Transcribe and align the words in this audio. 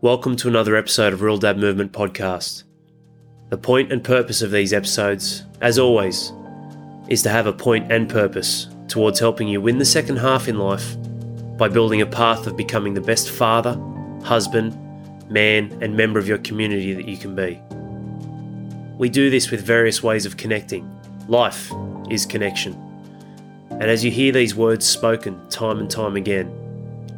Welcome 0.00 0.36
to 0.36 0.48
another 0.48 0.76
episode 0.76 1.12
of 1.12 1.22
Real 1.22 1.38
Dad 1.38 1.58
Movement 1.58 1.90
Podcast. 1.90 2.62
The 3.48 3.58
point 3.58 3.90
and 3.90 4.04
purpose 4.04 4.42
of 4.42 4.52
these 4.52 4.72
episodes, 4.72 5.42
as 5.60 5.76
always, 5.76 6.32
is 7.08 7.20
to 7.24 7.30
have 7.30 7.48
a 7.48 7.52
point 7.52 7.90
and 7.90 8.08
purpose 8.08 8.68
towards 8.86 9.18
helping 9.18 9.48
you 9.48 9.60
win 9.60 9.78
the 9.78 9.84
second 9.84 10.18
half 10.18 10.46
in 10.46 10.56
life 10.56 10.96
by 11.56 11.66
building 11.66 12.00
a 12.00 12.06
path 12.06 12.46
of 12.46 12.56
becoming 12.56 12.94
the 12.94 13.00
best 13.00 13.28
father, 13.28 13.76
husband, 14.22 14.78
man, 15.28 15.76
and 15.82 15.96
member 15.96 16.20
of 16.20 16.28
your 16.28 16.38
community 16.38 16.94
that 16.94 17.08
you 17.08 17.16
can 17.16 17.34
be. 17.34 17.60
We 18.98 19.08
do 19.08 19.30
this 19.30 19.50
with 19.50 19.62
various 19.62 20.00
ways 20.00 20.26
of 20.26 20.36
connecting. 20.36 20.88
Life 21.26 21.72
is 22.08 22.24
connection. 22.24 22.74
And 23.70 23.90
as 23.90 24.04
you 24.04 24.12
hear 24.12 24.30
these 24.30 24.54
words 24.54 24.86
spoken 24.86 25.48
time 25.48 25.80
and 25.80 25.90
time 25.90 26.14
again, 26.14 26.54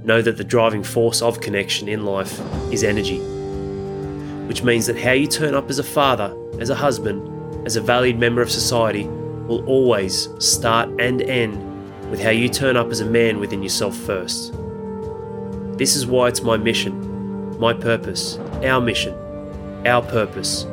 know 0.04 0.22
that 0.22 0.36
the 0.36 0.44
driving 0.44 0.82
force 0.82 1.22
of 1.22 1.40
connection 1.40 1.88
in 1.88 2.04
life 2.04 2.40
is 2.72 2.84
energy. 2.84 3.18
Which 4.46 4.62
means 4.62 4.86
that 4.86 4.98
how 4.98 5.12
you 5.12 5.27
turn 5.27 5.54
up 5.54 5.70
as 5.70 5.78
a 5.78 5.84
father, 5.84 6.36
as 6.58 6.70
a 6.70 6.74
husband, 6.74 7.66
as 7.66 7.77
a 7.77 7.80
valued 7.80 8.18
member 8.18 8.42
of 8.42 8.50
society 8.50 9.06
will 9.06 9.64
always 9.66 10.28
start 10.38 10.88
and 11.00 11.22
end 11.22 12.10
with 12.10 12.20
how 12.20 12.30
you 12.30 12.48
turn 12.48 12.77
up 12.77 12.91
as 12.91 13.00
a 13.00 13.05
man 13.05 13.38
within 13.38 13.62
yourself 13.62 13.96
first. 13.96 14.52
This 15.78 15.96
is 15.96 16.06
why 16.06 16.28
it's 16.28 16.42
my 16.42 16.56
mission, 16.56 17.58
my 17.58 17.72
purpose, 17.72 18.38
our 18.64 18.80
mission, 18.80 19.14
our 19.86 20.02
purpose, 20.02 20.64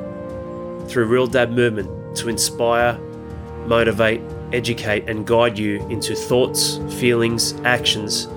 through 0.88 1.05
Real 1.05 1.27
Dad 1.27 1.52
Movement 1.52 2.16
to 2.18 2.30
inspire, 2.30 2.98
motivate, 3.66 4.21
educate, 4.54 5.09
and 5.09 5.26
guide 5.26 5.57
you 5.57 5.85
into 5.90 6.16
thoughts, 6.16 6.77
feelings, 6.99 7.54
actions, 7.62 8.27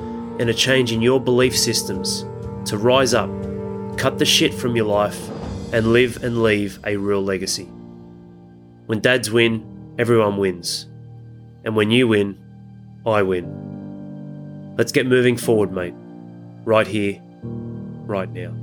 and 0.40 0.48
a 0.48 0.54
change 0.54 0.90
in 0.90 1.02
your 1.02 1.20
belief 1.20 1.56
systems 1.56 2.24
to 2.64 2.78
rise 2.78 3.12
up, 3.12 3.28
cut 3.98 4.18
the 4.18 4.24
shit 4.24 4.54
from 4.54 4.74
your 4.74 4.86
life, 4.86 5.28
and 5.70 5.92
live 5.92 6.24
and 6.24 6.42
leave 6.42 6.80
a 6.86 6.96
real 6.96 7.22
legacy. 7.22 7.68
When 8.86 9.00
dads 9.00 9.30
win, 9.30 9.94
everyone 9.98 10.38
wins. 10.38 10.86
And 11.62 11.76
when 11.76 11.90
you 11.90 12.08
win, 12.08 12.38
I 13.04 13.22
win. 13.22 14.74
Let's 14.78 14.92
get 14.92 15.06
moving 15.06 15.36
forward, 15.36 15.72
mate. 15.72 15.92
Right 16.64 16.86
here, 16.86 17.20
right 18.06 18.30
now. 18.30 18.54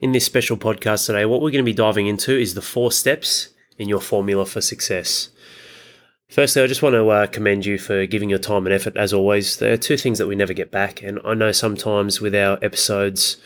In 0.00 0.12
this 0.12 0.24
special 0.24 0.56
podcast 0.56 1.04
today, 1.04 1.26
what 1.26 1.42
we're 1.42 1.50
going 1.50 1.62
to 1.62 1.70
be 1.70 1.74
diving 1.74 2.06
into 2.06 2.34
is 2.34 2.54
the 2.54 2.62
four 2.62 2.90
steps 2.90 3.50
in 3.78 3.88
your 3.88 4.00
formula 4.00 4.44
for 4.44 4.60
success. 4.60 5.30
Firstly, 6.28 6.60
I 6.60 6.66
just 6.66 6.82
want 6.82 6.92
to 6.92 7.08
uh, 7.08 7.26
commend 7.26 7.64
you 7.64 7.78
for 7.78 8.04
giving 8.04 8.28
your 8.28 8.38
time 8.38 8.66
and 8.66 8.74
effort 8.74 8.98
as 8.98 9.14
always. 9.14 9.56
There 9.56 9.72
are 9.72 9.78
two 9.78 9.96
things 9.96 10.18
that 10.18 10.26
we 10.26 10.36
never 10.36 10.52
get 10.52 10.70
back, 10.70 11.02
and 11.02 11.18
I 11.24 11.32
know 11.32 11.52
sometimes 11.52 12.20
with 12.20 12.34
our 12.34 12.58
episodes 12.60 13.38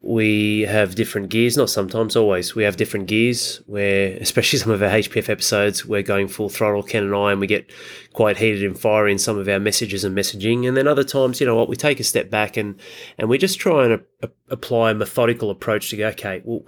we 0.00 0.62
have 0.62 0.96
different 0.96 1.28
gears. 1.28 1.56
Not 1.56 1.70
sometimes, 1.70 2.16
always. 2.16 2.54
We 2.54 2.64
have 2.64 2.76
different 2.76 3.06
gears 3.06 3.60
where, 3.66 4.16
especially 4.20 4.58
some 4.58 4.72
of 4.72 4.82
our 4.82 4.90
HPF 4.90 5.28
episodes, 5.28 5.86
we're 5.86 6.02
going 6.02 6.26
full 6.26 6.48
throttle, 6.48 6.82
Ken 6.82 7.04
and 7.04 7.14
I, 7.14 7.30
and 7.30 7.40
we 7.40 7.46
get 7.46 7.70
quite 8.14 8.36
heated 8.38 8.64
and 8.64 8.78
fiery 8.78 9.12
in 9.12 9.18
some 9.18 9.38
of 9.38 9.48
our 9.48 9.60
messages 9.60 10.02
and 10.02 10.16
messaging. 10.16 10.66
And 10.66 10.76
then 10.76 10.88
other 10.88 11.04
times, 11.04 11.40
you 11.40 11.46
know 11.46 11.54
what, 11.54 11.68
we 11.68 11.76
take 11.76 12.00
a 12.00 12.04
step 12.04 12.30
back 12.30 12.56
and 12.56 12.80
and 13.16 13.28
we 13.28 13.38
just 13.38 13.60
try 13.60 13.84
and 13.84 14.02
a- 14.22 14.30
apply 14.48 14.90
a 14.90 14.94
methodical 14.94 15.50
approach 15.50 15.90
to 15.90 15.96
go, 15.96 16.08
okay, 16.08 16.42
well 16.44 16.64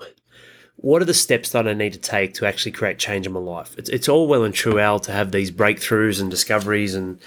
what 0.77 1.02
are 1.02 1.06
the 1.06 1.14
steps 1.14 1.50
that 1.50 1.66
I 1.66 1.74
need 1.74 1.94
to 1.94 1.98
take 1.98 2.34
to 2.34 2.46
actually 2.46 2.72
create 2.72 2.98
change 2.98 3.27
in 3.27 3.32
my 3.32 3.41
life? 3.41 3.74
It's, 3.78 3.88
it's 3.88 4.08
all 4.08 4.28
well 4.28 4.44
and 4.44 4.55
true, 4.55 4.78
Al, 4.78 5.00
to 5.00 5.12
have 5.12 5.32
these 5.32 5.50
breakthroughs 5.50 6.20
and 6.20 6.30
discoveries 6.30 6.94
and, 6.94 7.19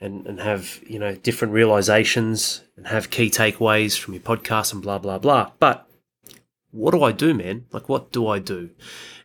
and, 0.00 0.26
and 0.26 0.40
have, 0.40 0.80
you 0.86 0.98
know, 0.98 1.14
different 1.14 1.52
realizations 1.54 2.62
and 2.76 2.86
have 2.86 3.10
key 3.10 3.30
takeaways 3.30 3.98
from 3.98 4.14
your 4.14 4.22
podcast 4.22 4.72
and 4.72 4.82
blah, 4.82 4.98
blah, 4.98 5.18
blah. 5.18 5.50
But 5.58 5.88
what 6.70 6.92
do 6.92 7.02
I 7.02 7.12
do, 7.12 7.34
man? 7.34 7.66
Like, 7.72 7.88
what 7.88 8.12
do 8.12 8.26
I 8.28 8.38
do? 8.38 8.70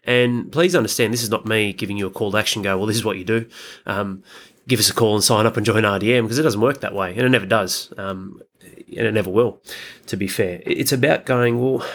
And 0.03 0.51
please 0.51 0.75
understand, 0.75 1.13
this 1.13 1.24
is 1.24 1.30
not 1.30 1.46
me 1.46 1.74
giving 1.74 1.97
you 1.97 2.07
a 2.07 2.12
call 2.12 2.31
to 2.31 2.38
action, 2.38 2.62
go, 2.62 2.78
well, 2.78 2.88
this 2.88 2.97
is 2.97 3.06
what 3.06 3.18
you 3.18 3.25
do. 3.25 3.47
Um, 3.86 4.24
give 4.68 4.80
us 4.80 4.90
a 4.90 4.94
call 4.94 5.16
and 5.16 5.24
sign 5.24 5.46
up 5.46 5.57
and 5.57 5.66
join 5.66 5.84
RDM 5.84 6.24
because 6.24 6.40
it 6.40 6.44
doesn't 6.44 6.62
work 6.62 6.81
that 6.81 6.94
way. 6.94 7.12
And 7.12 7.22
it 7.22 7.30
never 7.30 7.46
does. 7.46 7.94
Um, 7.97 8.41
and 8.62 9.06
it 9.06 9.13
never 9.13 9.30
will, 9.30 9.62
to 10.07 10.18
be 10.18 10.28
fair. 10.28 10.62
It's 10.66 10.91
about 10.91 11.25
going, 11.25 11.62
well, 11.62 11.86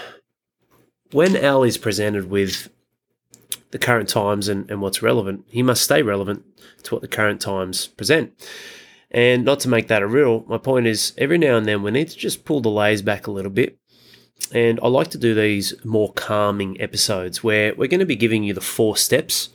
when 1.15 1.37
Al 1.37 1.63
is 1.63 1.79
presented 1.79 2.29
with 2.29 2.71
the 3.71 3.79
current 3.79 4.09
times 4.09 4.49
and, 4.49 4.69
and 4.69 4.83
what's 4.83 5.01
relevant, 5.01 5.45
he 5.47 5.63
must 5.63 5.83
stay 5.83 6.03
relevant 6.03 6.45
to 6.83 6.93
what 6.93 7.03
the 7.03 7.09
current 7.09 7.41
times 7.41 7.87
present. 7.87 8.33
And 9.13 9.45
not 9.45 9.61
to 9.61 9.69
make 9.69 9.87
that 9.87 10.03
a 10.03 10.09
riddle, 10.09 10.45
my 10.49 10.59
point 10.59 10.89
is 10.89 11.13
every 11.17 11.39
now 11.39 11.57
and 11.57 11.67
then 11.67 11.85
we 11.85 11.93
need 11.93 12.09
to 12.09 12.17
just 12.17 12.45
pull 12.45 12.61
the 12.61 12.69
layers 12.69 13.01
back 13.01 13.29
a 13.29 13.31
little 13.31 13.53
bit. 13.53 13.79
And 14.53 14.81
I 14.83 14.89
like 14.89 15.09
to 15.11 15.19
do 15.19 15.35
these 15.35 15.73
more 15.85 16.13
calming 16.13 16.81
episodes 16.81 17.45
where 17.45 17.77
we're 17.77 17.87
going 17.87 18.01
to 18.01 18.07
be 18.07 18.17
giving 18.17 18.43
you 18.43 18.53
the 18.53 18.61
four 18.61 18.97
steps 18.97 19.51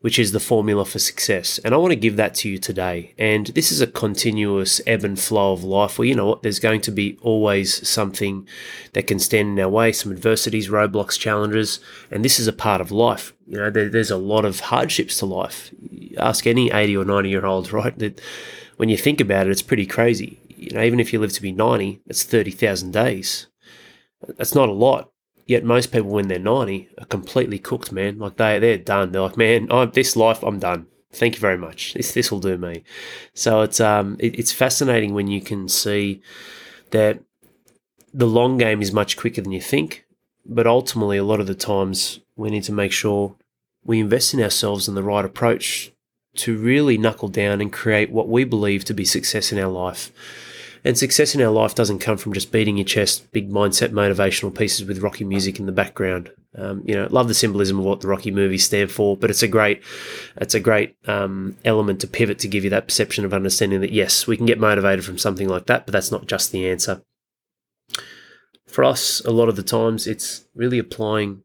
which 0.00 0.18
is 0.18 0.32
the 0.32 0.40
formula 0.40 0.84
for 0.84 0.98
success. 0.98 1.58
And 1.58 1.74
I 1.74 1.78
want 1.78 1.92
to 1.92 1.96
give 1.96 2.16
that 2.16 2.34
to 2.36 2.48
you 2.48 2.58
today. 2.58 3.14
And 3.18 3.46
this 3.48 3.72
is 3.72 3.80
a 3.80 3.86
continuous 3.86 4.80
ebb 4.86 5.04
and 5.04 5.18
flow 5.18 5.52
of 5.52 5.64
life 5.64 5.98
where, 5.98 6.08
you 6.08 6.14
know 6.14 6.26
what, 6.26 6.42
there's 6.42 6.58
going 6.58 6.80
to 6.82 6.90
be 6.90 7.18
always 7.22 7.88
something 7.88 8.46
that 8.92 9.06
can 9.06 9.18
stand 9.18 9.58
in 9.58 9.64
our 9.64 9.68
way, 9.68 9.92
some 9.92 10.12
adversities, 10.12 10.68
roadblocks, 10.68 11.18
challenges. 11.18 11.80
And 12.10 12.24
this 12.24 12.38
is 12.38 12.46
a 12.46 12.52
part 12.52 12.80
of 12.80 12.90
life. 12.90 13.32
You 13.46 13.58
know, 13.58 13.70
there, 13.70 13.88
there's 13.88 14.10
a 14.10 14.16
lot 14.16 14.44
of 14.44 14.60
hardships 14.60 15.18
to 15.18 15.26
life. 15.26 15.70
Ask 16.18 16.46
any 16.46 16.70
80 16.70 16.96
or 16.96 17.04
90 17.04 17.28
year 17.28 17.46
old, 17.46 17.72
right? 17.72 17.98
That 17.98 18.20
when 18.76 18.88
you 18.88 18.96
think 18.96 19.20
about 19.20 19.46
it, 19.46 19.50
it's 19.50 19.62
pretty 19.62 19.86
crazy. 19.86 20.40
You 20.48 20.70
know, 20.70 20.82
even 20.82 21.00
if 21.00 21.12
you 21.12 21.18
live 21.18 21.32
to 21.32 21.42
be 21.42 21.52
90, 21.52 22.00
that's 22.06 22.22
30,000 22.22 22.92
days. 22.92 23.46
That's 24.36 24.54
not 24.54 24.68
a 24.68 24.72
lot. 24.72 25.10
Yet 25.46 25.64
most 25.64 25.92
people, 25.92 26.10
when 26.10 26.28
they're 26.28 26.38
90, 26.38 26.88
are 26.98 27.06
completely 27.06 27.58
cooked, 27.58 27.92
man. 27.92 28.18
Like 28.18 28.36
they, 28.36 28.58
they're 28.58 28.78
done. 28.78 29.12
They're 29.12 29.22
like, 29.22 29.36
man, 29.36 29.68
I'm, 29.70 29.90
this 29.92 30.16
life, 30.16 30.42
I'm 30.42 30.58
done. 30.58 30.86
Thank 31.12 31.36
you 31.36 31.40
very 31.40 31.56
much. 31.56 31.94
This, 31.94 32.12
this 32.12 32.32
will 32.32 32.40
do 32.40 32.58
me. 32.58 32.82
So 33.32 33.62
it's, 33.62 33.80
um, 33.80 34.16
it, 34.18 34.38
it's 34.38 34.52
fascinating 34.52 35.14
when 35.14 35.28
you 35.28 35.40
can 35.40 35.68
see 35.68 36.20
that 36.90 37.20
the 38.12 38.26
long 38.26 38.58
game 38.58 38.82
is 38.82 38.92
much 38.92 39.16
quicker 39.16 39.40
than 39.40 39.52
you 39.52 39.60
think. 39.60 40.04
But 40.44 40.66
ultimately, 40.66 41.16
a 41.16 41.24
lot 41.24 41.40
of 41.40 41.46
the 41.46 41.54
times 41.54 42.20
we 42.36 42.50
need 42.50 42.64
to 42.64 42.72
make 42.72 42.92
sure 42.92 43.36
we 43.84 44.00
invest 44.00 44.34
in 44.34 44.42
ourselves 44.42 44.88
and 44.88 44.96
the 44.96 45.02
right 45.02 45.24
approach 45.24 45.92
to 46.36 46.58
really 46.58 46.98
knuckle 46.98 47.28
down 47.28 47.60
and 47.60 47.72
create 47.72 48.10
what 48.10 48.28
we 48.28 48.44
believe 48.44 48.84
to 48.84 48.94
be 48.94 49.04
success 49.04 49.52
in 49.52 49.58
our 49.58 49.70
life. 49.70 50.12
And 50.86 50.96
success 50.96 51.34
in 51.34 51.42
our 51.42 51.50
life 51.50 51.74
doesn't 51.74 51.98
come 51.98 52.16
from 52.16 52.32
just 52.32 52.52
beating 52.52 52.76
your 52.76 52.84
chest, 52.84 53.32
big 53.32 53.50
mindset 53.50 53.88
motivational 53.88 54.56
pieces 54.56 54.86
with 54.86 55.02
Rocky 55.02 55.24
music 55.24 55.58
in 55.58 55.66
the 55.66 55.72
background. 55.72 56.30
Um, 56.56 56.84
you 56.86 56.94
know, 56.94 57.08
love 57.10 57.26
the 57.26 57.34
symbolism 57.34 57.80
of 57.80 57.84
what 57.84 58.02
the 58.02 58.06
Rocky 58.06 58.30
movies 58.30 58.66
stand 58.66 58.92
for, 58.92 59.16
but 59.16 59.28
it's 59.28 59.42
a 59.42 59.48
great, 59.48 59.82
it's 60.36 60.54
a 60.54 60.60
great 60.60 60.94
um, 61.08 61.56
element 61.64 62.02
to 62.02 62.06
pivot 62.06 62.38
to 62.38 62.48
give 62.48 62.62
you 62.62 62.70
that 62.70 62.86
perception 62.86 63.24
of 63.24 63.34
understanding 63.34 63.80
that 63.80 63.90
yes, 63.90 64.28
we 64.28 64.36
can 64.36 64.46
get 64.46 64.60
motivated 64.60 65.04
from 65.04 65.18
something 65.18 65.48
like 65.48 65.66
that, 65.66 65.86
but 65.86 65.92
that's 65.92 66.12
not 66.12 66.28
just 66.28 66.52
the 66.52 66.70
answer. 66.70 67.02
For 68.68 68.84
us, 68.84 69.20
a 69.24 69.32
lot 69.32 69.48
of 69.48 69.56
the 69.56 69.64
times, 69.64 70.06
it's 70.06 70.44
really 70.54 70.78
applying 70.78 71.42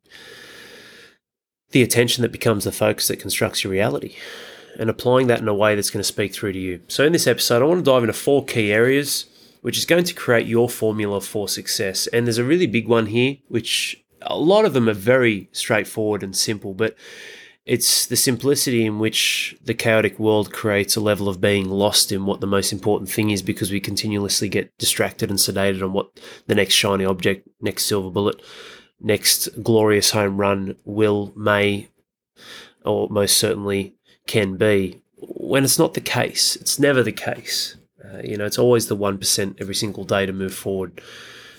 the 1.71 1.81
attention 1.81 2.21
that 2.21 2.31
becomes 2.31 2.65
the 2.65 2.71
focus 2.71 3.07
that 3.07 3.19
constructs 3.19 3.63
your 3.63 3.71
reality 3.71 4.15
and 4.77 4.87
applying 4.87 5.25
that 5.27 5.39
in 5.39 5.47
a 5.47 5.53
way 5.53 5.73
that's 5.73 5.89
going 5.89 5.99
to 5.99 6.07
speak 6.07 6.31
through 6.31 6.53
to 6.53 6.59
you. 6.59 6.81
So, 6.87 7.05
in 7.05 7.11
this 7.11 7.25
episode, 7.25 7.63
I 7.63 7.65
want 7.65 7.83
to 7.83 7.91
dive 7.91 8.03
into 8.03 8.13
four 8.13 8.45
key 8.45 8.71
areas 8.71 9.25
which 9.61 9.77
is 9.77 9.85
going 9.85 10.03
to 10.03 10.13
create 10.13 10.47
your 10.47 10.69
formula 10.69 11.21
for 11.21 11.47
success. 11.47 12.07
And 12.07 12.25
there's 12.25 12.37
a 12.37 12.43
really 12.43 12.67
big 12.67 12.87
one 12.87 13.07
here, 13.07 13.37
which 13.47 14.03
a 14.21 14.37
lot 14.37 14.65
of 14.65 14.73
them 14.73 14.89
are 14.89 14.93
very 14.93 15.49
straightforward 15.51 16.23
and 16.23 16.35
simple, 16.35 16.73
but 16.73 16.95
it's 17.65 18.07
the 18.07 18.15
simplicity 18.15 18.85
in 18.85 18.97
which 18.97 19.55
the 19.63 19.75
chaotic 19.75 20.17
world 20.17 20.51
creates 20.51 20.95
a 20.95 21.01
level 21.01 21.29
of 21.29 21.39
being 21.39 21.69
lost 21.69 22.11
in 22.11 22.25
what 22.25 22.41
the 22.41 22.47
most 22.47 22.73
important 22.73 23.09
thing 23.09 23.29
is 23.29 23.43
because 23.43 23.71
we 23.71 23.79
continuously 23.79 24.49
get 24.49 24.75
distracted 24.79 25.29
and 25.29 25.37
sedated 25.37 25.83
on 25.83 25.93
what 25.93 26.19
the 26.47 26.55
next 26.55 26.73
shiny 26.73 27.05
object, 27.05 27.47
next 27.61 27.85
silver 27.85 28.09
bullet, 28.09 28.41
next 28.99 29.47
glorious 29.61 30.11
home 30.11 30.37
run 30.37 30.75
will, 30.85 31.33
may, 31.35 31.87
or 32.83 33.07
most 33.09 33.37
certainly 33.37 33.95
can 34.25 34.57
be. 34.57 35.01
When 35.17 35.63
it's 35.63 35.77
not 35.77 35.93
the 35.93 36.01
case, 36.01 36.55
it's 36.55 36.79
never 36.79 37.03
the 37.03 37.11
case. 37.11 37.75
Uh, 38.13 38.21
you 38.23 38.37
know, 38.37 38.45
it's 38.45 38.59
always 38.59 38.87
the 38.87 38.97
1% 38.97 39.61
every 39.61 39.75
single 39.75 40.03
day 40.03 40.25
to 40.25 40.33
move 40.33 40.53
forward. 40.53 41.01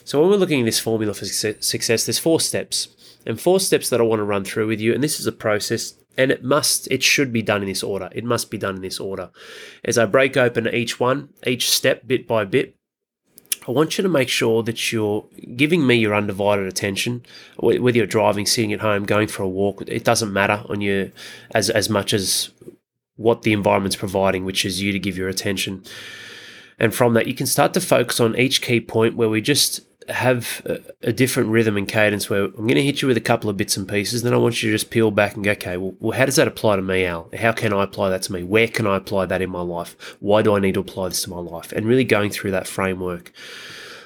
So 0.05 0.21
when 0.21 0.31
we're 0.31 0.37
looking 0.37 0.61
at 0.61 0.65
this 0.65 0.81
formula 0.81 1.15
for 1.15 1.25
success, 1.25 2.07
there's 2.07 2.19
four 2.19 2.41
steps. 2.41 2.89
And 3.25 3.41
four 3.41 3.61
steps 3.61 3.89
that 3.91 4.01
I 4.01 4.05
want 4.05 4.19
to 4.19 4.25
run 4.25 4.45
through 4.45 4.67
with 4.67 4.81
you. 4.81 4.93
And 4.93 5.03
this 5.03 5.21
is 5.21 5.27
a 5.27 5.33
process 5.33 5.95
and 6.17 6.31
it 6.31 6.45
must 6.45 6.91
it 6.91 7.03
should 7.03 7.33
be 7.33 7.43
done 7.43 7.63
in 7.63 7.69
this 7.69 7.83
order 7.83 8.11
it 8.13 8.23
must 8.25 8.51
be 8.51 8.59
done 8.59 8.77
in 8.77 8.83
this 8.83 9.01
order 9.01 9.31
as 9.85 9.97
i 9.97 10.05
break 10.05 10.37
open 10.37 10.69
each 10.69 11.01
one 11.01 11.31
each 11.47 11.71
step 11.71 12.07
bit 12.07 12.27
by 12.27 12.45
bit 12.45 12.77
I 13.67 13.71
want 13.71 13.97
you 13.97 14.03
to 14.03 14.09
make 14.09 14.29
sure 14.29 14.63
that 14.65 14.93
you're 14.93 15.25
giving 15.55 15.87
me 15.87 15.95
your 15.95 16.17
undivided 16.17 16.67
attention, 16.67 17.25
whether 17.59 17.97
you're 17.97 18.07
driving, 18.07 18.45
sitting 18.45 18.73
at 18.73 18.81
home, 18.81 19.05
going 19.05 19.29
for 19.29 19.45
a 19.45 19.49
walk. 19.49 19.85
It 19.87 20.03
doesn't 20.05 20.33
matter 20.33 20.65
on 20.69 20.81
you 20.81 21.13
as 21.55 21.71
as 21.71 21.89
much 21.89 22.13
as 22.13 22.51
what 23.15 23.43
the 23.43 23.53
environment's 23.53 23.95
providing, 23.95 24.45
which 24.45 24.65
is 24.65 24.83
you 24.83 24.91
to 24.93 24.99
give 24.99 25.17
your 25.17 25.29
attention. 25.29 25.85
And 26.83 26.93
from 26.93 27.15
that, 27.15 27.29
you 27.29 27.35
can 27.35 27.47
start 27.47 27.73
to 27.75 27.81
focus 27.81 28.19
on 28.19 28.37
each 28.37 28.61
key 28.61 28.81
point 28.81 29.15
where 29.15 29.29
we 29.29 29.41
just 29.41 29.83
have 30.09 30.63
a, 30.67 30.81
a 31.09 31.13
different 31.13 31.51
rhythm 31.51 31.77
and 31.77 31.87
cadence 31.87 32.29
where 32.29 32.47
I'm 32.47 32.53
going 32.53 32.75
to 32.75 32.83
hit 32.83 33.01
you 33.01 33.07
with 33.07 33.17
a 33.17 33.21
couple 33.21 33.49
of 33.49 33.57
bits 33.57 33.77
and 33.77 33.89
pieces. 33.89 34.23
Then 34.23 34.35
I 34.35 34.37
want 34.37 34.61
you 34.61 34.69
to 34.69 34.75
just 34.75 34.91
peel 34.91 35.13
back 35.13 35.37
and 35.37 35.45
go, 35.45 35.53
okay, 35.53 35.77
well, 35.77 35.95
well, 36.01 36.19
how 36.19 36.27
does 36.27 36.35
that 36.37 36.49
apply 36.49 36.75
to 36.75 36.83
me, 36.83 37.05
Al? 37.05 37.31
How 37.39 37.53
can 37.53 37.73
I 37.73 37.85
apply 37.85 38.11
that 38.11 38.23
to 38.23 38.33
me? 38.33 38.43
Where 38.43 38.67
can 38.67 38.89
I 38.89 38.97
apply 38.97 39.27
that 39.27 39.41
in 39.41 39.49
my 39.49 39.61
life? 39.61 40.17
Why 40.19 40.43
do 40.43 40.57
I 40.57 40.59
need 40.59 40.75
to 40.75 40.81
apply 40.81 41.11
this 41.11 41.23
to 41.23 41.31
my 41.31 41.39
life? 41.39 41.71
And 41.71 41.87
really 41.87 42.03
going 42.03 42.31
through 42.31 42.51
that 42.51 42.67
framework 42.67 43.33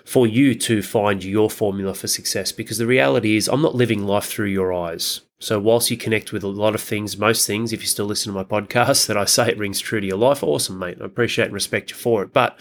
for 0.05 0.27
you 0.27 0.55
to 0.55 0.83
find 0.83 1.25
your 1.25 1.49
formula 1.49 1.95
for 1.95 2.09
success 2.09 2.53
because 2.53 2.77
the 2.77 2.87
reality 2.87 3.37
is 3.39 3.49
I'm 3.49 3.63
not 3.63 3.75
living 3.75 4.07
life 4.07 4.27
through 4.27 4.49
your 4.49 4.75
eyes. 4.75 5.23
So, 5.39 5.61
whilst 5.61 5.91
you 5.91 5.99
connect 5.99 6.33
with 6.33 6.43
a 6.43 6.49
lot 6.49 6.75
of 6.75 6.81
things, 6.81 7.19
most 7.19 7.47
things, 7.47 7.73
if 7.73 7.83
you 7.83 7.87
still 7.87 8.07
listen 8.07 8.33
to 8.33 8.39
my 8.39 8.45
podcast, 8.45 9.07
that 9.07 9.19
I 9.19 9.27
say 9.27 9.49
it 9.49 9.59
rings 9.59 9.81
true 9.81 10.01
to 10.01 10.07
your 10.07 10.17
life, 10.17 10.43
awesome, 10.43 10.79
mate. 10.79 10.97
I 11.01 11.05
appreciate 11.05 11.47
and 11.47 11.55
respect 11.55 11.91
you 11.91 11.97
for 11.97 12.23
it. 12.23 12.33
But 12.33 12.59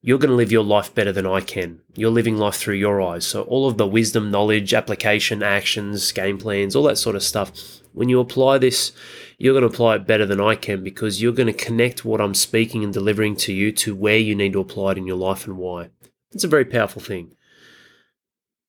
you're 0.00 0.18
going 0.18 0.30
to 0.30 0.36
live 0.36 0.50
your 0.50 0.64
life 0.64 0.92
better 0.92 1.12
than 1.12 1.26
I 1.26 1.40
can. 1.40 1.80
You're 1.94 2.10
living 2.10 2.36
life 2.36 2.56
through 2.56 2.74
your 2.74 3.00
eyes. 3.00 3.24
So, 3.24 3.42
all 3.42 3.68
of 3.68 3.78
the 3.78 3.86
wisdom, 3.86 4.32
knowledge, 4.32 4.74
application, 4.74 5.44
actions, 5.44 6.10
game 6.10 6.38
plans, 6.38 6.74
all 6.74 6.82
that 6.84 6.98
sort 6.98 7.14
of 7.14 7.22
stuff, 7.22 7.52
when 7.92 8.08
you 8.08 8.18
apply 8.18 8.58
this, 8.58 8.90
you're 9.38 9.54
going 9.54 9.68
to 9.68 9.72
apply 9.72 9.94
it 9.94 10.06
better 10.06 10.26
than 10.26 10.40
I 10.40 10.56
can 10.56 10.82
because 10.82 11.22
you're 11.22 11.32
going 11.32 11.46
to 11.46 11.52
connect 11.52 12.04
what 12.04 12.20
I'm 12.20 12.34
speaking 12.34 12.82
and 12.82 12.92
delivering 12.92 13.36
to 13.36 13.52
you 13.52 13.70
to 13.72 13.94
where 13.94 14.18
you 14.18 14.34
need 14.34 14.54
to 14.54 14.60
apply 14.60 14.92
it 14.92 14.98
in 14.98 15.06
your 15.06 15.16
life 15.16 15.46
and 15.46 15.56
why. 15.56 15.90
It's 16.32 16.44
a 16.44 16.48
very 16.48 16.64
powerful 16.64 17.00
thing. 17.00 17.36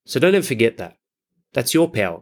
So, 0.05 0.19
don't 0.19 0.35
ever 0.35 0.45
forget 0.45 0.77
that. 0.77 0.97
That's 1.53 1.73
your 1.73 1.89
power. 1.89 2.21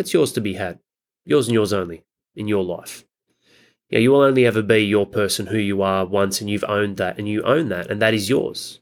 That's 0.00 0.14
yours 0.14 0.32
to 0.32 0.40
be 0.40 0.54
had. 0.54 0.78
Yours 1.26 1.46
and 1.46 1.52
yours 1.52 1.74
only 1.74 2.04
in 2.34 2.48
your 2.48 2.64
life. 2.64 3.04
Yeah, 3.90 3.98
you 3.98 4.12
will 4.12 4.22
only 4.22 4.46
ever 4.46 4.62
be 4.62 4.78
your 4.78 5.04
person 5.04 5.48
who 5.48 5.58
you 5.58 5.82
are 5.82 6.06
once, 6.06 6.40
and 6.40 6.48
you've 6.48 6.64
owned 6.64 6.96
that, 6.96 7.18
and 7.18 7.28
you 7.28 7.42
own 7.42 7.68
that, 7.68 7.90
and 7.90 8.00
that 8.00 8.14
is 8.14 8.30
yours. 8.30 8.80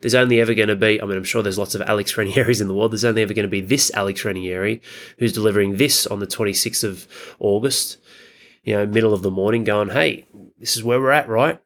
There's 0.00 0.14
only 0.14 0.40
ever 0.40 0.54
going 0.54 0.68
to 0.68 0.76
be, 0.76 1.02
I 1.02 1.04
mean, 1.04 1.16
I'm 1.16 1.24
sure 1.24 1.42
there's 1.42 1.58
lots 1.58 1.74
of 1.74 1.82
Alex 1.82 2.12
Ranieris 2.12 2.60
in 2.60 2.68
the 2.68 2.74
world. 2.74 2.92
There's 2.92 3.04
only 3.04 3.22
ever 3.22 3.34
going 3.34 3.42
to 3.42 3.50
be 3.50 3.60
this 3.60 3.90
Alex 3.92 4.24
Ranieri 4.24 4.80
who's 5.18 5.32
delivering 5.32 5.78
this 5.78 6.06
on 6.06 6.20
the 6.20 6.28
26th 6.28 6.84
of 6.84 7.08
August, 7.40 7.98
you 8.62 8.76
know, 8.76 8.86
middle 8.86 9.14
of 9.14 9.22
the 9.22 9.32
morning, 9.32 9.64
going, 9.64 9.88
hey, 9.88 10.28
this 10.60 10.76
is 10.76 10.84
where 10.84 11.00
we're 11.00 11.10
at, 11.10 11.28
right? 11.28 11.60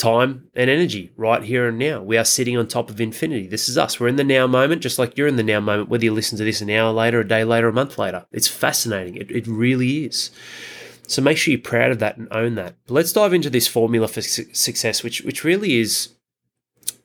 Time 0.00 0.48
and 0.54 0.70
energy 0.70 1.12
right 1.16 1.42
here 1.42 1.68
and 1.68 1.78
now. 1.78 2.02
We 2.02 2.16
are 2.16 2.24
sitting 2.24 2.56
on 2.56 2.66
top 2.66 2.88
of 2.88 3.00
infinity. 3.00 3.46
This 3.46 3.68
is 3.68 3.76
us. 3.76 4.00
We're 4.00 4.08
in 4.08 4.16
the 4.16 4.24
now 4.24 4.46
moment, 4.46 4.80
just 4.82 4.98
like 4.98 5.16
you're 5.16 5.28
in 5.28 5.36
the 5.36 5.42
now 5.42 5.60
moment, 5.60 5.90
whether 5.90 6.04
you 6.04 6.12
listen 6.14 6.38
to 6.38 6.44
this 6.44 6.62
an 6.62 6.70
hour 6.70 6.90
later, 6.90 7.20
a 7.20 7.28
day 7.28 7.44
later, 7.44 7.68
a 7.68 7.72
month 7.72 7.98
later. 7.98 8.24
It's 8.32 8.48
fascinating. 8.48 9.16
It, 9.16 9.30
it 9.30 9.46
really 9.46 10.06
is. 10.06 10.30
So 11.06 11.20
make 11.20 11.36
sure 11.36 11.52
you're 11.52 11.60
proud 11.60 11.90
of 11.90 11.98
that 11.98 12.16
and 12.16 12.28
own 12.30 12.54
that. 12.54 12.76
But 12.86 12.94
let's 12.94 13.12
dive 13.12 13.34
into 13.34 13.50
this 13.50 13.68
formula 13.68 14.08
for 14.08 14.22
su- 14.22 14.52
success, 14.54 15.02
which, 15.02 15.20
which 15.22 15.44
really 15.44 15.78
is 15.78 16.10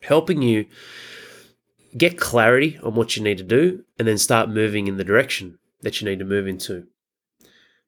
helping 0.01 0.41
you 0.41 0.65
get 1.97 2.17
clarity 2.17 2.79
on 2.81 2.95
what 2.95 3.17
you 3.17 3.23
need 3.23 3.37
to 3.39 3.43
do 3.43 3.83
and 3.99 4.07
then 4.07 4.17
start 4.17 4.49
moving 4.49 4.87
in 4.87 4.97
the 4.97 5.03
direction 5.03 5.59
that 5.81 5.99
you 5.99 6.07
need 6.07 6.19
to 6.19 6.25
move 6.25 6.47
into. 6.47 6.87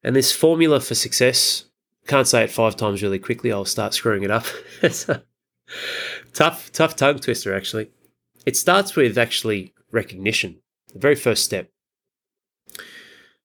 And 0.04 0.16
this 0.16 0.34
formula 0.34 0.82
for 0.82 0.96
success 0.96 1.66
can't 2.08 2.28
say 2.28 2.44
it 2.44 2.52
five 2.52 2.76
times 2.76 3.04
really 3.04 3.20
quickly. 3.20 3.52
I'll 3.52 3.66
start 3.66 3.94
screwing 3.94 4.24
it 4.24 4.32
up. 4.32 4.46
tough, 6.34 6.72
tough 6.72 6.96
tongue 6.96 7.20
twister, 7.20 7.54
actually. 7.54 7.92
It 8.46 8.56
starts 8.56 8.96
with 8.96 9.18
actually 9.18 9.74
recognition, 9.92 10.58
the 10.94 11.00
very 11.00 11.16
first 11.16 11.44
step. 11.44 11.70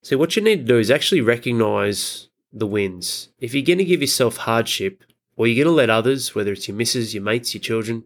So, 0.00 0.17
what 0.17 0.37
you 0.37 0.43
need 0.43 0.59
to 0.59 0.73
do 0.73 0.79
is 0.79 0.91
actually 0.91 1.20
recognize 1.20 2.29
the 2.53 2.67
wins. 2.67 3.29
If 3.38 3.55
you're 3.55 3.64
going 3.64 3.79
to 3.79 3.85
give 3.85 4.00
yourself 4.00 4.38
hardship, 4.38 5.05
or 5.37 5.47
you're 5.47 5.65
going 5.65 5.73
to 5.73 5.76
let 5.76 5.91
others, 5.91 6.35
whether 6.35 6.53
it's 6.53 6.69
your 6.69 6.76
missus, 6.76 7.15
your 7.15 7.23
mates, 7.23 7.55
your 7.55 7.62
children, 7.62 8.05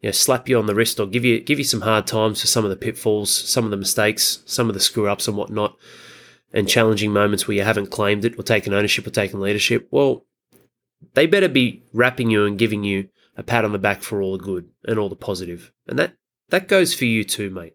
you 0.00 0.08
know, 0.08 0.12
slap 0.12 0.48
you 0.48 0.58
on 0.58 0.66
the 0.66 0.74
wrist 0.74 1.00
or 1.00 1.06
give 1.06 1.24
you 1.24 1.40
give 1.40 1.58
you 1.58 1.64
some 1.64 1.80
hard 1.80 2.06
times 2.06 2.40
for 2.40 2.46
some 2.46 2.64
of 2.64 2.70
the 2.70 2.76
pitfalls, 2.76 3.30
some 3.30 3.64
of 3.64 3.70
the 3.70 3.76
mistakes, 3.76 4.42
some 4.46 4.68
of 4.68 4.74
the 4.74 4.80
screw 4.80 5.08
ups 5.08 5.26
and 5.26 5.36
whatnot 5.36 5.76
and 6.52 6.68
challenging 6.68 7.12
moments 7.12 7.46
where 7.46 7.56
you 7.56 7.62
haven't 7.62 7.90
claimed 7.90 8.24
it 8.24 8.38
or 8.38 8.42
taken 8.42 8.72
ownership 8.72 9.06
or 9.06 9.10
taken 9.10 9.40
leadership, 9.40 9.88
well, 9.90 10.24
they 11.14 11.26
better 11.26 11.48
be 11.48 11.84
wrapping 11.92 12.30
you 12.30 12.44
and 12.44 12.58
giving 12.58 12.84
you 12.84 13.08
a 13.36 13.42
pat 13.42 13.64
on 13.64 13.72
the 13.72 13.78
back 13.78 14.02
for 14.02 14.20
all 14.20 14.36
the 14.36 14.44
good 14.44 14.68
and 14.84 14.98
all 14.98 15.08
the 15.08 15.16
positive. 15.16 15.72
And 15.86 15.98
that 15.98 16.14
that 16.50 16.68
goes 16.68 16.94
for 16.94 17.04
you 17.04 17.24
too, 17.24 17.50
mate. 17.50 17.74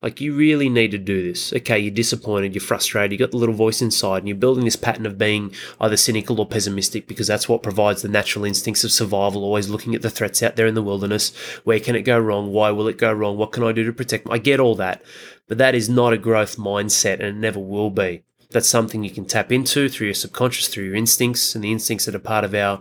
Like 0.00 0.20
you 0.20 0.32
really 0.32 0.68
need 0.68 0.92
to 0.92 0.98
do 0.98 1.22
this. 1.22 1.52
Okay, 1.52 1.76
you're 1.76 1.90
disappointed, 1.90 2.54
you're 2.54 2.62
frustrated, 2.62 3.10
you 3.10 3.18
got 3.18 3.32
the 3.32 3.36
little 3.36 3.54
voice 3.54 3.82
inside, 3.82 4.18
and 4.18 4.28
you're 4.28 4.36
building 4.36 4.64
this 4.64 4.76
pattern 4.76 5.06
of 5.06 5.18
being 5.18 5.52
either 5.80 5.96
cynical 5.96 6.38
or 6.38 6.46
pessimistic 6.46 7.08
because 7.08 7.26
that's 7.26 7.48
what 7.48 7.64
provides 7.64 8.02
the 8.02 8.08
natural 8.08 8.44
instincts 8.44 8.84
of 8.84 8.92
survival, 8.92 9.42
always 9.42 9.68
looking 9.68 9.96
at 9.96 10.02
the 10.02 10.10
threats 10.10 10.40
out 10.40 10.54
there 10.54 10.68
in 10.68 10.74
the 10.74 10.82
wilderness. 10.82 11.34
Where 11.64 11.80
can 11.80 11.96
it 11.96 12.02
go 12.02 12.16
wrong? 12.16 12.52
Why 12.52 12.70
will 12.70 12.86
it 12.86 12.96
go 12.96 13.12
wrong? 13.12 13.36
What 13.36 13.50
can 13.50 13.64
I 13.64 13.72
do 13.72 13.84
to 13.84 13.92
protect? 13.92 14.28
I 14.30 14.38
get 14.38 14.60
all 14.60 14.76
that. 14.76 15.02
But 15.48 15.58
that 15.58 15.74
is 15.74 15.88
not 15.88 16.12
a 16.12 16.18
growth 16.18 16.58
mindset 16.58 17.14
and 17.14 17.22
it 17.22 17.34
never 17.34 17.58
will 17.58 17.90
be. 17.90 18.22
That's 18.50 18.68
something 18.68 19.02
you 19.02 19.10
can 19.10 19.26
tap 19.26 19.50
into 19.50 19.88
through 19.88 20.06
your 20.06 20.14
subconscious, 20.14 20.68
through 20.68 20.84
your 20.84 20.94
instincts, 20.94 21.54
and 21.54 21.62
the 21.62 21.72
instincts 21.72 22.06
that 22.06 22.14
are 22.14 22.20
part 22.20 22.44
of 22.44 22.54
our 22.54 22.80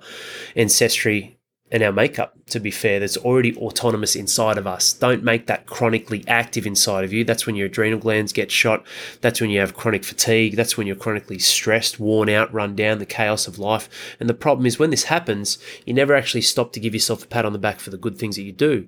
ancestry 0.55 1.36
and 1.69 1.83
our 1.83 1.91
makeup, 1.91 2.33
to 2.47 2.61
be 2.61 2.71
fair, 2.71 2.99
that's 2.99 3.17
already 3.17 3.55
autonomous 3.57 4.15
inside 4.15 4.57
of 4.57 4.65
us. 4.65 4.93
Don't 4.93 5.23
make 5.23 5.47
that 5.47 5.65
chronically 5.65 6.23
active 6.25 6.65
inside 6.65 7.03
of 7.03 7.11
you. 7.11 7.25
That's 7.25 7.45
when 7.45 7.57
your 7.57 7.67
adrenal 7.67 7.99
glands 7.99 8.31
get 8.31 8.51
shot. 8.51 8.85
That's 9.19 9.41
when 9.41 9.49
you 9.49 9.59
have 9.59 9.75
chronic 9.75 10.05
fatigue. 10.05 10.55
That's 10.55 10.77
when 10.77 10.87
you're 10.87 10.95
chronically 10.95 11.39
stressed, 11.39 11.99
worn 11.99 12.29
out, 12.29 12.53
run 12.53 12.73
down, 12.75 12.99
the 12.99 13.05
chaos 13.05 13.47
of 13.47 13.59
life. 13.59 13.89
And 14.17 14.29
the 14.29 14.33
problem 14.33 14.65
is 14.65 14.79
when 14.79 14.91
this 14.91 15.05
happens, 15.05 15.57
you 15.85 15.93
never 15.93 16.15
actually 16.15 16.41
stop 16.41 16.71
to 16.71 16.79
give 16.79 16.93
yourself 16.93 17.25
a 17.25 17.27
pat 17.27 17.45
on 17.45 17.53
the 17.53 17.59
back 17.59 17.81
for 17.81 17.89
the 17.89 17.97
good 17.97 18.17
things 18.17 18.37
that 18.37 18.43
you 18.43 18.53
do. 18.53 18.87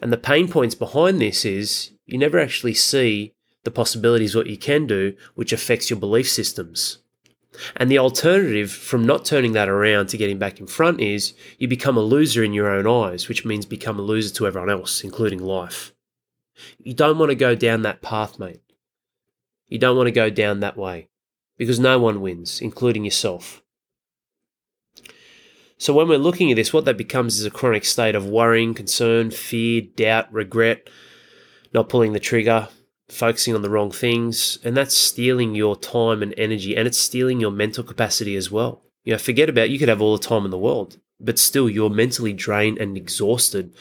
And 0.00 0.10
the 0.10 0.18
pain 0.18 0.48
points 0.48 0.74
behind 0.74 1.20
this 1.20 1.44
is 1.44 1.90
you 2.06 2.16
never 2.16 2.38
actually 2.38 2.74
see 2.74 3.34
the 3.64 3.70
possibilities 3.70 4.34
what 4.34 4.46
you 4.46 4.56
can 4.56 4.86
do, 4.86 5.14
which 5.34 5.52
affects 5.52 5.90
your 5.90 5.98
belief 5.98 6.30
systems. 6.30 6.98
And 7.76 7.90
the 7.90 7.98
alternative 7.98 8.70
from 8.70 9.06
not 9.06 9.24
turning 9.24 9.52
that 9.52 9.68
around 9.68 10.08
to 10.08 10.16
getting 10.16 10.38
back 10.38 10.60
in 10.60 10.66
front 10.66 11.00
is 11.00 11.34
you 11.58 11.68
become 11.68 11.96
a 11.96 12.02
loser 12.02 12.42
in 12.42 12.52
your 12.52 12.68
own 12.68 12.86
eyes, 12.86 13.28
which 13.28 13.44
means 13.44 13.66
become 13.66 13.98
a 13.98 14.02
loser 14.02 14.34
to 14.34 14.46
everyone 14.46 14.70
else, 14.70 15.02
including 15.02 15.40
life. 15.40 15.92
You 16.78 16.94
don't 16.94 17.18
want 17.18 17.30
to 17.30 17.36
go 17.36 17.54
down 17.54 17.82
that 17.82 18.02
path, 18.02 18.38
mate. 18.38 18.60
You 19.68 19.78
don't 19.78 19.96
want 19.96 20.06
to 20.06 20.12
go 20.12 20.30
down 20.30 20.60
that 20.60 20.76
way 20.76 21.08
because 21.56 21.80
no 21.80 21.98
one 21.98 22.20
wins, 22.20 22.60
including 22.60 23.04
yourself. 23.04 23.62
So 25.78 25.92
when 25.92 26.08
we're 26.08 26.18
looking 26.18 26.50
at 26.50 26.56
this, 26.56 26.72
what 26.72 26.86
that 26.86 26.96
becomes 26.96 27.38
is 27.38 27.44
a 27.44 27.50
chronic 27.50 27.84
state 27.84 28.14
of 28.14 28.26
worrying, 28.26 28.72
concern, 28.72 29.30
fear, 29.30 29.82
doubt, 29.82 30.32
regret, 30.32 30.88
not 31.74 31.90
pulling 31.90 32.14
the 32.14 32.20
trigger, 32.20 32.68
focusing 33.08 33.54
on 33.54 33.62
the 33.62 33.70
wrong 33.70 33.90
things, 33.90 34.58
and 34.64 34.76
that's 34.76 34.96
stealing 34.96 35.54
your 35.54 35.76
time 35.76 36.22
and 36.22 36.34
energy, 36.36 36.76
and 36.76 36.86
it's 36.86 36.98
stealing 36.98 37.40
your 37.40 37.50
mental 37.50 37.84
capacity 37.84 38.36
as 38.36 38.50
well. 38.50 38.82
You 39.04 39.12
know, 39.12 39.18
forget 39.18 39.48
about 39.48 39.70
you 39.70 39.78
could 39.78 39.88
have 39.88 40.02
all 40.02 40.16
the 40.16 40.24
time 40.24 40.44
in 40.44 40.50
the 40.50 40.58
world, 40.58 40.98
but 41.20 41.38
still 41.38 41.70
you're 41.70 41.90
mentally 41.90 42.32
drained 42.32 42.78
and 42.78 42.96
exhausted 42.96 43.74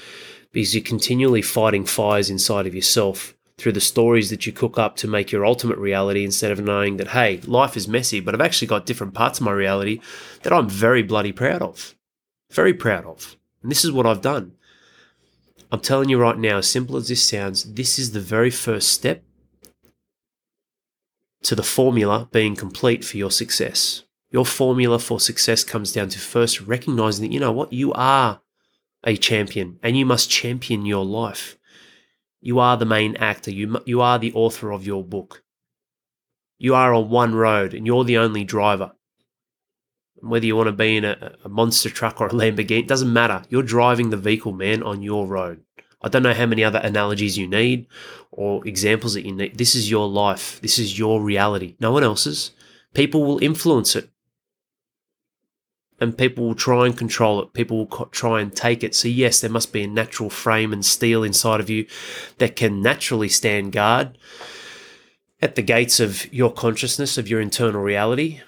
because 0.51 0.73
you're 0.73 0.83
continually 0.83 1.41
fighting 1.41 1.85
fires 1.85 2.29
inside 2.29 2.67
of 2.67 2.75
yourself 2.75 3.35
through 3.57 3.71
the 3.71 3.81
stories 3.81 4.29
that 4.29 4.45
you 4.45 4.51
cook 4.51 4.77
up 4.77 4.95
to 4.97 5.07
make 5.07 5.31
your 5.31 5.45
ultimate 5.45 5.77
reality 5.77 6.23
instead 6.23 6.51
of 6.51 6.59
knowing 6.59 6.97
that, 6.97 7.09
hey, 7.09 7.39
life 7.45 7.75
is 7.77 7.87
messy, 7.87 8.19
but 8.19 8.33
I've 8.33 8.41
actually 8.41 8.67
got 8.67 8.85
different 8.85 9.13
parts 9.13 9.39
of 9.39 9.45
my 9.45 9.51
reality 9.51 10.01
that 10.43 10.53
I'm 10.53 10.69
very 10.69 11.03
bloody 11.03 11.31
proud 11.31 11.61
of. 11.61 11.95
Very 12.51 12.73
proud 12.73 13.05
of. 13.05 13.35
And 13.61 13.71
this 13.71 13.83
is 13.83 13.91
what 13.91 14.05
I've 14.05 14.21
done. 14.21 14.53
I'm 15.71 15.79
telling 15.79 16.09
you 16.09 16.17
right 16.19 16.37
now, 16.37 16.57
as 16.57 16.69
simple 16.69 16.95
as 16.97 17.07
this 17.07 17.23
sounds, 17.23 17.73
this 17.73 17.97
is 17.97 18.11
the 18.11 18.19
very 18.19 18.51
first 18.51 18.89
step 18.89 19.23
to 21.43 21.55
the 21.55 21.63
formula 21.63 22.27
being 22.31 22.55
complete 22.55 23.03
for 23.03 23.17
your 23.17 23.31
success. 23.31 24.03
Your 24.31 24.45
formula 24.45 24.99
for 24.99 25.19
success 25.19 25.63
comes 25.63 25.91
down 25.91 26.09
to 26.09 26.19
first 26.19 26.61
recognizing 26.61 27.23
that, 27.25 27.33
you 27.33 27.39
know 27.39 27.51
what, 27.51 27.71
you 27.71 27.93
are 27.93 28.41
a 29.03 29.15
champion 29.15 29.79
and 29.83 29.97
you 29.97 30.05
must 30.05 30.29
champion 30.29 30.85
your 30.85 31.05
life. 31.05 31.57
You 32.41 32.59
are 32.59 32.77
the 32.77 32.85
main 32.85 33.15
actor, 33.17 33.51
you, 33.51 33.79
you 33.85 34.01
are 34.01 34.19
the 34.19 34.33
author 34.33 34.71
of 34.71 34.85
your 34.85 35.03
book. 35.03 35.43
You 36.57 36.75
are 36.75 36.93
on 36.93 37.09
one 37.09 37.35
road 37.35 37.73
and 37.73 37.85
you're 37.85 38.03
the 38.03 38.17
only 38.17 38.43
driver. 38.43 38.93
Whether 40.17 40.45
you 40.45 40.55
want 40.55 40.67
to 40.67 40.73
be 40.73 40.97
in 40.97 41.05
a, 41.05 41.33
a 41.43 41.49
monster 41.49 41.89
truck 41.89 42.21
or 42.21 42.27
a 42.27 42.31
Lamborghini, 42.31 42.79
it 42.79 42.87
doesn't 42.87 43.11
matter. 43.11 43.43
You're 43.49 43.63
driving 43.63 44.09
the 44.09 44.17
vehicle, 44.17 44.53
man, 44.53 44.81
on 44.81 45.01
your 45.01 45.27
road. 45.27 45.61
I 46.01 46.09
don't 46.09 46.23
know 46.23 46.33
how 46.33 46.45
many 46.45 46.63
other 46.63 46.79
analogies 46.79 47.37
you 47.37 47.47
need 47.47 47.87
or 48.31 48.65
examples 48.67 49.15
that 49.15 49.25
you 49.25 49.33
need. 49.33 49.57
This 49.57 49.73
is 49.73 49.89
your 49.89 50.07
life. 50.07 50.61
This 50.61 50.77
is 50.77 50.99
your 50.99 51.21
reality. 51.21 51.75
No 51.79 51.91
one 51.91 52.03
else's. 52.03 52.51
People 52.93 53.23
will 53.23 53.43
influence 53.43 53.95
it. 53.95 54.09
And 55.99 56.17
people 56.17 56.45
will 56.45 56.55
try 56.55 56.85
and 56.85 56.95
control 56.95 57.41
it. 57.41 57.53
People 57.53 57.77
will 57.77 57.87
co- 57.87 58.05
try 58.05 58.41
and 58.41 58.55
take 58.55 58.83
it. 58.83 58.93
So, 58.93 59.07
yes, 59.07 59.39
there 59.39 59.49
must 59.49 59.73
be 59.73 59.83
a 59.83 59.87
natural 59.87 60.29
frame 60.29 60.73
and 60.73 60.85
steel 60.85 61.23
inside 61.23 61.59
of 61.59 61.69
you 61.69 61.87
that 62.37 62.55
can 62.55 62.81
naturally 62.81 63.29
stand 63.29 63.71
guard 63.71 64.17
at 65.41 65.55
the 65.55 65.61
gates 65.61 65.99
of 65.99 66.31
your 66.33 66.51
consciousness, 66.51 67.17
of 67.17 67.29
your 67.29 67.41
internal 67.41 67.81
reality 67.81 68.41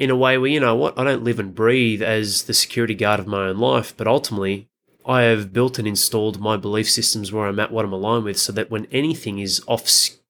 in 0.00 0.08
a 0.08 0.16
way 0.16 0.38
where, 0.38 0.50
you 0.50 0.58
know 0.58 0.74
what, 0.74 0.98
I 0.98 1.04
don't 1.04 1.22
live 1.22 1.38
and 1.38 1.54
breathe 1.54 2.02
as 2.02 2.44
the 2.44 2.54
security 2.54 2.94
guard 2.94 3.20
of 3.20 3.26
my 3.26 3.48
own 3.48 3.58
life, 3.58 3.94
but 3.94 4.08
ultimately 4.08 4.70
I 5.04 5.22
have 5.22 5.52
built 5.52 5.78
and 5.78 5.86
installed 5.86 6.40
my 6.40 6.56
belief 6.56 6.90
systems 6.90 7.30
where 7.30 7.46
I'm 7.46 7.60
at, 7.60 7.70
what 7.70 7.84
I'm 7.84 7.92
aligned 7.92 8.24
with, 8.24 8.38
so 8.38 8.50
that 8.52 8.70
when 8.70 8.86
anything 8.86 9.38
is 9.38 9.62
off, 9.66 9.86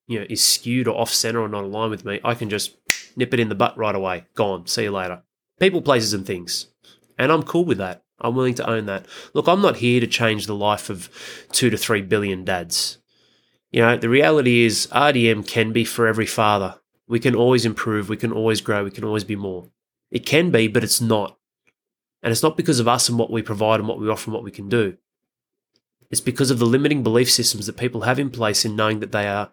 you 0.09 0.19
know, 0.19 0.27
is 0.29 0.43
skewed 0.43 0.89
or 0.89 1.00
off 1.00 1.11
center 1.11 1.41
or 1.41 1.49
not 1.49 1.62
aligned 1.62 1.93
with 1.93 2.05
me, 2.05 2.19
I 2.25 2.35
can 2.35 2.50
just 2.50 2.77
nip 3.15 3.33
it 3.33 3.39
in 3.39 3.49
the 3.49 3.55
butt 3.55 3.79
right 3.79 3.95
away. 3.95 4.25
Gone. 4.35 4.67
See 4.67 4.83
you 4.83 4.91
later. 4.91 5.23
People, 5.61 5.83
places, 5.83 6.15
and 6.15 6.27
things. 6.27 6.67
And 7.17 7.31
I'm 7.31 7.45
cool 7.45 7.65
with 7.65 7.79
that. 7.79 8.03
I'm 8.21 8.35
willing 8.35 8.55
to 8.55 8.69
own 8.69 8.87
that. 8.87 9.07
Look, 9.35 9.47
I'm 9.47 9.62
not 9.62 9.77
here 9.77 10.00
to 10.00 10.07
change 10.09 10.47
the 10.47 10.55
life 10.55 10.91
of 10.91 11.09
two 11.53 11.71
to 11.71 11.77
three 11.77 12.03
billion 12.03 12.45
dads. 12.45 12.99
You 13.71 13.83
know, 13.83 13.97
the 13.97 14.09
reality 14.09 14.65
is 14.65 14.89
RDM 14.91 15.47
can 15.47 15.73
be 15.73 15.85
for 15.85 16.09
every 16.09 16.27
father. 16.27 16.80
We 17.11 17.19
can 17.19 17.35
always 17.35 17.67
improve, 17.67 18.09
we 18.09 18.17
can 18.17 18.31
always 18.31 18.61
grow, 18.61 18.85
we 18.85 18.93
can 18.93 19.02
always 19.02 19.25
be 19.25 19.35
more. 19.35 19.69
It 20.12 20.25
can 20.25 20.52
be, 20.52 20.69
but 20.69 20.85
it's 20.85 21.00
not. 21.00 21.37
And 22.23 22.31
it's 22.31 22.43
not 22.43 22.57
because 22.57 22.79
of 22.79 22.87
us 22.87 23.09
and 23.09 23.19
what 23.19 23.33
we 23.33 23.43
provide 23.43 23.81
and 23.81 23.88
what 23.88 23.99
we 23.99 24.09
offer 24.09 24.26
and 24.26 24.35
what 24.35 24.45
we 24.45 24.52
can 24.52 24.69
do. 24.69 24.97
It's 26.09 26.21
because 26.21 26.52
of 26.52 26.61
the 26.61 26.67
limiting 26.67 27.02
belief 27.02 27.29
systems 27.29 27.67
that 27.67 27.76
people 27.76 28.02
have 28.02 28.21
in 28.21 28.31
place 28.31 28.64
in 28.64 28.76
knowing 28.76 29.00
that 29.00 29.11
they 29.11 29.26
are 29.26 29.50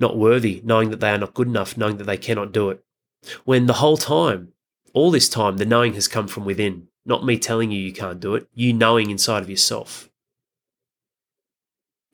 not 0.00 0.16
worthy, 0.16 0.62
knowing 0.64 0.88
that 0.88 1.00
they 1.00 1.10
are 1.10 1.18
not 1.18 1.34
good 1.34 1.48
enough, 1.48 1.76
knowing 1.76 1.98
that 1.98 2.04
they 2.04 2.16
cannot 2.16 2.52
do 2.52 2.70
it. 2.70 2.82
When 3.44 3.66
the 3.66 3.74
whole 3.74 3.98
time, 3.98 4.54
all 4.94 5.10
this 5.10 5.28
time, 5.28 5.58
the 5.58 5.66
knowing 5.66 5.92
has 5.92 6.08
come 6.08 6.26
from 6.26 6.46
within, 6.46 6.88
not 7.04 7.22
me 7.22 7.38
telling 7.38 7.70
you 7.70 7.80
you 7.80 7.92
can't 7.92 8.18
do 8.18 8.34
it, 8.34 8.48
you 8.54 8.72
knowing 8.72 9.10
inside 9.10 9.42
of 9.42 9.50
yourself. 9.50 10.07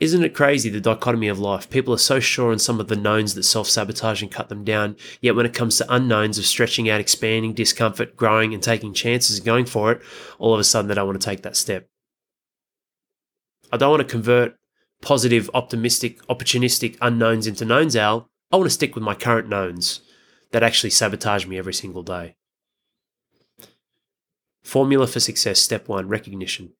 Isn't 0.00 0.24
it 0.24 0.34
crazy 0.34 0.70
the 0.70 0.80
dichotomy 0.80 1.28
of 1.28 1.38
life? 1.38 1.70
People 1.70 1.94
are 1.94 1.98
so 1.98 2.18
sure 2.18 2.50
on 2.50 2.58
some 2.58 2.80
of 2.80 2.88
the 2.88 2.96
knowns 2.96 3.34
that 3.34 3.44
self 3.44 3.68
sabotage 3.68 4.22
and 4.22 4.30
cut 4.30 4.48
them 4.48 4.64
down, 4.64 4.96
yet 5.20 5.36
when 5.36 5.46
it 5.46 5.54
comes 5.54 5.78
to 5.78 5.94
unknowns 5.94 6.36
of 6.36 6.46
stretching 6.46 6.90
out, 6.90 7.00
expanding, 7.00 7.52
discomfort, 7.52 8.16
growing, 8.16 8.52
and 8.52 8.62
taking 8.62 8.92
chances 8.92 9.38
and 9.38 9.46
going 9.46 9.66
for 9.66 9.92
it, 9.92 10.02
all 10.38 10.52
of 10.52 10.58
a 10.58 10.64
sudden 10.64 10.88
they 10.88 10.94
don't 10.94 11.06
want 11.06 11.20
to 11.20 11.24
take 11.24 11.42
that 11.42 11.56
step. 11.56 11.88
I 13.72 13.76
don't 13.76 13.90
want 13.90 14.02
to 14.02 14.08
convert 14.08 14.58
positive, 15.00 15.48
optimistic, 15.54 16.20
opportunistic 16.26 16.98
unknowns 17.00 17.46
into 17.46 17.64
knowns, 17.64 17.94
Al. 17.94 18.28
I 18.50 18.56
want 18.56 18.66
to 18.66 18.74
stick 18.74 18.96
with 18.96 19.04
my 19.04 19.14
current 19.14 19.48
knowns 19.48 20.00
that 20.50 20.64
actually 20.64 20.90
sabotage 20.90 21.46
me 21.46 21.56
every 21.56 21.74
single 21.74 22.02
day. 22.02 22.34
Formula 24.64 25.06
for 25.06 25.20
success, 25.20 25.60
step 25.60 25.88
one 25.88 26.08
recognition 26.08 26.72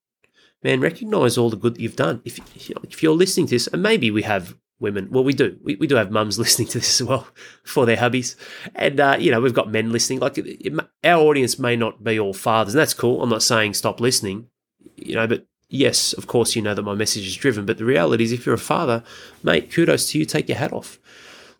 man, 0.65 0.81
recognize 0.81 1.37
all 1.37 1.51
the 1.51 1.55
good 1.55 1.75
that 1.75 1.79
you've 1.79 1.95
done. 1.95 2.21
If, 2.25 2.39
if 2.83 3.03
you're 3.03 3.13
listening 3.13 3.45
to 3.47 3.55
this, 3.55 3.67
and 3.67 3.83
maybe 3.83 4.09
we 4.09 4.23
have 4.23 4.57
women, 4.79 5.07
well, 5.11 5.23
we 5.23 5.31
do, 5.31 5.55
we, 5.61 5.75
we 5.75 5.85
do 5.85 5.95
have 5.95 6.09
mums 6.09 6.39
listening 6.43 6.67
to 6.69 6.79
this 6.79 6.99
as 6.99 7.07
well 7.07 7.27
for 7.63 7.85
their 7.85 7.97
hubbies. 7.97 8.35
And, 8.73 8.99
uh, 8.99 9.15
you 9.19 9.29
know, 9.29 9.39
we've 9.39 9.53
got 9.53 9.71
men 9.71 9.91
listening. 9.91 10.19
Like 10.19 10.39
it, 10.39 10.73
our 11.03 11.21
audience 11.21 11.59
may 11.59 11.75
not 11.75 12.03
be 12.03 12.19
all 12.19 12.33
fathers, 12.33 12.73
and 12.73 12.81
that's 12.81 12.95
cool. 12.95 13.21
I'm 13.21 13.29
not 13.29 13.43
saying 13.43 13.75
stop 13.75 13.99
listening, 13.99 14.47
you 14.95 15.13
know, 15.13 15.27
but 15.27 15.45
yes, 15.69 16.13
of 16.13 16.25
course, 16.25 16.55
you 16.55 16.63
know 16.63 16.73
that 16.73 16.81
my 16.81 16.95
message 16.95 17.27
is 17.27 17.35
driven. 17.35 17.67
But 17.67 17.77
the 17.77 17.85
reality 17.85 18.23
is, 18.23 18.31
if 18.31 18.47
you're 18.47 18.55
a 18.55 18.59
father, 18.59 19.03
mate, 19.43 19.71
kudos 19.71 20.09
to 20.11 20.17
you. 20.17 20.25
Take 20.25 20.49
your 20.49 20.57
hat 20.57 20.73
off. 20.73 20.97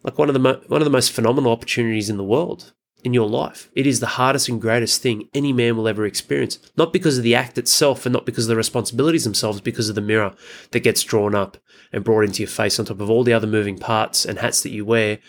Like 0.01 0.17
one 0.17 0.29
of 0.29 0.33
the 0.33 0.39
mo- 0.39 0.61
one 0.67 0.81
of 0.81 0.85
the 0.85 0.91
most 0.91 1.11
phenomenal 1.11 1.51
opportunities 1.51 2.09
in 2.09 2.17
the 2.17 2.23
world 2.23 2.73
in 3.05 3.13
your 3.13 3.29
life. 3.29 3.69
It 3.75 3.85
is 3.85 3.99
the 3.99 4.07
hardest 4.07 4.49
and 4.49 4.59
greatest 4.59 5.01
thing 5.01 5.29
any 5.33 5.53
man 5.53 5.77
will 5.77 5.87
ever 5.87 6.05
experience. 6.05 6.57
Not 6.75 6.91
because 6.91 7.19
of 7.19 7.23
the 7.23 7.35
act 7.35 7.57
itself 7.59 8.05
and 8.05 8.11
not 8.11 8.25
because 8.25 8.45
of 8.45 8.49
the 8.49 8.55
responsibilities 8.55 9.23
themselves, 9.23 9.61
because 9.61 9.89
of 9.89 9.95
the 9.95 10.01
mirror 10.01 10.33
that 10.71 10.79
gets 10.79 11.03
drawn 11.03 11.35
up 11.35 11.57
and 11.93 12.03
brought 12.03 12.25
into 12.25 12.41
your 12.41 12.49
face 12.49 12.79
on 12.79 12.85
top 12.85 12.99
of 12.99 13.09
all 13.09 13.23
the 13.23 13.31
other 13.31 13.45
moving 13.45 13.77
parts 13.77 14.25
and 14.25 14.39
hats 14.39 14.63
that 14.63 14.71
you 14.71 14.83
wear 14.83 15.19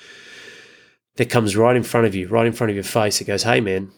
that 1.16 1.30
comes 1.30 1.54
right 1.54 1.76
in 1.76 1.83
front 1.83 2.06
of 2.06 2.14
you, 2.14 2.28
right 2.28 2.47
in 2.47 2.52
front 2.54 2.71
of 2.71 2.76
your 2.76 2.83
face. 2.83 3.21
It 3.21 3.26
goes, 3.26 3.42
hey 3.42 3.61
man, 3.61 3.90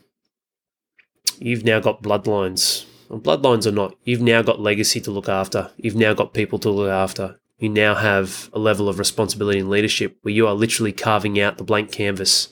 you've 1.38 1.64
now 1.64 1.78
got 1.78 2.02
bloodlines. 2.02 2.84
Well, 3.08 3.20
bloodlines 3.20 3.64
or 3.64 3.72
not, 3.72 3.94
you've 4.02 4.20
now 4.20 4.42
got 4.42 4.60
legacy 4.60 5.00
to 5.02 5.12
look 5.12 5.28
after. 5.28 5.70
You've 5.76 5.96
now 5.96 6.14
got 6.14 6.34
people 6.34 6.58
to 6.58 6.70
look 6.70 6.90
after. 6.90 7.38
You 7.58 7.68
now 7.68 7.94
have 7.94 8.50
a 8.52 8.58
level 8.58 8.88
of 8.88 8.98
responsibility 8.98 9.60
and 9.60 9.70
leadership 9.70 10.18
where 10.22 10.34
you 10.34 10.48
are 10.48 10.54
literally 10.54 10.92
carving 10.92 11.40
out 11.40 11.58
the 11.58 11.64
blank 11.64 11.92
canvas 11.92 12.48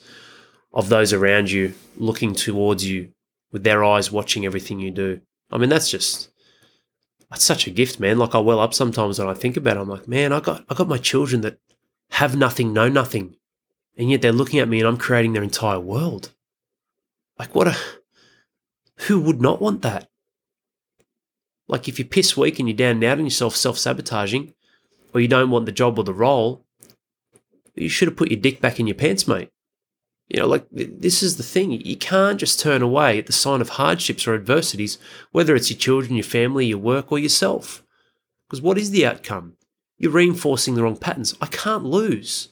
of 0.77 0.89
those 0.89 1.11
around 1.11 1.49
you 1.49 1.73
looking 1.97 2.35
towards 2.35 2.85
you 2.85 3.11
with 3.51 3.63
their 3.63 3.83
eyes 3.83 4.11
watching 4.11 4.45
everything 4.45 4.79
you 4.79 4.91
do. 4.91 5.19
I 5.51 5.57
mean, 5.57 5.69
that's 5.69 5.89
just 5.89 6.29
that's 7.31 7.43
such 7.43 7.65
a 7.65 7.71
gift, 7.71 7.99
man. 7.99 8.19
Like 8.19 8.35
I 8.35 8.39
well 8.39 8.59
up 8.59 8.75
sometimes 8.75 9.17
when 9.17 9.27
I 9.27 9.33
think 9.33 9.57
about 9.57 9.77
it. 9.77 9.79
I'm 9.79 9.89
like, 9.89 10.07
man, 10.07 10.31
I 10.31 10.39
got 10.39 10.63
I 10.69 10.75
got 10.75 10.87
my 10.87 10.99
children 10.99 11.41
that 11.41 11.57
have 12.11 12.37
nothing, 12.37 12.73
know 12.73 12.89
nothing. 12.89 13.35
And 13.97 14.11
yet 14.11 14.21
they're 14.21 14.31
looking 14.31 14.59
at 14.59 14.69
me 14.69 14.79
and 14.79 14.87
I'm 14.87 14.97
creating 14.97 15.33
their 15.33 15.41
entire 15.41 15.79
world. 15.79 16.31
Like 17.39 17.55
what 17.55 17.69
a 17.69 17.75
who 19.07 19.19
would 19.19 19.41
not 19.41 19.59
want 19.59 19.81
that? 19.81 20.07
Like 21.67 21.87
if 21.87 21.97
you're 21.97 22.07
piss 22.07 22.37
weak 22.37 22.59
and 22.59 22.69
you're 22.69 22.77
down 22.77 22.97
and 22.97 23.03
out 23.03 23.17
on 23.17 23.25
yourself, 23.25 23.55
self-sabotaging, 23.55 24.53
or 25.11 25.21
you 25.21 25.27
don't 25.27 25.49
want 25.49 25.65
the 25.65 25.71
job 25.71 25.97
or 25.97 26.03
the 26.03 26.13
role, 26.13 26.65
you 27.73 27.89
should 27.89 28.07
have 28.07 28.17
put 28.17 28.29
your 28.29 28.39
dick 28.39 28.61
back 28.61 28.79
in 28.79 28.85
your 28.85 28.95
pants, 28.95 29.27
mate. 29.27 29.49
You 30.27 30.41
know, 30.41 30.47
like 30.47 30.67
this 30.71 31.23
is 31.23 31.37
the 31.37 31.43
thing. 31.43 31.71
You 31.71 31.95
can't 31.95 32.39
just 32.39 32.59
turn 32.59 32.81
away 32.81 33.17
at 33.17 33.27
the 33.27 33.33
sign 33.33 33.61
of 33.61 33.69
hardships 33.69 34.27
or 34.27 34.33
adversities, 34.35 34.97
whether 35.31 35.55
it's 35.55 35.69
your 35.69 35.79
children, 35.79 36.15
your 36.15 36.23
family, 36.23 36.65
your 36.65 36.79
work, 36.79 37.11
or 37.11 37.19
yourself. 37.19 37.83
Because 38.47 38.61
what 38.61 38.77
is 38.77 38.91
the 38.91 39.05
outcome? 39.05 39.53
You're 39.97 40.11
reinforcing 40.11 40.75
the 40.75 40.83
wrong 40.83 40.97
patterns. 40.97 41.35
I 41.41 41.45
can't 41.47 41.85
lose. 41.85 42.49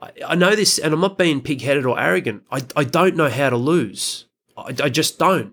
I, 0.00 0.12
I 0.28 0.34
know 0.34 0.56
this, 0.56 0.78
and 0.78 0.94
I'm 0.94 1.00
not 1.00 1.18
being 1.18 1.42
pig 1.42 1.60
headed 1.60 1.84
or 1.84 2.00
arrogant. 2.00 2.42
I, 2.50 2.62
I 2.74 2.84
don't 2.84 3.16
know 3.16 3.28
how 3.28 3.50
to 3.50 3.56
lose. 3.56 4.24
I, 4.56 4.74
I 4.82 4.88
just 4.88 5.18
don't. 5.18 5.52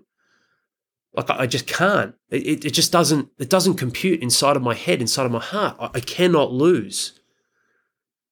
Like 1.14 1.28
I, 1.28 1.40
I 1.40 1.46
just 1.46 1.66
can't. 1.66 2.14
It, 2.30 2.64
it 2.64 2.70
just 2.70 2.92
doesn't. 2.92 3.28
It 3.38 3.50
doesn't 3.50 3.74
compute 3.74 4.22
inside 4.22 4.56
of 4.56 4.62
my 4.62 4.74
head, 4.74 5.02
inside 5.02 5.26
of 5.26 5.32
my 5.32 5.40
heart. 5.40 5.76
I, 5.78 5.90
I 5.94 6.00
cannot 6.00 6.50
lose. 6.50 7.20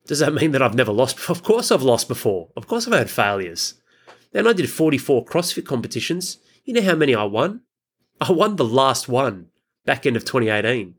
Does 0.06 0.18
that 0.20 0.34
mean 0.34 0.52
that 0.52 0.62
I've 0.62 0.74
never 0.74 0.92
lost? 0.92 1.18
Of 1.30 1.42
course 1.42 1.70
I've 1.70 1.82
lost 1.82 2.08
before. 2.08 2.48
Of 2.56 2.66
course 2.66 2.86
I've 2.86 2.94
had 2.94 3.10
failures. 3.10 3.74
Then 4.32 4.46
I 4.46 4.52
did 4.52 4.70
44 4.70 5.24
CrossFit 5.24 5.66
competitions. 5.66 6.38
You 6.64 6.74
know 6.74 6.82
how 6.82 6.94
many 6.94 7.14
I 7.14 7.24
won? 7.24 7.62
I 8.20 8.32
won 8.32 8.56
the 8.56 8.64
last 8.64 9.08
one 9.08 9.46
back 9.84 10.06
end 10.06 10.16
of 10.16 10.24
2018. 10.24 10.94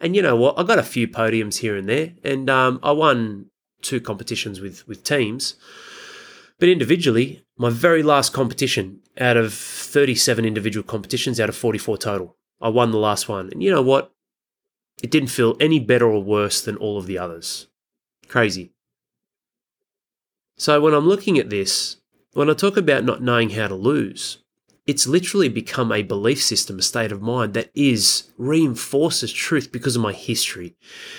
And 0.00 0.16
you 0.16 0.22
know 0.22 0.36
what? 0.36 0.58
I 0.58 0.62
got 0.62 0.78
a 0.78 0.82
few 0.82 1.06
podiums 1.06 1.58
here 1.58 1.76
and 1.76 1.88
there, 1.88 2.14
and 2.24 2.48
um, 2.48 2.80
I 2.82 2.92
won 2.92 3.46
two 3.82 4.00
competitions 4.00 4.60
with 4.60 4.86
with 4.88 5.04
teams. 5.04 5.56
But 6.58 6.68
individually, 6.68 7.44
my 7.56 7.70
very 7.70 8.02
last 8.02 8.32
competition 8.32 9.00
out 9.18 9.36
of 9.36 9.52
37 9.52 10.44
individual 10.44 10.84
competitions 10.84 11.40
out 11.40 11.48
of 11.48 11.56
44 11.56 11.98
total, 11.98 12.36
I 12.60 12.68
won 12.68 12.90
the 12.90 12.98
last 12.98 13.28
one. 13.28 13.50
And 13.50 13.62
you 13.62 13.70
know 13.70 13.82
what? 13.82 14.12
It 15.02 15.10
didn't 15.10 15.28
feel 15.28 15.56
any 15.60 15.80
better 15.80 16.06
or 16.06 16.22
worse 16.22 16.60
than 16.60 16.76
all 16.76 16.98
of 16.98 17.06
the 17.06 17.18
others. 17.18 17.66
Crazy. 18.30 18.70
So 20.56 20.80
when 20.80 20.94
I'm 20.94 21.08
looking 21.08 21.36
at 21.36 21.50
this, 21.50 21.96
when 22.32 22.48
I 22.48 22.54
talk 22.54 22.76
about 22.76 23.02
not 23.02 23.20
knowing 23.20 23.50
how 23.50 23.66
to 23.66 23.74
lose, 23.74 24.38
it's 24.86 25.04
literally 25.04 25.48
become 25.48 25.90
a 25.90 26.02
belief 26.02 26.40
system, 26.40 26.78
a 26.78 26.82
state 26.82 27.10
of 27.10 27.20
mind 27.20 27.54
that 27.54 27.70
is 27.74 28.30
reinforces 28.38 29.32
truth 29.32 29.72
because 29.72 29.96
of 29.96 30.02
my 30.02 30.12
history. 30.12 30.76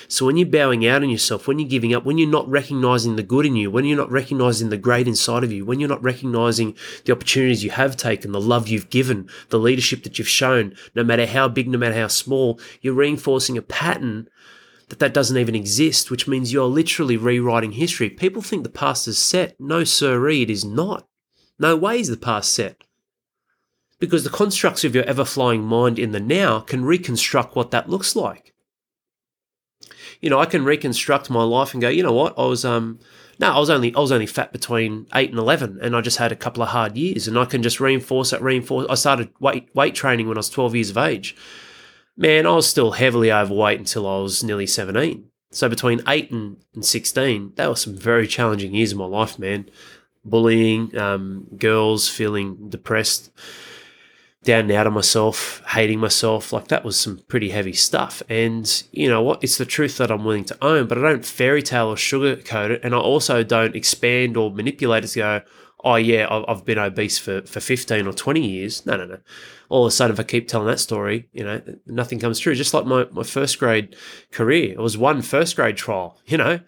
So 0.08 0.25
when 0.25 0.38
you're 0.38 0.48
bowing 0.48 0.88
out 0.88 1.03
on 1.03 1.10
yourself, 1.10 1.50
when 1.50 1.60
you're 1.60 1.68
giving 1.68 1.94
up, 1.94 2.06
when 2.06 2.18
you're 2.18 2.30
not 2.30 2.50
recognizing 2.50 3.18
the 3.18 3.24
good 3.24 3.46
in 3.46 3.58
you, 3.58 3.70
when 3.70 3.84
you're 3.84 3.98
not 3.98 4.12
recognizing 4.12 4.70
the 4.70 4.77
great 4.77 5.06
inside 5.06 5.44
of 5.44 5.51
you, 5.51 5.65
when 5.65 5.82
you're 5.82 5.89
not 5.89 6.01
recognizing 6.01 6.77
the 7.03 7.12
opportunities 7.12 7.62
you 7.62 7.72
have 7.72 7.98
taken, 7.98 8.32
the 8.32 8.39
love 8.39 8.70
you've 8.70 8.89
given, 8.89 9.27
the 9.50 9.60
leadership 9.60 10.03
that 10.03 10.18
you've 10.18 10.30
shown, 10.30 10.74
no 10.96 11.03
matter 11.03 11.25
how 11.25 11.50
big, 11.50 11.68
no 11.68 11.77
matter 11.77 11.96
how 11.96 12.08
small, 12.08 12.58
you're 12.80 12.94
reinforcing 12.94 13.58
a 13.58 13.62
pattern 13.62 14.30
that 14.91 15.00
that 15.00 15.13
doesn't 15.13 15.38
even 15.38 15.55
exist, 15.55 16.12
which 16.12 16.27
means 16.27 16.53
you're 16.53 16.65
literally 16.65 17.17
rewriting 17.17 17.71
history. 17.71 18.10
People 18.10 18.41
think 18.41 18.63
the 18.63 18.69
past 18.69 19.07
is 19.07 19.17
set. 19.17 19.60
No, 19.60 19.83
sirree, 19.83 20.43
it 20.43 20.50
is 20.50 20.63
not. 20.63 21.07
No 21.57 21.75
way 21.75 22.00
is 22.00 22.10
the 22.10 22.17
past 22.17 22.53
set. 22.53 22.83
Because 24.00 24.24
the 24.24 24.29
constructs 24.29 24.83
of 24.83 24.93
your 24.93 25.03
ever 25.05 25.25
flying 25.25 25.63
mind 25.63 25.98
in 25.98 26.12
the 26.12 26.19
now 26.19 26.60
can 26.60 26.86
reconstruct 26.86 27.55
what 27.55 27.71
that 27.71 27.89
looks 27.89 28.15
like. 28.15 28.53
You 30.19 30.29
know, 30.29 30.39
I 30.39 30.45
can 30.45 30.63
reconstruct 30.63 31.29
my 31.29 31.43
life 31.43 31.74
and 31.74 31.81
go, 31.81 31.89
you 31.89 32.03
know 32.03 32.13
what, 32.13 32.38
I 32.38 32.45
was 32.45 32.63
um 32.63 33.00
no, 33.39 33.51
I 33.51 33.60
was 33.60 33.71
only 33.71 33.95
I 33.95 34.00
was 34.00 34.12
only 34.12 34.27
fat 34.27 34.51
between 34.51 35.07
eight 35.15 35.31
and 35.31 35.39
eleven, 35.39 35.79
and 35.81 35.95
I 35.95 36.01
just 36.01 36.17
had 36.17 36.31
a 36.31 36.36
couple 36.36 36.62
of 36.62 36.69
hard 36.69 36.95
years, 36.95 37.27
and 37.27 37.39
I 37.39 37.45
can 37.45 37.63
just 37.63 37.79
reinforce 37.79 38.29
that. 38.29 38.41
Reinforce. 38.41 38.86
I 38.88 38.93
started 38.93 39.29
weight 39.39 39.74
weight 39.74 39.95
training 39.95 40.27
when 40.27 40.38
I 40.38 40.39
was 40.39 40.50
twelve 40.50 40.75
years 40.75 40.91
of 40.91 40.98
age, 40.98 41.36
man, 42.18 42.46
I 42.46 42.56
was 42.56 42.68
still 42.68 42.91
heavily 42.91 43.32
overweight 43.32 43.80
until 43.80 44.08
I 44.08 44.20
was 44.20 44.44
nearly 44.44 44.68
17. 44.68 45.25
So 45.51 45.68
between 45.68 46.01
8 46.08 46.32
and, 46.32 46.58
and 46.74 46.86
16, 46.86 47.53
that 47.56 47.70
was 47.70 47.82
some 47.82 47.96
very 47.96 48.27
challenging 48.27 48.74
years 48.74 48.94
of 48.94 48.98
my 48.98 49.06
life, 49.06 49.38
man. 49.38 49.70
Bullying, 50.24 50.96
um, 50.98 51.48
girls 51.58 52.08
feeling 52.08 52.70
depressed, 52.70 53.32
down 54.44 54.62
and 54.62 54.72
out 54.72 54.88
of 54.88 54.94
myself, 54.94 55.62
hating 55.68 56.00
myself. 56.00 56.53
Like 56.53 56.68
that 56.70 56.86
was 56.86 56.98
some 57.00 57.20
pretty 57.27 57.50
heavy 57.50 57.74
stuff. 57.74 58.24
And 58.30 58.84
you 58.91 59.10
know 59.10 59.22
what? 59.22 59.44
It's 59.44 59.58
the 59.58 59.65
truth 59.65 59.98
that 59.98 60.12
I'm 60.12 60.24
willing 60.24 60.46
to 60.46 60.58
own, 60.63 60.88
but 60.88 60.98
I 60.98 61.01
don't 61.01 61.25
fairy 61.25 61.62
tale 61.62 61.88
or 61.88 61.96
sugarcoat 61.96 62.70
it. 62.70 62.82
And 62.84 62.96
I 62.96 63.00
also 63.00 63.44
don't 63.44 63.75
expand 63.75 64.38
or 64.38 64.51
manipulate 64.51 65.03
it 65.03 65.10
to 65.10 65.20
go, 65.20 65.41
oh 65.83 65.95
yeah, 65.95 66.27
I've 66.47 66.65
been 66.65 66.77
obese 66.77 67.17
for, 67.17 67.41
for 67.41 67.59
15 67.59 68.07
or 68.07 68.13
20 68.13 68.47
years. 68.47 68.85
No, 68.85 68.97
no, 68.97 69.05
no. 69.05 69.17
All 69.69 69.85
of 69.85 69.89
a 69.89 69.91
sudden, 69.91 70.13
if 70.13 70.19
I 70.19 70.23
keep 70.23 70.47
telling 70.47 70.67
that 70.67 70.79
story, 70.79 71.29
you 71.33 71.43
know, 71.43 71.61
nothing 71.85 72.19
comes 72.19 72.39
true. 72.39 72.55
Just 72.55 72.73
like 72.73 72.85
my, 72.85 73.05
my 73.11 73.23
first 73.23 73.57
grade 73.59 73.95
career, 74.31 74.73
it 74.73 74.79
was 74.79 74.97
one 74.97 75.21
first 75.21 75.55
grade 75.55 75.77
trial, 75.77 76.19
you 76.25 76.38
know. 76.38 76.59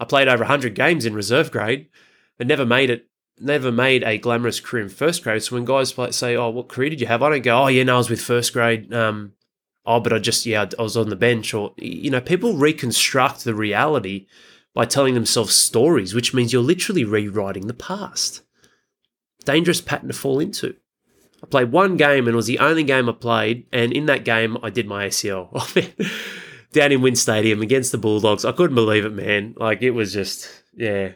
I 0.00 0.04
played 0.04 0.28
over 0.28 0.42
100 0.42 0.74
games 0.74 1.06
in 1.06 1.14
reserve 1.14 1.50
grade, 1.52 1.88
but 2.36 2.46
never 2.46 2.66
made 2.66 2.90
it, 2.90 3.08
never 3.38 3.70
made 3.70 4.02
a 4.02 4.18
glamorous 4.18 4.60
career 4.60 4.84
in 4.84 4.88
first 4.88 5.22
grade. 5.22 5.42
So 5.42 5.54
when 5.54 5.64
guys 5.64 5.94
say, 6.16 6.36
oh, 6.36 6.50
what 6.50 6.68
career 6.68 6.90
did 6.90 7.00
you 7.00 7.06
have? 7.06 7.22
I 7.22 7.30
don't 7.30 7.42
go, 7.42 7.62
oh, 7.62 7.66
yeah, 7.68 7.84
no, 7.84 7.94
I 7.94 7.98
was 7.98 8.10
with 8.10 8.20
first 8.20 8.52
grade. 8.52 8.92
Um, 8.92 9.34
oh, 9.86 10.00
but 10.00 10.12
I 10.12 10.18
just, 10.18 10.46
yeah, 10.46 10.66
I 10.78 10.82
was 10.82 10.96
on 10.96 11.10
the 11.10 11.16
bench. 11.16 11.54
Or, 11.54 11.74
you 11.76 12.10
know, 12.10 12.20
people 12.20 12.56
reconstruct 12.56 13.44
the 13.44 13.54
reality 13.54 14.26
by 14.74 14.84
telling 14.84 15.14
themselves 15.14 15.54
stories, 15.54 16.14
which 16.14 16.34
means 16.34 16.52
you're 16.52 16.62
literally 16.62 17.04
rewriting 17.04 17.68
the 17.68 17.74
past. 17.74 18.42
Dangerous 19.44 19.80
pattern 19.80 20.08
to 20.08 20.14
fall 20.14 20.40
into. 20.40 20.74
I 21.42 21.46
played 21.46 21.72
one 21.72 21.96
game 21.96 22.26
and 22.26 22.34
it 22.34 22.36
was 22.36 22.46
the 22.46 22.58
only 22.58 22.84
game 22.84 23.08
I 23.08 23.12
played, 23.12 23.66
and 23.72 23.92
in 23.92 24.06
that 24.06 24.24
game 24.24 24.56
I 24.62 24.70
did 24.70 24.86
my 24.86 25.06
ACL. 25.06 25.48
Oh, 25.54 26.80
Down 26.80 26.90
in 26.90 27.02
WIN 27.02 27.14
Stadium 27.14 27.62
against 27.62 27.92
the 27.92 27.98
Bulldogs. 27.98 28.44
I 28.44 28.50
couldn't 28.50 28.74
believe 28.74 29.04
it, 29.04 29.12
man. 29.12 29.54
Like 29.56 29.80
it 29.80 29.92
was 29.92 30.12
just, 30.12 30.50
yeah. 30.74 31.12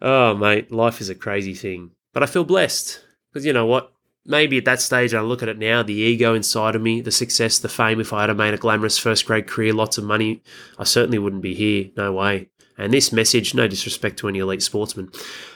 Oh, 0.00 0.34
mate, 0.34 0.72
life 0.72 1.02
is 1.02 1.10
a 1.10 1.14
crazy 1.14 1.52
thing. 1.52 1.90
But 2.14 2.22
I 2.22 2.26
feel 2.26 2.44
blessed. 2.44 2.98
Because 3.30 3.44
you 3.44 3.52
know 3.52 3.66
what? 3.66 3.92
maybe 4.26 4.58
at 4.58 4.64
that 4.64 4.80
stage, 4.80 5.14
I 5.14 5.20
look 5.20 5.42
at 5.42 5.48
it 5.48 5.58
now, 5.58 5.82
the 5.82 5.94
ego 5.94 6.34
inside 6.34 6.74
of 6.74 6.82
me, 6.82 7.00
the 7.00 7.10
success, 7.10 7.58
the 7.58 7.68
fame. 7.68 8.00
If 8.00 8.12
I 8.12 8.26
had 8.26 8.36
made 8.36 8.54
a 8.54 8.58
glamorous 8.58 8.98
first 8.98 9.26
grade 9.26 9.46
career, 9.46 9.72
lots 9.72 9.98
of 9.98 10.04
money, 10.04 10.42
I 10.78 10.84
certainly 10.84 11.18
wouldn't 11.18 11.42
be 11.42 11.54
here. 11.54 11.90
No 11.96 12.12
way. 12.12 12.48
And 12.78 12.92
this 12.92 13.12
message, 13.12 13.54
no 13.54 13.66
disrespect 13.66 14.18
to 14.18 14.28
any 14.28 14.38
elite 14.38 14.62
sportsmen, 14.62 15.10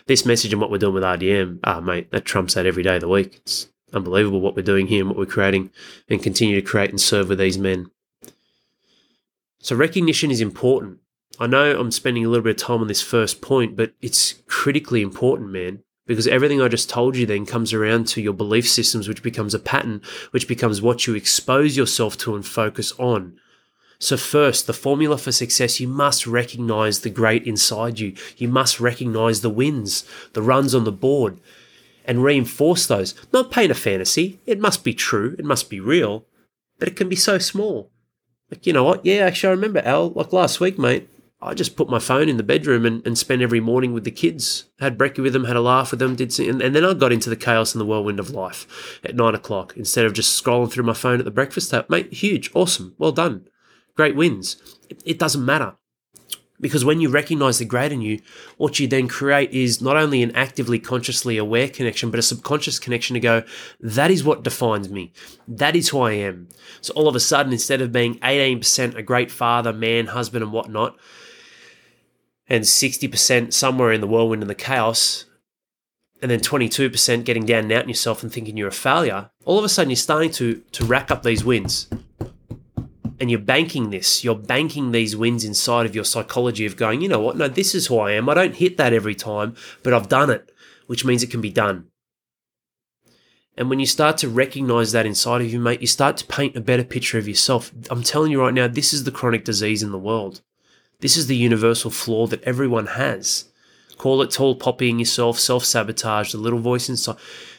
this 0.06 0.24
message 0.24 0.52
and 0.52 0.60
what 0.60 0.70
we're 0.70 0.78
doing 0.78 0.94
with 0.94 1.02
RDM, 1.02 1.60
ah, 1.64 1.80
mate, 1.80 2.10
that 2.10 2.24
trumps 2.24 2.54
that 2.54 2.66
every 2.66 2.82
day 2.82 2.94
of 2.94 3.02
the 3.02 3.08
week. 3.08 3.36
It's 3.36 3.68
unbelievable 3.92 4.40
what 4.40 4.56
we're 4.56 4.62
doing 4.62 4.86
here 4.86 5.00
and 5.00 5.08
what 5.08 5.18
we're 5.18 5.26
creating 5.26 5.70
and 6.08 6.22
continue 6.22 6.56
to 6.56 6.66
create 6.66 6.90
and 6.90 7.00
serve 7.00 7.28
with 7.28 7.38
these 7.38 7.58
men. 7.58 7.90
So, 9.58 9.76
recognition 9.76 10.30
is 10.30 10.40
important. 10.40 10.98
I 11.38 11.46
know 11.46 11.78
I'm 11.78 11.90
spending 11.90 12.24
a 12.24 12.28
little 12.28 12.44
bit 12.44 12.60
of 12.60 12.66
time 12.66 12.80
on 12.80 12.88
this 12.88 13.02
first 13.02 13.42
point, 13.42 13.76
but 13.76 13.92
it's 14.00 14.34
critically 14.46 15.02
important, 15.02 15.50
man 15.50 15.82
because 16.10 16.26
everything 16.26 16.60
I 16.60 16.66
just 16.66 16.90
told 16.90 17.16
you 17.16 17.24
then 17.24 17.46
comes 17.46 17.72
around 17.72 18.08
to 18.08 18.20
your 18.20 18.32
belief 18.32 18.68
systems, 18.68 19.06
which 19.06 19.22
becomes 19.22 19.54
a 19.54 19.60
pattern, 19.60 20.02
which 20.32 20.48
becomes 20.48 20.82
what 20.82 21.06
you 21.06 21.14
expose 21.14 21.76
yourself 21.76 22.18
to 22.18 22.34
and 22.34 22.44
focus 22.44 22.92
on. 22.98 23.38
So, 24.02 24.16
first, 24.16 24.66
the 24.66 24.72
formula 24.72 25.18
for 25.18 25.30
success, 25.30 25.78
you 25.78 25.86
must 25.86 26.26
recognize 26.26 27.00
the 27.00 27.10
great 27.10 27.46
inside 27.46 28.00
you. 28.00 28.14
You 28.38 28.48
must 28.48 28.80
recognize 28.80 29.42
the 29.42 29.50
wins, 29.50 30.04
the 30.32 30.40
runs 30.40 30.74
on 30.74 30.84
the 30.84 30.92
board, 30.92 31.38
and 32.06 32.24
reinforce 32.24 32.86
those. 32.86 33.14
Not 33.30 33.50
paint 33.50 33.70
a 33.70 33.74
fantasy. 33.74 34.40
It 34.46 34.58
must 34.58 34.84
be 34.84 34.94
true, 34.94 35.36
it 35.38 35.44
must 35.44 35.68
be 35.68 35.80
real, 35.80 36.24
but 36.78 36.88
it 36.88 36.96
can 36.96 37.10
be 37.10 37.16
so 37.16 37.36
small. 37.36 37.90
Like, 38.50 38.66
you 38.66 38.72
know 38.72 38.84
what? 38.84 39.04
Yeah, 39.04 39.26
actually, 39.26 39.48
I 39.48 39.52
remember, 39.52 39.80
Al, 39.80 40.08
like 40.10 40.32
last 40.32 40.60
week, 40.60 40.78
mate, 40.78 41.06
I 41.42 41.52
just 41.52 41.76
put 41.76 41.90
my 41.90 41.98
phone 41.98 42.28
in 42.28 42.38
the 42.38 42.42
bedroom 42.42 42.86
and, 42.86 43.06
and 43.06 43.18
spent 43.18 43.42
every 43.42 43.60
morning 43.60 43.92
with 43.92 44.04
the 44.04 44.10
kids. 44.10 44.64
Had 44.78 44.96
brekkie 44.96 45.22
with 45.22 45.34
them, 45.34 45.44
had 45.44 45.56
a 45.56 45.60
laugh 45.60 45.90
with 45.90 46.00
them, 46.00 46.16
did 46.16 46.32
some, 46.32 46.48
and, 46.48 46.62
and, 46.62 46.74
then 46.74 46.84
I 46.84 46.94
got 46.94 47.12
into 47.12 47.30
the 47.30 47.36
chaos 47.36 47.74
and 47.74 47.80
the 47.80 47.86
whirlwind 47.86 48.18
of 48.18 48.30
life 48.30 48.98
at 49.04 49.14
nine 49.14 49.34
o'clock 49.34 49.74
instead 49.76 50.06
of 50.06 50.14
just 50.14 50.42
scrolling 50.42 50.70
through 50.70 50.84
my 50.84 50.94
phone 50.94 51.18
at 51.18 51.24
the 51.24 51.30
breakfast 51.30 51.70
table. 51.70 51.86
Mate, 51.88 52.12
huge, 52.12 52.50
awesome, 52.54 52.94
well 52.98 53.12
done, 53.12 53.46
great 54.00 54.16
wins. 54.16 54.56
It, 54.88 55.02
it 55.04 55.18
doesn't 55.18 55.44
matter. 55.44 55.74
Because 56.58 56.86
when 56.86 57.02
you 57.02 57.10
recognize 57.10 57.58
the 57.58 57.66
great 57.66 57.92
in 57.92 58.00
you, 58.00 58.22
what 58.56 58.78
you 58.78 58.86
then 58.86 59.08
create 59.08 59.50
is 59.50 59.82
not 59.82 59.98
only 59.98 60.22
an 60.22 60.34
actively, 60.34 60.78
consciously 60.78 61.36
aware 61.36 61.68
connection, 61.68 62.10
but 62.10 62.18
a 62.18 62.22
subconscious 62.22 62.78
connection 62.78 63.12
to 63.12 63.20
go, 63.20 63.42
that 63.78 64.10
is 64.10 64.24
what 64.24 64.42
defines 64.42 64.88
me. 64.88 65.12
That 65.46 65.76
is 65.76 65.90
who 65.90 66.00
I 66.00 66.12
am. 66.12 66.48
So 66.80 66.94
all 66.94 67.08
of 67.08 67.14
a 67.14 67.20
sudden, 67.20 67.52
instead 67.52 67.82
of 67.82 67.92
being 67.92 68.18
18% 68.20 68.94
a 68.94 69.02
great 69.02 69.30
father, 69.30 69.72
man, 69.74 70.06
husband, 70.06 70.42
and 70.42 70.52
whatnot, 70.52 70.98
and 72.46 72.64
60% 72.64 73.52
somewhere 73.52 73.92
in 73.92 74.00
the 74.00 74.06
whirlwind 74.06 74.42
and 74.42 74.50
the 74.50 74.54
chaos, 74.54 75.26
and 76.22 76.30
then 76.30 76.40
22% 76.40 77.24
getting 77.24 77.44
down 77.44 77.64
and 77.64 77.72
out 77.72 77.82
on 77.82 77.88
yourself 77.88 78.22
and 78.22 78.32
thinking 78.32 78.56
you're 78.56 78.68
a 78.68 78.72
failure, 78.72 79.30
all 79.44 79.58
of 79.58 79.64
a 79.64 79.68
sudden 79.68 79.90
you're 79.90 79.96
starting 79.96 80.30
to, 80.32 80.62
to 80.72 80.86
rack 80.86 81.10
up 81.10 81.22
these 81.22 81.44
wins. 81.44 81.88
And 83.20 83.30
you're 83.30 83.38
banking 83.38 83.90
this, 83.90 84.24
you're 84.24 84.34
banking 84.34 84.92
these 84.92 85.14
wins 85.14 85.44
inside 85.44 85.84
of 85.84 85.94
your 85.94 86.04
psychology 86.04 86.64
of 86.64 86.76
going, 86.76 87.02
you 87.02 87.08
know 87.08 87.20
what, 87.20 87.36
no, 87.36 87.48
this 87.48 87.74
is 87.74 87.86
who 87.86 87.98
I 87.98 88.12
am. 88.12 88.30
I 88.30 88.34
don't 88.34 88.56
hit 88.56 88.78
that 88.78 88.94
every 88.94 89.14
time, 89.14 89.54
but 89.82 89.92
I've 89.92 90.08
done 90.08 90.30
it, 90.30 90.50
which 90.86 91.04
means 91.04 91.22
it 91.22 91.30
can 91.30 91.42
be 91.42 91.50
done. 91.50 91.88
And 93.58 93.68
when 93.68 93.78
you 93.78 93.86
start 93.86 94.16
to 94.18 94.28
recognize 94.28 94.92
that 94.92 95.04
inside 95.04 95.42
of 95.42 95.52
you, 95.52 95.60
mate, 95.60 95.82
you 95.82 95.86
start 95.86 96.16
to 96.16 96.26
paint 96.26 96.56
a 96.56 96.62
better 96.62 96.82
picture 96.82 97.18
of 97.18 97.28
yourself. 97.28 97.70
I'm 97.90 98.02
telling 98.02 98.32
you 98.32 98.40
right 98.40 98.54
now, 98.54 98.68
this 98.68 98.94
is 98.94 99.04
the 99.04 99.10
chronic 99.10 99.44
disease 99.44 99.82
in 99.82 99.92
the 99.92 99.98
world. 99.98 100.40
This 101.00 101.16
is 101.16 101.26
the 101.26 101.36
universal 101.36 101.90
flaw 101.90 102.26
that 102.28 102.42
everyone 102.44 102.86
has. 102.86 103.50
Call 103.98 104.22
it 104.22 104.30
tall 104.30 104.56
poppying 104.56 104.98
yourself, 104.98 105.38
self 105.38 105.64
sabotage, 105.64 106.32
the 106.32 106.38
little 106.38 106.58
voice 106.58 106.88
inside. 106.88 107.16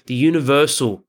The 0.07 0.15
universal 0.15 1.05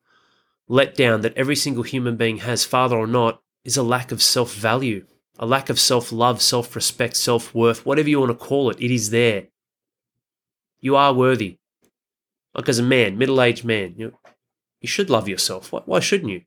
letdown 0.68 1.22
that 1.22 1.36
every 1.36 1.56
single 1.56 1.84
human 1.84 2.16
being 2.16 2.38
has, 2.38 2.64
father 2.64 2.96
or 2.96 3.06
not, 3.06 3.41
is 3.64 3.76
a 3.76 3.82
lack 3.82 4.12
of 4.12 4.22
self 4.22 4.54
value, 4.54 5.06
a 5.38 5.46
lack 5.46 5.70
of 5.70 5.78
self 5.78 6.12
love, 6.12 6.42
self 6.42 6.74
respect, 6.74 7.16
self 7.16 7.54
worth, 7.54 7.84
whatever 7.86 8.08
you 8.08 8.20
want 8.20 8.30
to 8.30 8.46
call 8.46 8.70
it. 8.70 8.80
It 8.80 8.90
is 8.92 9.10
there. 9.10 9.48
You 10.80 10.96
are 10.96 11.14
worthy. 11.14 11.58
Like 12.54 12.68
as 12.68 12.78
a 12.78 12.82
man, 12.82 13.16
middle 13.16 13.40
aged 13.40 13.64
man, 13.64 13.94
you, 13.96 14.18
you 14.80 14.88
should 14.88 15.08
love 15.08 15.28
yourself. 15.28 15.72
Why, 15.72 15.80
why 15.86 16.00
shouldn't 16.00 16.30
you? 16.30 16.42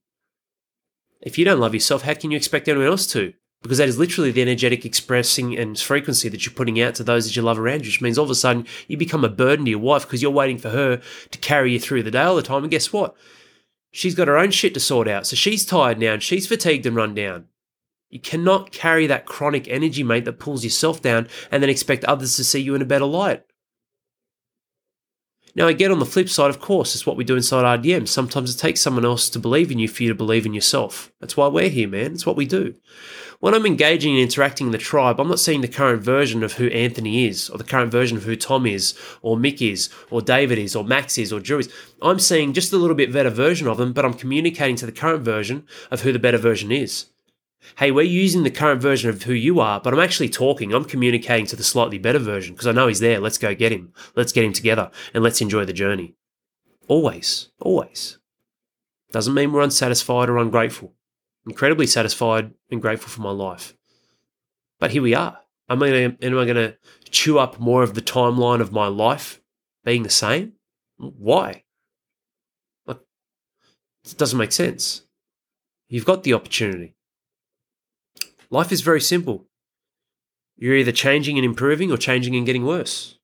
If 1.21 1.37
you 1.37 1.45
don't 1.45 1.59
love 1.59 1.73
yourself, 1.73 2.03
how 2.03 2.13
can 2.13 2.31
you 2.31 2.37
expect 2.37 2.67
anyone 2.67 2.87
else 2.87 3.07
to? 3.07 3.33
because 3.65 3.79
that 3.79 3.89
is 3.89 3.97
literally 3.97 4.29
the 4.29 4.43
energetic 4.43 4.85
expressing 4.85 5.57
and 5.57 5.79
frequency 5.79 6.29
that 6.29 6.45
you're 6.45 6.53
putting 6.53 6.79
out 6.79 6.93
to 6.93 7.03
those 7.03 7.25
that 7.25 7.35
you 7.35 7.41
love 7.41 7.57
around 7.57 7.79
you, 7.79 7.87
which 7.87 7.99
means 7.99 8.15
all 8.15 8.25
of 8.25 8.29
a 8.29 8.35
sudden 8.35 8.67
you 8.87 8.95
become 8.95 9.25
a 9.25 9.29
burden 9.29 9.65
to 9.65 9.71
your 9.71 9.79
wife 9.79 10.03
because 10.03 10.21
you're 10.21 10.29
waiting 10.29 10.59
for 10.59 10.69
her 10.69 11.01
to 11.31 11.37
carry 11.39 11.73
you 11.73 11.79
through 11.79 12.03
the 12.03 12.11
day 12.11 12.21
all 12.21 12.35
the 12.35 12.43
time. 12.43 12.63
And 12.63 12.69
guess 12.69 12.93
what? 12.93 13.15
She's 13.95 14.13
got 14.13 14.27
her 14.27 14.37
own 14.37 14.51
shit 14.51 14.73
to 14.73 14.81
sort 14.81 15.07
out. 15.07 15.25
So 15.25 15.37
she's 15.37 15.65
tired 15.65 15.99
now 15.99 16.11
and 16.11 16.21
she's 16.21 16.47
fatigued 16.47 16.85
and 16.85 16.97
run 16.97 17.15
down. 17.15 17.45
You 18.09 18.19
cannot 18.19 18.73
carry 18.73 19.07
that 19.07 19.25
chronic 19.25 19.69
energy, 19.69 20.03
mate, 20.03 20.25
that 20.25 20.37
pulls 20.37 20.65
yourself 20.65 21.01
down 21.01 21.29
and 21.49 21.63
then 21.63 21.69
expect 21.69 22.03
others 22.03 22.35
to 22.35 22.43
see 22.43 22.59
you 22.59 22.75
in 22.75 22.81
a 22.81 22.85
better 22.85 23.05
light. 23.05 23.44
Now, 25.57 25.67
again, 25.67 25.91
on 25.91 25.99
the 25.99 26.05
flip 26.05 26.27
side, 26.27 26.49
of 26.49 26.59
course, 26.59 26.95
it's 26.95 27.05
what 27.05 27.15
we 27.15 27.23
do 27.23 27.37
inside 27.37 27.79
RDM. 27.79 28.09
Sometimes 28.09 28.53
it 28.53 28.57
takes 28.57 28.81
someone 28.81 29.05
else 29.05 29.29
to 29.29 29.39
believe 29.39 29.71
in 29.71 29.79
you 29.79 29.87
for 29.87 30.03
you 30.03 30.09
to 30.09 30.15
believe 30.15 30.45
in 30.45 30.53
yourself. 30.53 31.13
That's 31.21 31.37
why 31.37 31.47
we're 31.47 31.69
here, 31.69 31.87
man. 31.87 32.11
It's 32.11 32.25
what 32.25 32.35
we 32.35 32.45
do. 32.45 32.75
When 33.39 33.53
I'm 33.53 33.65
engaging 33.65 34.13
and 34.13 34.21
interacting 34.21 34.67
in 34.67 34.71
the 34.71 34.77
tribe, 34.77 35.17
I'm 35.17 35.29
not 35.29 35.39
seeing 35.39 35.61
the 35.61 35.69
current 35.69 36.03
version 36.03 36.43
of 36.43 36.53
who 36.53 36.67
Anthony 36.67 37.25
is, 37.25 37.49
or 37.49 37.57
the 37.57 37.63
current 37.63 37.89
version 37.89 38.17
of 38.17 38.23
who 38.23 38.35
Tom 38.35 38.65
is, 38.65 38.99
or 39.21 39.37
Mick 39.37 39.61
is, 39.61 39.89
or 40.11 40.21
David 40.21 40.57
is, 40.57 40.75
or 40.75 40.83
Max 40.83 41.17
is, 41.17 41.31
or 41.31 41.39
Drew 41.39 41.59
is. 41.59 41.71
I'm 42.01 42.19
seeing 42.19 42.51
just 42.51 42.73
a 42.73 42.77
little 42.77 42.95
bit 42.95 43.13
better 43.13 43.29
version 43.29 43.67
of 43.67 43.77
them, 43.77 43.93
but 43.93 44.03
I'm 44.03 44.13
communicating 44.13 44.75
to 44.77 44.85
the 44.85 44.91
current 44.91 45.23
version 45.23 45.65
of 45.89 46.01
who 46.01 46.11
the 46.11 46.19
better 46.19 46.37
version 46.37 46.71
is 46.71 47.05
hey, 47.77 47.91
we're 47.91 48.03
using 48.03 48.43
the 48.43 48.51
current 48.51 48.81
version 48.81 49.09
of 49.09 49.23
who 49.23 49.33
you 49.33 49.59
are, 49.59 49.79
but 49.79 49.93
I'm 49.93 49.99
actually 49.99 50.29
talking, 50.29 50.73
I'm 50.73 50.85
communicating 50.85 51.45
to 51.47 51.55
the 51.55 51.63
slightly 51.63 51.97
better 51.97 52.19
version 52.19 52.53
because 52.53 52.67
I 52.67 52.71
know 52.71 52.87
he's 52.87 52.99
there. 52.99 53.19
Let's 53.19 53.37
go 53.37 53.53
get 53.55 53.71
him. 53.71 53.93
Let's 54.15 54.31
get 54.31 54.45
him 54.45 54.53
together 54.53 54.91
and 55.13 55.23
let's 55.23 55.41
enjoy 55.41 55.65
the 55.65 55.73
journey. 55.73 56.15
Always, 56.87 57.49
always. 57.59 58.19
Doesn't 59.11 59.33
mean 59.33 59.51
we're 59.51 59.61
unsatisfied 59.61 60.29
or 60.29 60.37
ungrateful. 60.37 60.93
Incredibly 61.45 61.87
satisfied 61.87 62.53
and 62.71 62.81
grateful 62.81 63.09
for 63.09 63.21
my 63.21 63.31
life. 63.31 63.75
But 64.79 64.91
here 64.91 65.01
we 65.01 65.13
are. 65.13 65.39
I 65.67 65.75
mean, 65.75 66.17
am 66.21 66.37
I 66.37 66.45
going 66.45 66.55
to 66.55 66.75
chew 67.09 67.39
up 67.39 67.59
more 67.59 67.81
of 67.81 67.93
the 67.93 68.01
timeline 68.01 68.61
of 68.61 68.71
my 68.71 68.87
life 68.87 69.41
being 69.83 70.03
the 70.03 70.09
same? 70.09 70.53
Why? 70.97 71.63
It 74.07 74.17
doesn't 74.17 74.37
make 74.37 74.51
sense. 74.51 75.01
You've 75.87 76.05
got 76.05 76.23
the 76.23 76.33
opportunity. 76.33 76.95
Life 78.49 78.71
is 78.71 78.81
very 78.81 79.01
simple. 79.01 79.47
You're 80.57 80.75
either 80.75 80.91
changing 80.91 81.37
and 81.37 81.45
improving 81.45 81.91
or 81.91 81.97
changing 81.97 82.35
and 82.35 82.45
getting 82.45 82.65
worse. 82.65 83.17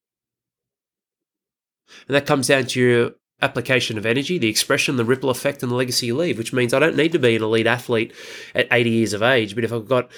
And 2.07 2.15
that 2.15 2.25
comes 2.25 2.47
down 2.47 2.65
to 2.67 2.79
your 2.79 3.11
application 3.41 3.97
of 3.97 4.05
energy, 4.05 4.37
the 4.37 4.49
expression, 4.49 4.97
the 4.97 5.05
ripple 5.05 5.29
effect, 5.29 5.63
and 5.63 5.71
the 5.71 5.75
legacy 5.75 6.07
you 6.07 6.17
leave, 6.17 6.37
which 6.37 6.53
means 6.53 6.73
I 6.73 6.79
don't 6.79 6.95
need 6.95 7.11
to 7.13 7.19
be 7.19 7.35
an 7.35 7.43
elite 7.43 7.67
athlete 7.67 8.13
at 8.53 8.67
80 8.71 8.89
years 8.89 9.13
of 9.13 9.23
age, 9.23 9.55
but 9.55 9.63
if 9.63 9.73
I've 9.73 9.87
got 9.87 10.11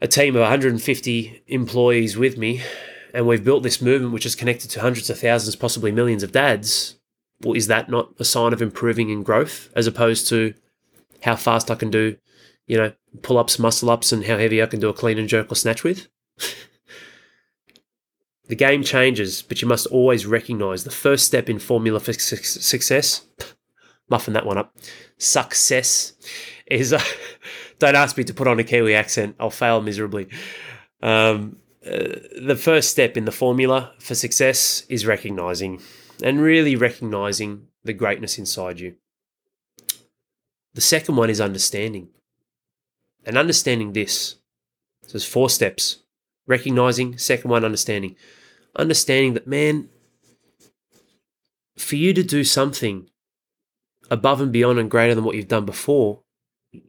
a 0.00 0.08
team 0.08 0.36
of 0.36 0.42
150 0.42 1.42
employees 1.46 2.16
with 2.16 2.36
me 2.36 2.62
and 3.14 3.26
we've 3.26 3.44
built 3.44 3.62
this 3.62 3.80
movement 3.80 4.12
which 4.12 4.26
is 4.26 4.34
connected 4.34 4.70
to 4.72 4.80
hundreds 4.80 5.08
of 5.08 5.18
thousands, 5.18 5.56
possibly 5.56 5.90
millions 5.90 6.22
of 6.22 6.32
dads, 6.32 6.96
well, 7.42 7.54
is 7.54 7.66
that 7.68 7.88
not 7.88 8.10
a 8.18 8.24
sign 8.24 8.52
of 8.52 8.60
improving 8.60 9.10
and 9.10 9.24
growth 9.24 9.70
as 9.74 9.86
opposed 9.86 10.28
to 10.28 10.54
how 11.22 11.36
fast 11.36 11.70
I 11.70 11.74
can 11.74 11.90
do 11.90 12.16
you 12.66 12.76
know, 12.76 12.92
pull 13.22 13.38
ups, 13.38 13.58
muscle 13.58 13.90
ups, 13.90 14.12
and 14.12 14.24
how 14.24 14.38
heavy 14.38 14.62
I 14.62 14.66
can 14.66 14.80
do 14.80 14.88
a 14.88 14.94
clean 14.94 15.18
and 15.18 15.28
jerk 15.28 15.50
or 15.50 15.54
snatch 15.54 15.84
with. 15.84 16.08
The 18.48 18.54
game 18.54 18.82
changes, 18.84 19.42
but 19.42 19.60
you 19.60 19.68
must 19.68 19.86
always 19.86 20.24
recognize 20.24 20.84
the 20.84 20.90
first 20.90 21.26
step 21.26 21.48
in 21.48 21.58
formula 21.58 21.98
for 21.98 22.12
su- 22.12 22.36
success. 22.36 23.26
Muffin 24.08 24.34
that 24.34 24.46
one 24.46 24.58
up. 24.58 24.76
Success 25.18 26.12
is. 26.66 26.92
Uh, 26.92 27.02
don't 27.78 27.96
ask 27.96 28.16
me 28.16 28.24
to 28.24 28.34
put 28.34 28.46
on 28.46 28.60
a 28.60 28.64
Kiwi 28.64 28.94
accent. 28.94 29.34
I'll 29.40 29.50
fail 29.50 29.82
miserably. 29.82 30.28
Um, 31.02 31.56
uh, 31.84 32.20
the 32.40 32.58
first 32.60 32.90
step 32.90 33.16
in 33.16 33.24
the 33.24 33.32
formula 33.32 33.92
for 33.98 34.14
success 34.14 34.84
is 34.88 35.06
recognizing 35.06 35.80
and 36.22 36.40
really 36.40 36.76
recognizing 36.76 37.66
the 37.84 37.92
greatness 37.92 38.38
inside 38.38 38.80
you. 38.80 38.94
The 40.74 40.80
second 40.80 41.16
one 41.16 41.30
is 41.30 41.40
understanding. 41.40 42.08
And 43.26 43.36
understanding 43.36 43.92
this. 43.92 44.36
So 45.02 45.12
there's 45.12 45.26
four 45.26 45.50
steps 45.50 45.98
recognizing, 46.46 47.18
second 47.18 47.50
one, 47.50 47.64
understanding. 47.64 48.16
Understanding 48.76 49.34
that, 49.34 49.46
man, 49.46 49.88
for 51.76 51.96
you 51.96 52.14
to 52.14 52.22
do 52.22 52.44
something 52.44 53.10
above 54.10 54.40
and 54.40 54.52
beyond 54.52 54.78
and 54.78 54.90
greater 54.90 55.14
than 55.14 55.24
what 55.24 55.34
you've 55.36 55.48
done 55.48 55.66
before, 55.66 56.20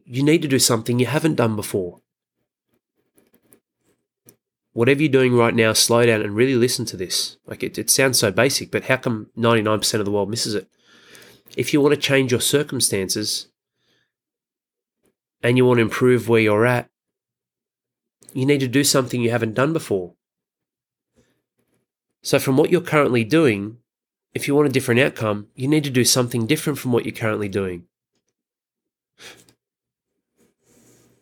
you 0.04 0.22
need 0.22 0.42
to 0.42 0.48
do 0.48 0.58
something 0.58 0.98
you 0.98 1.06
haven't 1.06 1.34
done 1.34 1.56
before. 1.56 2.00
Whatever 4.72 5.02
you're 5.02 5.10
doing 5.10 5.34
right 5.34 5.54
now, 5.54 5.72
slow 5.72 6.06
down 6.06 6.22
and 6.22 6.36
really 6.36 6.54
listen 6.54 6.84
to 6.86 6.96
this. 6.96 7.36
Like 7.46 7.62
it, 7.62 7.78
it 7.78 7.90
sounds 7.90 8.18
so 8.18 8.30
basic, 8.30 8.70
but 8.70 8.84
how 8.84 8.96
come 8.96 9.28
99% 9.36 9.94
of 9.94 10.04
the 10.04 10.10
world 10.10 10.30
misses 10.30 10.54
it? 10.54 10.68
If 11.56 11.72
you 11.72 11.80
want 11.80 11.94
to 11.94 12.00
change 12.00 12.30
your 12.30 12.40
circumstances 12.40 13.48
and 15.42 15.56
you 15.56 15.64
want 15.64 15.78
to 15.78 15.82
improve 15.82 16.28
where 16.28 16.40
you're 16.40 16.66
at, 16.66 16.90
you 18.32 18.46
need 18.46 18.60
to 18.60 18.68
do 18.68 18.84
something 18.84 19.20
you 19.20 19.30
haven't 19.30 19.54
done 19.54 19.72
before. 19.72 20.14
So, 22.22 22.38
from 22.38 22.56
what 22.56 22.70
you're 22.70 22.80
currently 22.80 23.24
doing, 23.24 23.78
if 24.34 24.46
you 24.46 24.54
want 24.54 24.68
a 24.68 24.72
different 24.72 25.00
outcome, 25.00 25.48
you 25.54 25.68
need 25.68 25.84
to 25.84 25.90
do 25.90 26.04
something 26.04 26.46
different 26.46 26.78
from 26.78 26.92
what 26.92 27.04
you're 27.04 27.14
currently 27.14 27.48
doing. 27.48 27.84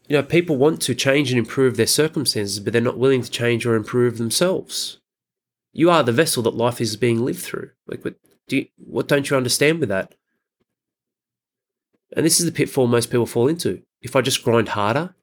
You 0.09 0.17
know, 0.17 0.23
people 0.23 0.57
want 0.57 0.81
to 0.83 0.95
change 0.95 1.31
and 1.31 1.39
improve 1.39 1.77
their 1.77 1.87
circumstances, 1.87 2.61
but 2.61 2.73
they're 2.73 2.83
not 2.83 2.99
willing 2.99 3.23
to 3.23 3.31
change 3.31 3.67
or 3.67 3.75
improve 3.75 4.19
themselves. 4.19 5.01
You 5.73 5.91
are 5.91 6.03
the 6.03 6.13
vessel 6.13 6.43
that 6.45 6.55
life 6.55 6.81
is 6.81 6.97
being 6.97 7.25
lived 7.25 7.41
through. 7.41 7.71
Like, 7.87 8.05
what, 8.05 8.15
do 8.49 8.57
you, 8.57 8.67
what 8.77 9.09
don't 9.09 9.29
you 9.29 9.37
understand 9.37 9.81
with 9.81 9.89
that? 9.89 10.15
And 12.17 12.25
this 12.25 12.39
is 12.39 12.47
the 12.47 12.53
pitfall 12.53 12.87
most 12.87 13.11
people 13.11 13.27
fall 13.27 13.49
into. 13.49 13.83
If 14.07 14.15
I 14.15 14.21
just 14.21 14.45
grind 14.45 14.69
harder, 14.69 15.17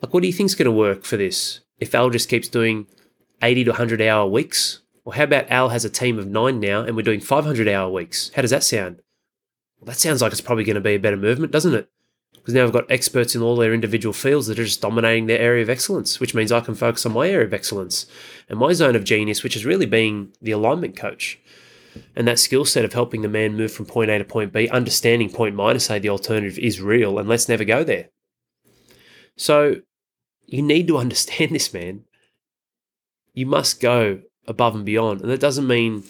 like, 0.00 0.14
what 0.14 0.20
do 0.20 0.28
you 0.28 0.32
think's 0.32 0.54
going 0.54 0.66
to 0.66 0.70
work 0.70 1.02
for 1.02 1.16
this? 1.16 1.58
If 1.80 1.92
Al 1.92 2.08
just 2.08 2.28
keeps 2.28 2.46
doing 2.46 2.86
80 3.42 3.64
to 3.64 3.70
100 3.72 4.00
hour 4.00 4.28
weeks? 4.28 4.78
Or 5.04 5.14
how 5.14 5.24
about 5.24 5.50
Al 5.50 5.70
has 5.70 5.84
a 5.84 5.90
team 5.90 6.20
of 6.20 6.28
nine 6.28 6.60
now 6.60 6.82
and 6.82 6.94
we're 6.94 7.02
doing 7.02 7.18
500 7.18 7.66
hour 7.66 7.90
weeks? 7.90 8.30
How 8.36 8.42
does 8.42 8.52
that 8.52 8.62
sound? 8.62 9.02
Well, 9.80 9.86
that 9.86 9.98
sounds 9.98 10.22
like 10.22 10.30
it's 10.30 10.40
probably 10.40 10.62
going 10.62 10.76
to 10.76 10.80
be 10.80 10.94
a 10.94 11.00
better 11.00 11.16
movement, 11.16 11.50
doesn't 11.50 11.74
it? 11.74 11.90
Because 12.32 12.54
now 12.54 12.62
I've 12.62 12.72
got 12.72 12.88
experts 12.88 13.34
in 13.34 13.42
all 13.42 13.56
their 13.56 13.74
individual 13.74 14.12
fields 14.12 14.46
that 14.46 14.60
are 14.60 14.64
just 14.64 14.80
dominating 14.80 15.26
their 15.26 15.40
area 15.40 15.64
of 15.64 15.68
excellence, 15.68 16.20
which 16.20 16.32
means 16.32 16.52
I 16.52 16.60
can 16.60 16.76
focus 16.76 17.04
on 17.04 17.12
my 17.12 17.28
area 17.28 17.46
of 17.46 17.52
excellence 17.52 18.06
and 18.48 18.56
my 18.56 18.72
zone 18.72 18.94
of 18.94 19.02
genius, 19.02 19.42
which 19.42 19.56
is 19.56 19.66
really 19.66 19.86
being 19.86 20.32
the 20.40 20.52
alignment 20.52 20.94
coach. 20.94 21.40
And 22.16 22.26
that 22.26 22.38
skill 22.38 22.64
set 22.64 22.84
of 22.84 22.92
helping 22.92 23.22
the 23.22 23.28
man 23.28 23.56
move 23.56 23.72
from 23.72 23.86
point 23.86 24.10
A 24.10 24.18
to 24.18 24.24
point 24.24 24.52
B, 24.52 24.68
understanding 24.68 25.30
point 25.30 25.54
minus 25.54 25.90
A, 25.90 25.98
the 25.98 26.08
alternative 26.08 26.58
is 26.58 26.80
real, 26.80 27.18
and 27.18 27.28
let's 27.28 27.48
never 27.48 27.64
go 27.64 27.84
there. 27.84 28.08
So 29.36 29.76
you 30.46 30.62
need 30.62 30.88
to 30.88 30.98
understand 31.04 31.54
this, 31.54 31.72
man. 31.72 32.04
You 33.34 33.46
must 33.46 33.80
go 33.80 34.20
above 34.46 34.74
and 34.74 34.84
beyond. 34.84 35.22
And 35.22 35.30
that 35.30 35.40
doesn't 35.40 35.66
mean 35.66 36.04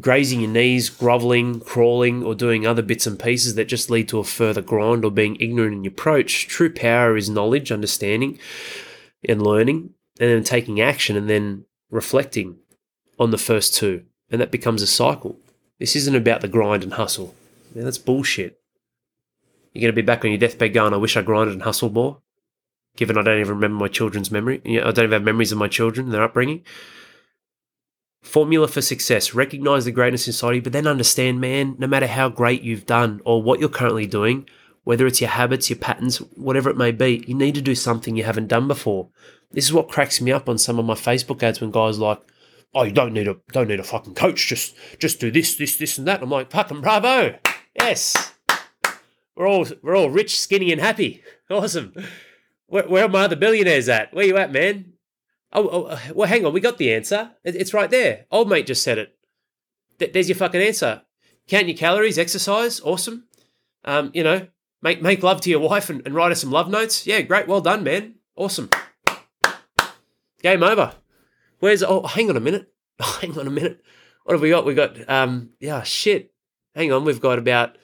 grazing 0.00 0.40
your 0.40 0.50
knees, 0.50 0.90
groveling, 0.90 1.60
crawling, 1.60 2.22
or 2.22 2.34
doing 2.34 2.66
other 2.66 2.82
bits 2.82 3.06
and 3.06 3.18
pieces 3.18 3.54
that 3.54 3.68
just 3.68 3.90
lead 3.90 4.08
to 4.08 4.18
a 4.18 4.24
further 4.24 4.60
grind 4.60 5.04
or 5.04 5.10
being 5.10 5.36
ignorant 5.36 5.74
in 5.74 5.84
your 5.84 5.92
approach. 5.92 6.48
True 6.48 6.72
power 6.72 7.16
is 7.16 7.30
knowledge, 7.30 7.70
understanding, 7.70 8.38
and 9.26 9.42
learning, 9.42 9.90
and 10.18 10.30
then 10.30 10.44
taking 10.44 10.80
action 10.80 11.16
and 11.16 11.30
then 11.30 11.64
reflecting 11.90 12.58
on 13.18 13.30
the 13.30 13.38
first 13.38 13.74
two. 13.74 14.04
And 14.30 14.40
that 14.40 14.50
becomes 14.50 14.82
a 14.82 14.86
cycle. 14.86 15.38
This 15.78 15.96
isn't 15.96 16.14
about 16.14 16.40
the 16.40 16.48
grind 16.48 16.82
and 16.82 16.94
hustle. 16.94 17.34
Yeah, 17.74 17.84
that's 17.84 17.98
bullshit. 17.98 18.60
You're 19.72 19.82
going 19.82 19.94
to 19.94 20.02
be 20.02 20.06
back 20.06 20.24
on 20.24 20.30
your 20.30 20.38
deathbed 20.38 20.72
going, 20.72 20.94
I 20.94 20.98
wish 20.98 21.16
I 21.16 21.22
grinded 21.22 21.54
and 21.54 21.62
hustled 21.62 21.94
more, 21.94 22.18
given 22.96 23.18
I 23.18 23.22
don't 23.22 23.40
even 23.40 23.56
remember 23.56 23.76
my 23.76 23.88
children's 23.88 24.30
memory. 24.30 24.62
You 24.64 24.80
know, 24.80 24.88
I 24.88 24.92
don't 24.92 25.06
even 25.06 25.12
have 25.12 25.22
memories 25.24 25.52
of 25.52 25.58
my 25.58 25.68
children 25.68 26.06
and 26.06 26.14
their 26.14 26.22
upbringing. 26.22 26.62
Formula 28.22 28.68
for 28.68 28.80
success 28.80 29.34
recognize 29.34 29.84
the 29.84 29.92
greatness 29.92 30.26
inside 30.26 30.52
you, 30.52 30.62
but 30.62 30.72
then 30.72 30.86
understand, 30.86 31.40
man, 31.40 31.76
no 31.78 31.86
matter 31.86 32.06
how 32.06 32.28
great 32.28 32.62
you've 32.62 32.86
done 32.86 33.20
or 33.24 33.42
what 33.42 33.60
you're 33.60 33.68
currently 33.68 34.06
doing, 34.06 34.48
whether 34.84 35.06
it's 35.06 35.20
your 35.20 35.30
habits, 35.30 35.68
your 35.68 35.78
patterns, 35.78 36.18
whatever 36.36 36.70
it 36.70 36.76
may 36.76 36.92
be, 36.92 37.24
you 37.26 37.34
need 37.34 37.54
to 37.54 37.60
do 37.60 37.74
something 37.74 38.16
you 38.16 38.24
haven't 38.24 38.48
done 38.48 38.68
before. 38.68 39.08
This 39.50 39.64
is 39.64 39.72
what 39.72 39.88
cracks 39.88 40.20
me 40.20 40.32
up 40.32 40.48
on 40.48 40.56
some 40.56 40.78
of 40.78 40.86
my 40.86 40.94
Facebook 40.94 41.42
ads 41.42 41.60
when 41.60 41.70
guys 41.70 41.98
like, 41.98 42.20
"Oh, 42.74 42.82
you 42.82 42.92
don't 42.92 43.12
need 43.12 43.28
a 43.28 43.36
don't 43.52 43.68
need 43.68 43.80
a 43.80 43.84
fucking 43.84 44.14
coach. 44.14 44.46
Just 44.46 44.74
just 44.98 45.20
do 45.20 45.30
this, 45.30 45.56
this, 45.56 45.76
this, 45.76 45.98
and 45.98 46.06
that." 46.06 46.22
I'm 46.22 46.30
like, 46.30 46.50
"Fucking 46.50 46.80
bravo, 46.80 47.38
yes." 47.78 48.32
We're 49.36 49.48
all 49.48 49.66
we're 49.82 49.96
all 49.96 50.10
rich, 50.10 50.38
skinny, 50.38 50.72
and 50.72 50.80
happy. 50.80 51.22
Awesome. 51.50 51.92
Where, 52.68 52.88
where 52.88 53.04
are 53.04 53.08
my 53.08 53.24
other 53.24 53.36
billionaires 53.36 53.86
at? 53.90 54.14
Where 54.14 54.24
you 54.24 54.38
at, 54.38 54.50
man? 54.50 54.94
Oh, 55.52 55.68
oh, 55.68 55.82
uh, 55.84 55.98
well, 56.14 56.26
hang 56.26 56.46
on. 56.46 56.54
We 56.54 56.60
got 56.60 56.78
the 56.78 56.92
answer. 56.92 57.32
It's 57.44 57.74
right 57.74 57.90
there. 57.90 58.24
Old 58.30 58.48
mate 58.48 58.66
just 58.66 58.82
said 58.82 58.96
it. 58.96 60.12
There's 60.12 60.30
your 60.30 60.36
fucking 60.36 60.62
answer. 60.62 61.02
Count 61.46 61.68
your 61.68 61.76
calories, 61.76 62.18
exercise, 62.18 62.80
awesome. 62.80 63.24
Um, 63.84 64.10
you 64.14 64.24
know, 64.24 64.48
make 64.80 65.02
make 65.02 65.22
love 65.22 65.42
to 65.42 65.50
your 65.50 65.60
wife 65.60 65.90
and, 65.90 66.00
and 66.06 66.14
write 66.14 66.30
her 66.30 66.34
some 66.34 66.50
love 66.50 66.70
notes. 66.70 67.06
Yeah, 67.06 67.20
great. 67.20 67.46
Well 67.46 67.60
done, 67.60 67.84
man. 67.84 68.14
Awesome. 68.36 68.70
Game 70.42 70.62
over. 70.62 70.94
Where's 71.64 71.82
oh 71.82 72.06
hang 72.06 72.28
on 72.28 72.36
a 72.36 72.40
minute. 72.40 72.70
hang 73.00 73.38
on 73.38 73.46
a 73.46 73.50
minute. 73.50 73.80
What 74.24 74.34
have 74.34 74.42
we 74.42 74.50
got? 74.50 74.66
We 74.66 74.74
got 74.74 75.08
um 75.08 75.52
yeah, 75.60 75.82
shit. 75.82 76.30
Hang 76.74 76.92
on, 76.92 77.06
we've 77.06 77.22
got 77.22 77.38
about 77.38 77.78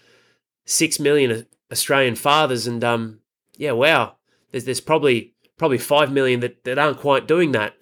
six 0.67 1.01
million 1.01 1.47
Australian 1.73 2.15
fathers 2.15 2.67
and 2.67 2.85
um 2.85 3.21
yeah, 3.57 3.73
wow. 3.73 4.17
There's 4.51 4.67
there's 4.67 4.83
probably 4.83 5.33
probably 5.57 5.79
5 5.79 6.13
million 6.13 6.41
that, 6.41 6.63
that 6.65 6.79
aren't 6.79 7.01
quite 7.01 7.27
doing 7.27 7.53
that. 7.53 7.73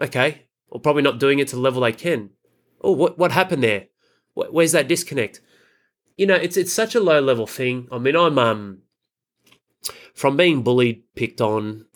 Okay. 0.00 0.46
Or 0.68 0.78
probably 0.78 1.02
not 1.02 1.18
doing 1.18 1.40
it 1.40 1.48
to 1.48 1.56
the 1.56 1.62
level 1.62 1.82
they 1.82 1.90
can. 1.90 2.30
Oh, 2.80 2.92
what, 2.92 3.18
what 3.18 3.32
happened 3.32 3.64
there? 3.64 3.86
Where's 4.34 4.70
that 4.70 4.86
disconnect? 4.86 5.40
You 6.16 6.26
know, 6.26 6.36
it's 6.36 6.56
it's 6.56 6.72
such 6.72 6.94
a 6.94 7.00
low 7.00 7.20
level 7.20 7.48
thing. 7.48 7.88
I 7.90 7.98
mean, 7.98 8.14
I'm 8.14 8.38
um 8.38 8.82
from 10.14 10.36
being 10.36 10.62
bullied, 10.62 11.02
picked 11.16 11.40
on, 11.40 11.86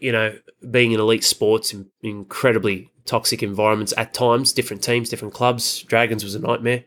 you 0.00 0.12
know, 0.12 0.36
being 0.70 0.92
in 0.92 1.00
elite 1.00 1.24
sports 1.24 1.72
in 1.72 1.86
incredibly 2.02 2.90
toxic 3.04 3.42
environments 3.42 3.92
at 3.96 4.14
times, 4.14 4.52
different 4.52 4.82
teams, 4.82 5.08
different 5.08 5.34
clubs. 5.34 5.82
Dragons 5.82 6.24
was 6.24 6.34
a 6.34 6.40
nightmare. 6.40 6.84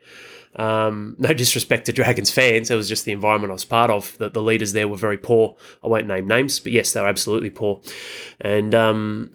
Um, 0.55 1.15
no 1.19 1.33
disrespect 1.33 1.85
to 1.85 1.93
Dragons 1.93 2.31
fans, 2.31 2.71
it 2.71 2.75
was 2.75 2.89
just 2.89 3.05
the 3.05 3.11
environment 3.11 3.51
I 3.51 3.53
was 3.53 3.65
part 3.65 3.91
of. 3.91 4.17
The, 4.17 4.29
the 4.29 4.41
leaders 4.41 4.73
there 4.73 4.87
were 4.87 4.97
very 4.97 5.17
poor. 5.17 5.55
I 5.83 5.87
won't 5.87 6.07
name 6.07 6.27
names, 6.27 6.59
but 6.59 6.71
yes, 6.71 6.93
they 6.93 7.01
were 7.01 7.07
absolutely 7.07 7.51
poor. 7.51 7.81
And 8.41 8.73
um, 8.73 9.31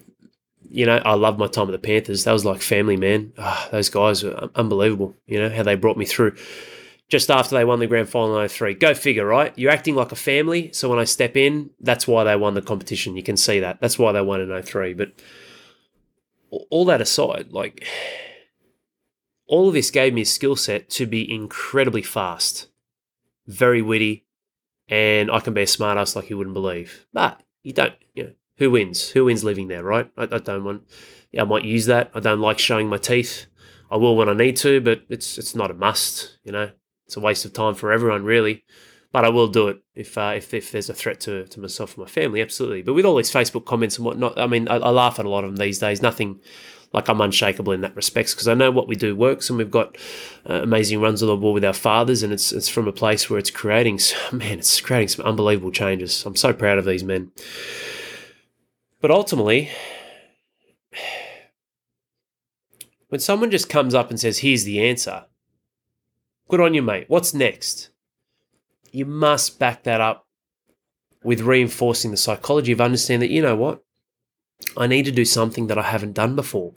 you 0.69 0.85
know, 0.85 0.97
I 1.05 1.13
love 1.13 1.37
my 1.37 1.47
time 1.47 1.67
at 1.67 1.71
the 1.71 1.77
Panthers. 1.79 2.25
That 2.25 2.33
was 2.33 2.45
like 2.45 2.61
family, 2.61 2.97
man. 2.97 3.31
Oh, 3.37 3.69
those 3.71 3.89
guys 3.89 4.23
were 4.23 4.49
unbelievable. 4.55 5.15
You 5.27 5.39
know 5.39 5.49
how 5.49 5.63
they 5.63 5.75
brought 5.75 5.97
me 5.97 6.05
through. 6.05 6.35
Just 7.09 7.29
after 7.29 7.55
they 7.55 7.65
won 7.65 7.79
the 7.79 7.87
grand 7.87 8.09
final 8.09 8.39
in 8.39 8.49
03. 8.49 8.73
Go 8.75 8.93
figure, 8.93 9.25
right? 9.25 9.53
You're 9.57 9.71
acting 9.71 9.95
like 9.95 10.11
a 10.11 10.15
family. 10.15 10.71
So 10.73 10.89
when 10.89 10.99
I 10.99 11.03
step 11.03 11.37
in, 11.37 11.69
that's 11.79 12.07
why 12.07 12.23
they 12.23 12.35
won 12.35 12.53
the 12.53 12.61
competition. 12.61 13.15
You 13.15 13.23
can 13.23 13.37
see 13.37 13.59
that. 13.59 13.79
That's 13.81 13.99
why 13.99 14.11
they 14.11 14.21
won 14.21 14.41
in 14.41 14.63
03. 14.63 14.93
But 14.93 15.13
all 16.69 16.85
that 16.85 17.01
aside, 17.01 17.51
like 17.51 17.85
all 19.47 19.67
of 19.67 19.73
this 19.73 19.91
gave 19.91 20.13
me 20.13 20.21
a 20.21 20.25
skill 20.25 20.55
set 20.55 20.89
to 20.91 21.05
be 21.05 21.31
incredibly 21.31 22.01
fast, 22.01 22.67
very 23.47 23.81
witty, 23.81 24.25
and 24.87 25.29
I 25.29 25.39
can 25.39 25.53
be 25.53 25.61
a 25.61 25.65
smartass 25.65 26.15
like 26.15 26.29
you 26.29 26.37
wouldn't 26.37 26.53
believe. 26.53 27.05
But 27.13 27.41
you 27.63 27.73
don't, 27.73 27.93
you 28.13 28.23
know, 28.23 28.33
who 28.57 28.71
wins? 28.71 29.09
Who 29.09 29.25
wins 29.25 29.43
living 29.43 29.67
there, 29.67 29.83
right? 29.83 30.09
I, 30.17 30.23
I 30.23 30.39
don't 30.39 30.63
want, 30.63 30.83
yeah, 31.31 31.41
I 31.41 31.45
might 31.45 31.63
use 31.63 31.85
that. 31.87 32.11
I 32.13 32.19
don't 32.19 32.39
like 32.39 32.59
showing 32.59 32.87
my 32.87 32.97
teeth. 32.97 33.47
I 33.89 33.97
will 33.97 34.15
when 34.15 34.29
I 34.29 34.33
need 34.33 34.57
to, 34.57 34.81
but 34.81 35.03
it's 35.09 35.37
it's 35.37 35.53
not 35.53 35.69
a 35.69 35.75
must, 35.75 36.37
you 36.43 36.51
know. 36.51 36.71
It's 37.13 37.17
a 37.17 37.21
waste 37.21 37.45
of 37.45 37.53
time 37.53 37.75
for 37.75 37.91
everyone, 37.91 38.23
really. 38.23 38.63
But 39.11 39.23
I 39.23 39.29
will 39.29 39.47
do 39.47 39.67
it 39.67 39.83
if 39.93 40.17
uh, 40.17 40.33
if, 40.35 40.51
if 40.51 40.71
there's 40.71 40.89
a 40.89 40.95
threat 40.95 41.19
to, 41.21 41.45
to 41.45 41.59
myself 41.59 41.95
and 41.95 42.05
my 42.05 42.09
family, 42.09 42.41
absolutely. 42.41 42.81
But 42.81 42.95
with 42.95 43.05
all 43.05 43.15
these 43.15 43.31
Facebook 43.31 43.65
comments 43.65 43.97
and 43.97 44.05
whatnot, 44.05 44.39
I 44.39 44.47
mean, 44.47 44.67
I, 44.67 44.77
I 44.77 44.89
laugh 44.89 45.19
at 45.19 45.25
a 45.25 45.29
lot 45.29 45.43
of 45.43 45.51
them 45.51 45.57
these 45.57 45.77
days. 45.77 46.01
Nothing 46.01 46.39
like 46.91 47.09
I'm 47.09 47.21
unshakable 47.21 47.71
in 47.71 47.81
that 47.81 47.95
respect 47.95 48.31
because 48.31 48.47
I 48.47 48.55
know 48.55 48.71
what 48.71 48.87
we 48.87 48.95
do 48.95 49.15
works 49.15 49.47
and 49.47 49.59
we've 49.59 49.69
got 49.69 49.95
uh, 50.49 50.61
amazing 50.63 51.01
runs 51.01 51.21
on 51.21 51.29
the 51.29 51.37
ball 51.37 51.53
with 51.53 51.63
our 51.63 51.71
fathers 51.71 52.23
and 52.23 52.33
it's 52.33 52.51
it's 52.51 52.67
from 52.67 52.87
a 52.87 52.91
place 52.91 53.29
where 53.29 53.37
it's 53.37 53.51
creating 53.51 53.99
man 54.31 54.57
it's 54.57 54.81
creating 54.81 55.09
some 55.09 55.23
unbelievable 55.23 55.71
changes. 55.71 56.25
I'm 56.25 56.35
so 56.35 56.51
proud 56.51 56.79
of 56.79 56.85
these 56.85 57.03
men. 57.03 57.31
But 59.01 59.11
ultimately 59.11 59.69
When 63.09 63.19
someone 63.19 63.51
just 63.51 63.69
comes 63.69 63.93
up 63.93 64.09
and 64.09 64.19
says, 64.19 64.39
here's 64.39 64.63
the 64.63 64.83
answer, 64.83 65.25
good 66.47 66.61
on 66.61 66.73
you, 66.73 66.81
mate. 66.81 67.05
What's 67.07 67.33
next? 67.33 67.89
You 68.91 69.05
must 69.05 69.59
back 69.59 69.83
that 69.83 70.01
up 70.01 70.27
with 71.23 71.41
reinforcing 71.41 72.11
the 72.11 72.17
psychology 72.17 72.71
of 72.71 72.81
understanding 72.81 73.27
that, 73.27 73.33
you 73.33 73.41
know 73.41 73.55
what? 73.55 73.83
I 74.77 74.87
need 74.87 75.05
to 75.05 75.11
do 75.11 75.25
something 75.25 75.67
that 75.67 75.77
I 75.77 75.83
haven't 75.83 76.13
done 76.13 76.35
before. 76.35 76.73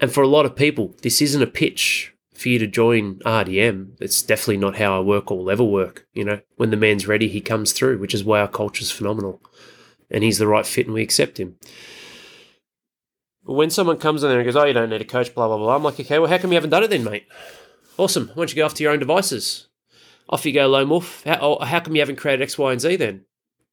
And 0.00 0.12
for 0.12 0.22
a 0.22 0.28
lot 0.28 0.46
of 0.46 0.56
people, 0.56 0.94
this 1.02 1.20
isn't 1.20 1.42
a 1.42 1.46
pitch 1.46 2.14
for 2.34 2.48
you 2.48 2.58
to 2.60 2.66
join 2.66 3.16
RDM. 3.20 3.96
It's 4.00 4.22
definitely 4.22 4.58
not 4.58 4.76
how 4.76 4.96
I 4.96 5.00
work 5.00 5.30
or 5.30 5.38
will 5.38 5.50
ever 5.50 5.64
work. 5.64 6.06
You 6.12 6.24
know, 6.24 6.40
when 6.56 6.70
the 6.70 6.76
man's 6.76 7.08
ready, 7.08 7.28
he 7.28 7.40
comes 7.40 7.72
through, 7.72 7.98
which 7.98 8.14
is 8.14 8.24
why 8.24 8.40
our 8.40 8.48
culture's 8.48 8.92
phenomenal. 8.92 9.42
And 10.10 10.22
he's 10.22 10.38
the 10.38 10.46
right 10.46 10.66
fit 10.66 10.86
and 10.86 10.94
we 10.94 11.02
accept 11.02 11.38
him. 11.38 11.56
But 13.44 13.54
When 13.54 13.70
someone 13.70 13.98
comes 13.98 14.22
in 14.22 14.28
there 14.28 14.38
and 14.38 14.46
goes, 14.46 14.56
Oh, 14.56 14.64
you 14.64 14.72
don't 14.72 14.90
need 14.90 15.00
a 15.00 15.04
coach, 15.04 15.34
blah, 15.34 15.48
blah, 15.48 15.58
blah, 15.58 15.74
I'm 15.74 15.82
like, 15.82 15.98
Okay, 15.98 16.18
well, 16.18 16.30
how 16.30 16.38
come 16.38 16.52
you 16.52 16.56
haven't 16.56 16.70
done 16.70 16.84
it 16.84 16.90
then, 16.90 17.04
mate? 17.04 17.26
Awesome. 17.98 18.28
Why 18.28 18.34
don't 18.36 18.50
you 18.50 18.56
go 18.56 18.64
off 18.64 18.74
to 18.74 18.82
your 18.84 18.92
own 18.92 19.00
devices? 19.00 19.66
Off 20.30 20.46
you 20.46 20.52
go, 20.52 20.68
lone 20.68 20.88
wolf. 20.88 21.24
How, 21.24 21.38
oh, 21.40 21.64
how 21.64 21.80
come 21.80 21.96
you 21.96 22.00
haven't 22.00 22.16
created 22.16 22.42
X, 22.42 22.56
Y, 22.56 22.72
and 22.72 22.80
Z 22.80 22.96
then? 22.96 23.24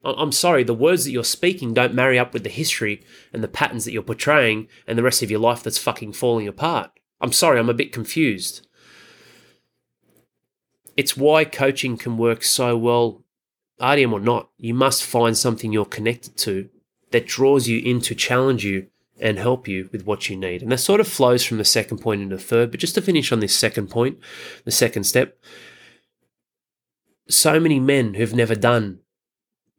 I'm 0.03 0.31
sorry, 0.31 0.63
the 0.63 0.73
words 0.73 1.05
that 1.05 1.11
you're 1.11 1.23
speaking 1.23 1.73
don't 1.73 1.93
marry 1.93 2.19
up 2.19 2.31
with 2.31 2.43
the 2.43 2.49
history 2.49 3.03
and 3.33 3.43
the 3.43 3.47
patterns 3.47 3.85
that 3.85 3.91
you're 3.91 4.03
portraying 4.03 4.67
and 4.85 4.97
the 4.97 5.03
rest 5.03 5.23
of 5.23 5.31
your 5.31 5.39
life 5.39 5.63
that's 5.63 5.79
fucking 5.79 6.13
falling 6.13 6.47
apart. 6.47 6.91
I'm 7.19 7.31
sorry, 7.31 7.59
I'm 7.59 7.69
a 7.69 7.73
bit 7.73 7.91
confused. 7.91 8.67
It's 10.95 11.17
why 11.17 11.43
coaching 11.43 11.97
can 11.97 12.17
work 12.17 12.43
so 12.43 12.77
well, 12.77 13.23
RDM 13.81 14.11
or 14.11 14.19
not. 14.19 14.49
You 14.57 14.75
must 14.75 15.03
find 15.03 15.35
something 15.35 15.73
you're 15.73 15.85
connected 15.85 16.37
to 16.37 16.69
that 17.09 17.25
draws 17.25 17.67
you 17.67 17.79
in 17.79 17.99
to 18.01 18.13
challenge 18.13 18.63
you 18.63 18.87
and 19.19 19.39
help 19.39 19.67
you 19.67 19.89
with 19.91 20.05
what 20.05 20.29
you 20.29 20.35
need. 20.35 20.61
And 20.61 20.71
that 20.71 20.79
sort 20.79 20.99
of 20.99 21.07
flows 21.07 21.43
from 21.45 21.57
the 21.57 21.65
second 21.65 21.99
point 21.99 22.21
into 22.21 22.35
the 22.35 22.41
third. 22.41 22.71
But 22.71 22.79
just 22.79 22.95
to 22.95 23.01
finish 23.01 23.31
on 23.31 23.39
this 23.39 23.57
second 23.57 23.89
point, 23.89 24.17
the 24.65 24.71
second 24.71 25.05
step, 25.05 25.37
so 27.29 27.59
many 27.59 27.79
men 27.79 28.15
who've 28.15 28.33
never 28.33 28.55
done 28.55 28.99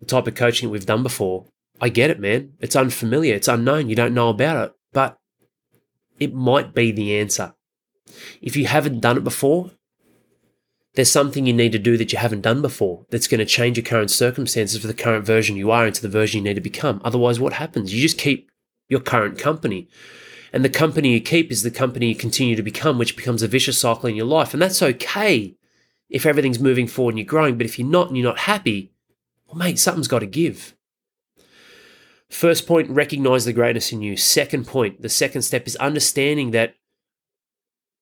the 0.00 0.06
type 0.06 0.26
of 0.26 0.34
coaching 0.34 0.68
that 0.68 0.72
we've 0.72 0.86
done 0.86 1.02
before. 1.02 1.46
I 1.80 1.88
get 1.90 2.10
it, 2.10 2.20
man. 2.20 2.52
It's 2.60 2.76
unfamiliar, 2.76 3.34
it's 3.34 3.48
unknown, 3.48 3.88
you 3.88 3.96
don't 3.96 4.14
know 4.14 4.30
about 4.30 4.68
it, 4.68 4.74
but 4.92 5.18
it 6.18 6.34
might 6.34 6.74
be 6.74 6.90
the 6.90 7.18
answer. 7.18 7.54
If 8.40 8.56
you 8.56 8.66
haven't 8.66 9.00
done 9.00 9.18
it 9.18 9.24
before, 9.24 9.72
there's 10.94 11.10
something 11.10 11.46
you 11.46 11.52
need 11.52 11.72
to 11.72 11.78
do 11.78 11.98
that 11.98 12.12
you 12.12 12.18
haven't 12.18 12.40
done 12.40 12.62
before 12.62 13.04
that's 13.10 13.26
going 13.26 13.40
to 13.40 13.44
change 13.44 13.76
your 13.76 13.84
current 13.84 14.10
circumstances 14.10 14.80
for 14.80 14.86
the 14.86 14.94
current 14.94 15.26
version 15.26 15.56
you 15.56 15.70
are 15.70 15.86
into 15.86 16.00
the 16.00 16.08
version 16.08 16.38
you 16.38 16.44
need 16.44 16.54
to 16.54 16.60
become. 16.62 17.02
Otherwise, 17.04 17.38
what 17.38 17.52
happens? 17.54 17.92
You 17.92 18.00
just 18.00 18.18
keep 18.18 18.50
your 18.88 19.00
current 19.00 19.38
company. 19.38 19.88
And 20.52 20.64
the 20.64 20.70
company 20.70 21.12
you 21.12 21.20
keep 21.20 21.50
is 21.50 21.62
the 21.62 21.70
company 21.70 22.08
you 22.08 22.14
continue 22.14 22.56
to 22.56 22.62
become, 22.62 22.98
which 22.98 23.16
becomes 23.16 23.42
a 23.42 23.48
vicious 23.48 23.80
cycle 23.80 24.08
in 24.08 24.16
your 24.16 24.26
life. 24.26 24.52
And 24.52 24.62
that's 24.62 24.82
okay 24.82 25.56
if 26.08 26.24
everything's 26.24 26.60
moving 26.60 26.86
forward 26.86 27.12
and 27.12 27.18
you're 27.18 27.26
growing. 27.26 27.56
But 27.58 27.66
if 27.66 27.78
you're 27.78 27.88
not 27.88 28.08
and 28.08 28.16
you're 28.16 28.28
not 28.28 28.40
happy, 28.40 28.92
well, 29.46 29.56
mate, 29.56 29.78
something's 29.78 30.08
got 30.08 30.20
to 30.20 30.26
give. 30.26 30.74
First 32.28 32.66
point, 32.66 32.90
recognize 32.90 33.44
the 33.44 33.52
greatness 33.52 33.92
in 33.92 34.02
you. 34.02 34.16
Second 34.16 34.66
point, 34.66 35.02
the 35.02 35.08
second 35.08 35.42
step 35.42 35.66
is 35.66 35.76
understanding 35.76 36.50
that 36.50 36.74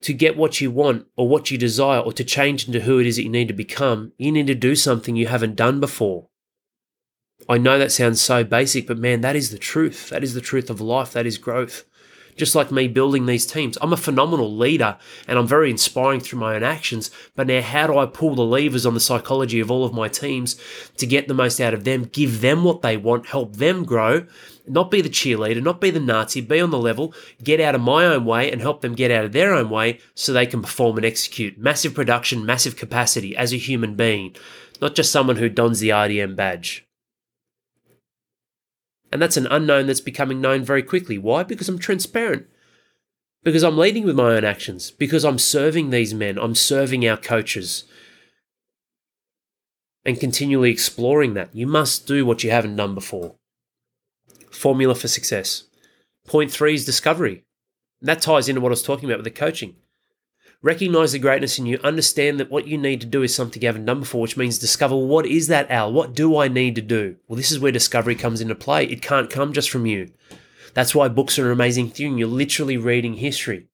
to 0.03 0.13
get 0.13 0.37
what 0.37 0.61
you 0.61 0.71
want 0.71 1.07
or 1.17 1.29
what 1.29 1.51
you 1.51 1.59
desire 1.59 2.01
or 2.01 2.13
to 2.13 2.25
change 2.25 2.67
into 2.67 2.81
who 2.81 2.99
it 2.99 3.07
is 3.07 3.17
that 3.17 3.23
you 3.23 3.29
need 3.31 3.49
to 3.49 3.55
become, 3.55 4.13
you 4.19 4.31
need 4.31 4.47
to 4.47 4.55
do 4.55 4.75
something 4.75 5.17
you 5.17 5.27
haven't 5.27 5.57
done 5.57 5.81
before. 5.81 6.29
I 7.49 7.59
know 7.59 7.79
that 7.79 7.93
sounds 7.93 8.21
so 8.21 8.43
basic, 8.45 8.87
but 8.87 8.99
man, 8.99 9.21
that 9.21 9.37
is 9.37 9.51
the 9.51 9.59
truth. 9.59 10.09
That 10.09 10.25
is 10.25 10.35
the 10.35 10.41
truth 10.41 10.71
of 10.71 10.81
life. 10.81 11.13
That 11.13 11.27
is 11.27 11.39
growth 11.39 11.85
just 12.37 12.55
like 12.55 12.71
me 12.71 12.89
building 12.89 13.27
these 13.27 13.47
teams. 13.47 13.79
I'm 13.81 13.93
a 13.93 13.97
phenomenal 13.97 14.55
leader 14.55 14.99
and 15.29 15.39
I'm 15.39 15.47
very 15.47 15.71
inspiring 15.71 16.21
through 16.21 16.41
my 16.41 16.57
own 16.57 16.63
actions. 16.63 17.11
But 17.35 17.47
now, 17.47 17.63
how 17.63 17.87
do 17.87 17.99
I 17.99 18.07
pull 18.07 18.35
the 18.35 18.43
levers 18.45 18.87
on 18.87 18.95
the 18.95 19.01
psychology 19.01 19.61
of 19.61 19.71
all 19.71 19.85
of 19.85 19.93
my 19.93 20.09
teams 20.09 20.61
to 20.97 21.07
get 21.07 21.29
the 21.29 21.35
most 21.35 21.61
out 21.61 21.75
of 21.75 21.85
them, 21.85 22.05
give 22.05 22.41
them 22.41 22.65
what 22.65 22.83
they 22.83 22.97
want, 22.97 23.27
help 23.27 23.57
them 23.57 23.85
grow, 23.85 24.27
not 24.67 24.91
be 24.91 25.01
the 25.01 25.09
cheerleader, 25.09 25.63
not 25.63 25.81
be 25.81 25.91
the 25.91 26.01
Nazi, 26.01 26.41
be 26.41 26.61
on 26.61 26.71
the 26.71 26.79
level, 26.79 27.15
get 27.43 27.61
out 27.61 27.75
of 27.75 27.81
my 27.81 28.07
own 28.07 28.25
way 28.25 28.51
and 28.51 28.61
help 28.61 28.81
them 28.81 28.95
get 28.95 29.11
out 29.11 29.25
of 29.25 29.33
their 29.33 29.55
own 29.55 29.71
way 29.71 30.01
so 30.15 30.33
they 30.33 30.47
can 30.47 30.63
perform 30.63 30.97
and 30.97 31.07
execute. 31.07 31.59
Massive 31.59 31.95
production, 31.95 32.47
massive 32.47 32.77
capacity 32.77 33.37
as 33.37 33.53
a 33.53 33.59
human 33.59 33.95
being, 33.95 34.35
not 34.81 34.95
just 34.95 35.13
someone 35.13 35.37
who 35.37 35.49
dons 35.49 35.81
the 35.81 35.91
RDM 35.91 36.35
badge. 36.37 36.84
And 39.15 39.23
that's 39.23 39.37
an 39.37 39.47
unknown 39.47 39.87
that's 39.87 40.01
becoming 40.01 40.41
known 40.41 40.65
very 40.65 40.83
quickly. 40.83 41.19
Why? 41.19 41.45
Because 41.45 41.69
I'm 41.69 41.79
transparent. 41.79 42.49
Because 43.45 43.63
I'm 43.63 43.79
leading 43.79 44.05
with 44.05 44.17
my 44.17 44.35
own 44.35 44.45
actions. 44.45 44.91
Because 44.91 45.25
I'm 45.25 45.39
serving 45.39 45.91
these 45.91 46.13
men. 46.13 46.37
I'm 46.37 46.57
serving 46.57 47.07
our 47.09 47.17
coaches. 47.17 47.85
And 50.05 50.19
continually 50.19 50.73
exploring 50.73 51.35
that. 51.35 51.55
You 51.55 51.69
must 51.69 52.09
do 52.09 52.27
what 52.27 52.43
you 52.43 52.51
haven't 52.51 52.75
done 52.75 52.97
before. 52.97 53.37
Formula 54.51 54.97
for 54.97 55.07
success. 55.07 55.63
Point 56.27 56.51
three 56.51 56.75
is 56.75 56.85
discovery. 56.85 57.45
And 58.01 58.09
that 58.09 58.21
ties 58.21 58.49
into 58.49 58.61
what 58.61 58.71
I 58.71 58.73
was 58.73 58.83
talking 58.83 59.09
about 59.09 59.19
with 59.19 59.27
the 59.27 59.31
coaching. 59.31 59.77
Recognize 60.65 61.13
the 61.13 61.19
greatness 61.19 61.59
in 61.59 61.67
you. 61.67 61.79
Understand 61.85 62.41
that 62.41 62.51
what 62.51 62.67
you 62.67 62.79
need 62.79 63.03
to 63.03 63.07
do 63.07 63.23
is 63.23 63.35
something 63.35 63.61
you 63.61 63.69
haven't 63.69 63.85
done 63.85 64.01
before, 64.01 64.23
which 64.23 64.39
means 64.39 64.57
discover 64.57 64.97
what 64.97 65.27
is 65.27 65.49
that, 65.49 65.71
Al? 65.71 65.93
What 65.93 66.15
do 66.15 66.39
I 66.39 66.49
need 66.49 66.75
to 66.77 66.81
do? 66.81 67.17
Well, 67.29 67.37
this 67.37 67.53
is 67.53 67.61
where 67.61 67.71
discovery 67.71 68.15
comes 68.15 68.41
into 68.41 68.55
play. 68.55 68.87
It 68.87 69.03
can't 69.03 69.29
come 69.29 69.53
just 69.53 69.69
from 69.69 69.85
you. 69.85 70.11
That's 70.73 70.95
why 70.95 71.09
books 71.09 71.39
are 71.39 71.45
an 71.45 71.53
amazing 71.53 71.91
thing. 71.91 72.17
You're 72.17 72.29
literally 72.29 72.79
reading 72.79 73.13
history. 73.13 73.67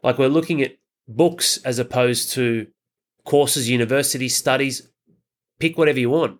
Like 0.00 0.18
we're 0.18 0.28
looking 0.28 0.62
at 0.62 0.78
books 1.08 1.56
as 1.64 1.80
opposed 1.80 2.30
to 2.34 2.68
courses, 3.24 3.68
university 3.68 4.28
studies. 4.28 4.88
Pick 5.58 5.76
whatever 5.76 5.98
you 5.98 6.10
want. 6.10 6.38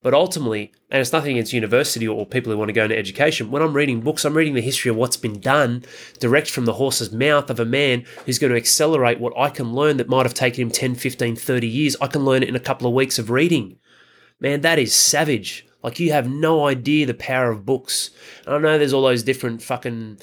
But 0.00 0.14
ultimately, 0.14 0.72
and 0.90 1.00
it's 1.00 1.12
nothing 1.12 1.32
against 1.32 1.52
university 1.52 2.06
or 2.06 2.24
people 2.24 2.52
who 2.52 2.58
want 2.58 2.68
to 2.68 2.72
go 2.72 2.84
into 2.84 2.96
education, 2.96 3.50
when 3.50 3.62
I'm 3.62 3.74
reading 3.74 4.00
books, 4.00 4.24
I'm 4.24 4.36
reading 4.36 4.54
the 4.54 4.60
history 4.60 4.90
of 4.90 4.96
what's 4.96 5.16
been 5.16 5.40
done 5.40 5.84
direct 6.20 6.50
from 6.50 6.66
the 6.66 6.74
horse's 6.74 7.10
mouth 7.10 7.50
of 7.50 7.58
a 7.58 7.64
man 7.64 8.04
who's 8.24 8.38
going 8.38 8.52
to 8.52 8.56
accelerate 8.56 9.18
what 9.18 9.36
I 9.36 9.50
can 9.50 9.74
learn 9.74 9.96
that 9.96 10.08
might 10.08 10.24
have 10.24 10.34
taken 10.34 10.62
him 10.62 10.70
10, 10.70 10.94
15, 10.94 11.34
30 11.34 11.66
years. 11.66 11.96
I 12.00 12.06
can 12.06 12.24
learn 12.24 12.44
it 12.44 12.48
in 12.48 12.54
a 12.54 12.60
couple 12.60 12.86
of 12.86 12.94
weeks 12.94 13.18
of 13.18 13.28
reading. 13.28 13.78
Man, 14.38 14.60
that 14.60 14.78
is 14.78 14.94
savage. 14.94 15.66
Like, 15.82 15.98
you 15.98 16.12
have 16.12 16.28
no 16.28 16.66
idea 16.66 17.06
the 17.06 17.14
power 17.14 17.50
of 17.50 17.66
books. 17.66 18.10
And 18.46 18.54
I 18.54 18.58
know 18.58 18.78
there's 18.78 18.92
all 18.92 19.02
those 19.02 19.24
different 19.24 19.62
fucking 19.62 20.18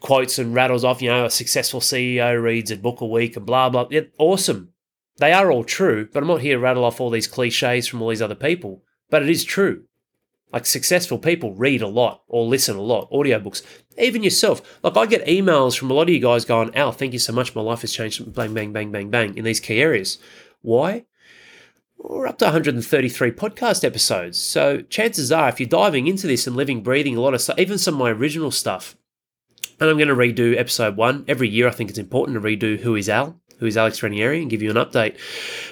quotes 0.00 0.38
and 0.38 0.54
rattles 0.54 0.84
off, 0.84 1.00
you 1.00 1.08
know, 1.08 1.24
a 1.24 1.30
successful 1.30 1.80
CEO 1.80 2.40
reads 2.42 2.70
a 2.70 2.76
book 2.76 3.00
a 3.00 3.06
week 3.06 3.36
and 3.36 3.46
blah, 3.46 3.70
blah. 3.70 3.86
Yeah, 3.90 4.02
awesome. 4.18 4.74
They 5.16 5.32
are 5.32 5.50
all 5.50 5.64
true, 5.64 6.08
but 6.12 6.22
I'm 6.22 6.28
not 6.28 6.42
here 6.42 6.56
to 6.56 6.60
rattle 6.60 6.84
off 6.84 7.00
all 7.00 7.10
these 7.10 7.26
cliches 7.26 7.88
from 7.88 8.02
all 8.02 8.10
these 8.10 8.22
other 8.22 8.34
people. 8.34 8.82
But 9.10 9.22
it 9.22 9.30
is 9.30 9.44
true. 9.44 9.84
Like 10.52 10.64
successful 10.64 11.18
people 11.18 11.54
read 11.54 11.82
a 11.82 11.88
lot 11.88 12.22
or 12.26 12.46
listen 12.46 12.76
a 12.76 12.82
lot, 12.82 13.10
audiobooks. 13.10 13.62
Even 13.98 14.22
yourself. 14.22 14.78
Like 14.82 14.96
I 14.96 15.04
get 15.06 15.26
emails 15.26 15.78
from 15.78 15.90
a 15.90 15.94
lot 15.94 16.08
of 16.08 16.08
you 16.08 16.20
guys 16.20 16.44
going, 16.44 16.74
Al, 16.74 16.92
thank 16.92 17.12
you 17.12 17.18
so 17.18 17.32
much. 17.32 17.54
My 17.54 17.60
life 17.60 17.82
has 17.82 17.92
changed 17.92 18.32
bang, 18.34 18.54
bang, 18.54 18.72
bang, 18.72 18.90
bang, 18.90 19.10
bang 19.10 19.36
in 19.36 19.44
these 19.44 19.60
key 19.60 19.80
areas. 19.80 20.18
Why? 20.62 21.04
We're 21.98 22.28
up 22.28 22.38
to 22.38 22.46
133 22.46 23.32
podcast 23.32 23.84
episodes. 23.84 24.38
So 24.38 24.80
chances 24.82 25.32
are, 25.32 25.48
if 25.48 25.60
you're 25.60 25.68
diving 25.68 26.06
into 26.06 26.26
this 26.26 26.46
and 26.46 26.56
living, 26.56 26.82
breathing 26.82 27.16
a 27.16 27.20
lot 27.20 27.34
of 27.34 27.42
stuff, 27.42 27.58
even 27.58 27.76
some 27.76 27.94
of 27.94 28.00
my 28.00 28.10
original 28.10 28.50
stuff, 28.50 28.96
and 29.80 29.90
I'm 29.90 29.98
going 29.98 30.08
to 30.08 30.14
redo 30.14 30.58
episode 30.58 30.96
one 30.96 31.24
every 31.28 31.48
year. 31.48 31.68
I 31.68 31.72
think 31.72 31.90
it's 31.90 31.98
important 31.98 32.36
to 32.36 32.40
redo 32.40 32.78
Who 32.80 32.94
is 32.94 33.08
Al? 33.08 33.40
Who 33.58 33.66
is 33.66 33.76
Alex 33.76 34.02
Ranieri, 34.02 34.40
and 34.40 34.50
give 34.50 34.62
you 34.62 34.70
an 34.70 34.76
update. 34.76 35.16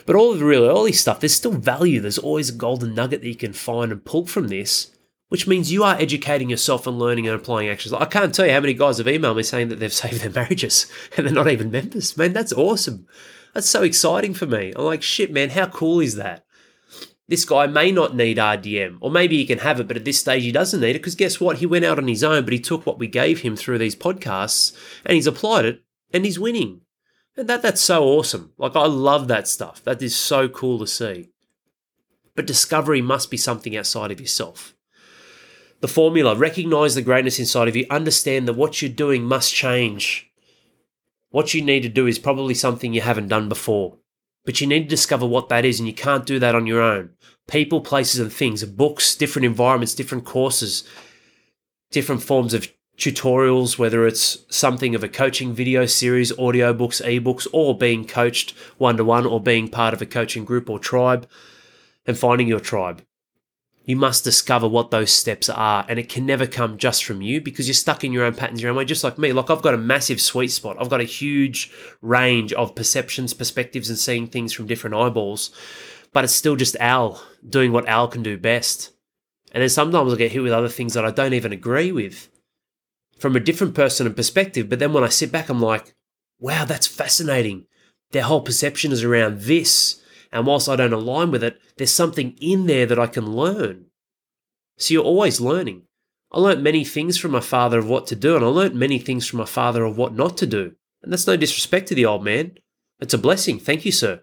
But 0.07 0.17
all 0.17 0.33
of 0.33 0.39
the 0.39 0.45
real 0.45 0.65
early 0.65 0.93
stuff, 0.93 1.21
there's 1.21 1.35
still 1.35 1.53
value. 1.53 2.01
There's 2.01 2.19
always 2.19 2.51
a 2.51 2.55
golden 2.55 2.95
nugget 2.95 3.23
that 3.23 3.29
you 3.29 3.37
can 3.37 3.53
find 3.53 3.93
and 3.93 4.05
pull 4.05 4.27
from 4.27 4.49
this, 4.49 4.91
which 5.29 5.47
means 5.47 5.73
you 5.73 5.85
are 5.85 5.97
educating 5.97 6.51
yourself 6.51 6.87
and 6.87 6.99
learning 6.99 7.27
and 7.27 7.37
applying 7.37 7.69
actions. 7.69 7.93
I 7.93 8.05
can't 8.05 8.35
tell 8.35 8.47
you 8.47 8.53
how 8.53 8.61
many 8.61 8.75
guys 8.75 8.99
have 8.99 9.07
emailed 9.07 9.37
me 9.37 9.43
saying 9.43 9.69
that 9.69 9.81
they've 9.81 9.93
saved 9.93 10.21
their 10.21 10.31
marriages 10.31 10.91
and 11.17 11.27
they're 11.27 11.35
not 11.35 11.51
even 11.51 11.71
members. 11.71 12.17
Man, 12.17 12.33
that's 12.33 12.53
awesome. 12.53 13.07
That's 13.55 13.69
so 13.69 13.83
exciting 13.83 14.35
for 14.35 14.47
me. 14.47 14.73
I'm 14.77 14.85
like, 14.85 15.03
shit, 15.03 15.33
man, 15.33 15.51
how 15.51 15.67
cool 15.67 16.01
is 16.01 16.17
that? 16.17 16.45
This 17.29 17.45
guy 17.45 17.67
may 17.67 17.91
not 17.91 18.15
need 18.15 18.37
RDM, 18.37 18.99
or 19.01 19.11
maybe 19.11 19.37
he 19.37 19.47
can 19.47 19.59
have 19.59 19.81
it, 19.81 19.89
but 19.89 19.97
at 19.97 20.05
this 20.05 20.21
stage 20.21 20.45
he 20.45 20.53
doesn't 20.53 20.81
need 20.81 20.91
it 20.91 21.01
because 21.01 21.17
guess 21.17 21.41
what? 21.41 21.59
He 21.59 21.67
went 21.67 21.85
out 21.85 21.99
on 21.99 22.07
his 22.07 22.23
own, 22.23 22.45
but 22.45 22.53
he 22.53 22.61
took 22.61 22.87
what 22.87 23.01
we 23.01 23.09
gave 23.09 23.41
him 23.41 23.57
through 23.57 23.79
these 23.79 23.97
podcasts 23.97 24.77
and 25.05 25.15
he's 25.15 25.27
applied 25.27 25.65
it 25.65 25.83
and 26.13 26.25
he's 26.25 26.39
winning. 26.39 26.83
And 27.37 27.49
that 27.49 27.63
that's 27.63 27.81
so 27.81 28.05
awesome. 28.05 28.53
Like 28.57 28.77
I 28.77 28.87
love 28.87 29.29
that 29.29 29.47
stuff. 29.47 29.83
That 29.85 30.03
is 30.03 30.17
so 30.17 30.49
cool 30.49 30.79
to 30.79 30.87
see. 30.87 31.31
But 32.35 32.47
discovery 32.47 33.03
must 33.03 33.31
be 33.31 33.37
something 33.37 33.77
outside 33.77 34.11
of 34.11 34.21
yourself. 34.21 34.75
The 35.81 35.89
formula, 35.89 36.35
recognize 36.35 36.95
the 36.95 37.03
greatness 37.03 37.39
inside 37.39 37.69
of 37.69 37.77
you, 37.77 37.87
understand 37.91 38.49
that 38.49 38.55
what 38.55 38.81
you're 38.81 38.91
doing 38.91 39.25
must 39.25 39.55
change. 39.55 40.31
What 41.31 41.53
you 41.53 41.61
need 41.61 41.83
to 41.83 41.91
do 41.91 42.07
is 42.07 42.19
probably 42.19 42.55
something 42.55 42.95
you 42.95 43.03
haven't 43.03 43.29
done 43.29 43.49
before. 43.49 43.99
But 44.47 44.61
you 44.61 44.67
need 44.67 44.85
to 44.85 44.89
discover 44.89 45.27
what 45.27 45.49
that 45.51 45.65
is, 45.65 45.79
and 45.79 45.87
you 45.87 45.93
can't 45.93 46.25
do 46.25 46.39
that 46.39 46.55
on 46.55 46.67
your 46.67 46.81
own. 46.81 47.11
People, 47.47 47.81
places, 47.81 48.21
and 48.21 48.33
things, 48.33 48.65
books, 48.65 49.15
different 49.15 49.45
environments, 49.45 49.95
different 49.95 50.25
courses, 50.25 50.85
different 51.91 52.23
forms 52.23 52.55
of 52.55 52.69
tutorials, 52.97 53.79
whether 53.79 54.07
it's 54.07 54.39
something 54.49 54.95
of 54.95 55.05
a 55.05 55.09
coaching 55.09 55.53
video 55.53 55.87
series, 55.87 56.33
audiobooks, 56.33 57.05
ebooks, 57.05 57.47
or 57.53 57.77
being 57.77 58.07
coached 58.07 58.53
one 58.79 58.97
to 58.97 59.05
one, 59.05 59.27
or 59.27 59.41
being 59.41 59.69
part 59.69 59.95
of 59.95 60.01
a 60.01 60.07
coaching 60.07 60.45
group 60.45 60.71
or 60.71 60.79
tribe, 60.79 61.29
and 62.07 62.19
finding 62.19 62.49
your 62.49 62.61
tribe. 62.61 63.03
You 63.85 63.97
must 63.97 64.25
discover 64.25 64.67
what 64.67 64.91
those 64.91 65.13
steps 65.13 65.49
are, 65.49 65.87
and 65.89 65.99
it 65.99 66.09
can 66.09 66.27
never 66.27 66.47
come 66.47 66.77
just 66.77 67.05
from 67.05 67.23
you 67.23 67.41
because 67.41 67.69
you're 67.69 67.75
stuck 67.75 68.03
in 68.03 68.13
your 68.13 68.25
own 68.25 68.35
patterns, 68.35 68.61
your 68.61 68.71
own 68.71 68.77
way, 68.77 68.85
just 68.85 69.05
like 69.05 69.19
me. 69.19 69.33
Like, 69.33 69.49
I've 69.49 69.63
got 69.63 69.75
a 69.75 69.79
massive 69.79 70.21
sweet 70.21 70.49
spot, 70.49 70.77
I've 70.81 70.91
got 70.91 71.01
a 71.01 71.05
huge 71.05 71.71
range 72.03 72.53
of 72.55 72.75
perceptions, 72.75 73.33
perspectives, 73.33 73.89
and 73.89 73.99
seeing 73.99 74.27
things 74.27 74.53
from 74.53 74.67
different 74.67 74.97
eyeballs, 74.97 75.51
but 76.13 76.25
it's 76.25 76.33
still 76.33 76.57
just 76.57 76.77
Al 76.81 77.23
doing 77.49 77.71
what 77.73 77.87
Al 77.87 78.09
can 78.09 78.23
do 78.23 78.37
best. 78.37 78.93
And 79.53 79.63
then 79.63 79.69
sometimes 79.69 80.13
I 80.13 80.17
get 80.17 80.33
hit 80.33 80.43
with 80.43 80.53
other 80.53 80.69
things 80.69 80.95
that 80.95 81.05
I 81.05 81.11
don't 81.11 81.35
even 81.35 81.53
agree 81.53 81.93
with 81.93 82.29
from 83.19 83.37
a 83.37 83.41
different 83.41 83.75
person 83.75 84.07
and 84.07 84.17
perspective. 84.17 84.69
But 84.69 84.79
then 84.79 84.93
when 84.93 85.05
I 85.05 85.09
sit 85.09 85.33
back, 85.33 85.49
I'm 85.49 85.61
like, 85.61 85.95
wow, 86.39 86.65
that's 86.65 86.87
fascinating. 86.87 87.67
Their 88.13 88.25
whole 88.25 88.43
perception 88.43 88.93
is 88.93 89.05
around 89.05 89.43
this. 89.43 90.03
And 90.33 90.47
whilst 90.47 90.69
I 90.69 90.77
don't 90.77 90.93
align 90.93 91.31
with 91.31 91.43
it, 91.43 91.59
there's 91.77 91.91
something 91.91 92.37
in 92.41 92.67
there 92.67 92.87
that 92.87 92.99
I 92.99 93.07
can 93.07 93.33
learn. 93.33 93.87
So 94.79 94.93
you're 94.93 95.05
always 95.05 95.41
learning. 95.41 95.83
I 96.33 96.41
learnt 96.41 96.61
many 96.61 96.85
things 96.85 97.17
from 97.17 97.31
my 97.31 97.41
father 97.41 97.79
of 97.79 97.89
what 97.89 98.07
to 98.09 98.17
do, 98.17 98.37
and 98.37 98.45
I 98.45 98.49
learnt 98.49 98.75
many 98.75 98.99
things 98.99 99.27
from 99.27 99.39
my 99.39 99.47
father 99.47 99.85
of 99.85 99.97
what 99.97 100.15
not 100.15 100.37
to 100.39 100.47
do. 100.47 100.75
And 101.03 101.13
that's 101.13 101.27
no 101.27 101.37
disrespect 101.37 101.89
to 101.89 101.95
the 101.95 102.05
old 102.05 102.25
man. 102.25 102.59
It's 103.01 103.15
a 103.15 103.19
blessing. 103.19 103.59
Thank 103.59 103.85
you, 103.85 103.93
sir. 103.93 104.23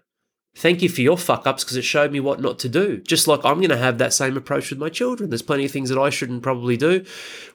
Thank 0.56 0.82
you 0.82 0.88
for 0.88 1.00
your 1.00 1.18
fuck 1.18 1.46
ups 1.46 1.64
because 1.64 1.76
it 1.76 1.82
showed 1.82 2.12
me 2.12 2.20
what 2.20 2.40
not 2.40 2.60
to 2.60 2.68
do. 2.68 2.98
Just 2.98 3.26
like 3.26 3.44
I'm 3.44 3.56
going 3.56 3.70
to 3.70 3.76
have 3.76 3.98
that 3.98 4.12
same 4.12 4.36
approach 4.36 4.70
with 4.70 4.78
my 4.78 4.88
children. 4.88 5.30
There's 5.30 5.42
plenty 5.42 5.64
of 5.64 5.72
things 5.72 5.88
that 5.88 5.98
I 5.98 6.10
shouldn't 6.10 6.42
probably 6.42 6.76
do 6.76 7.04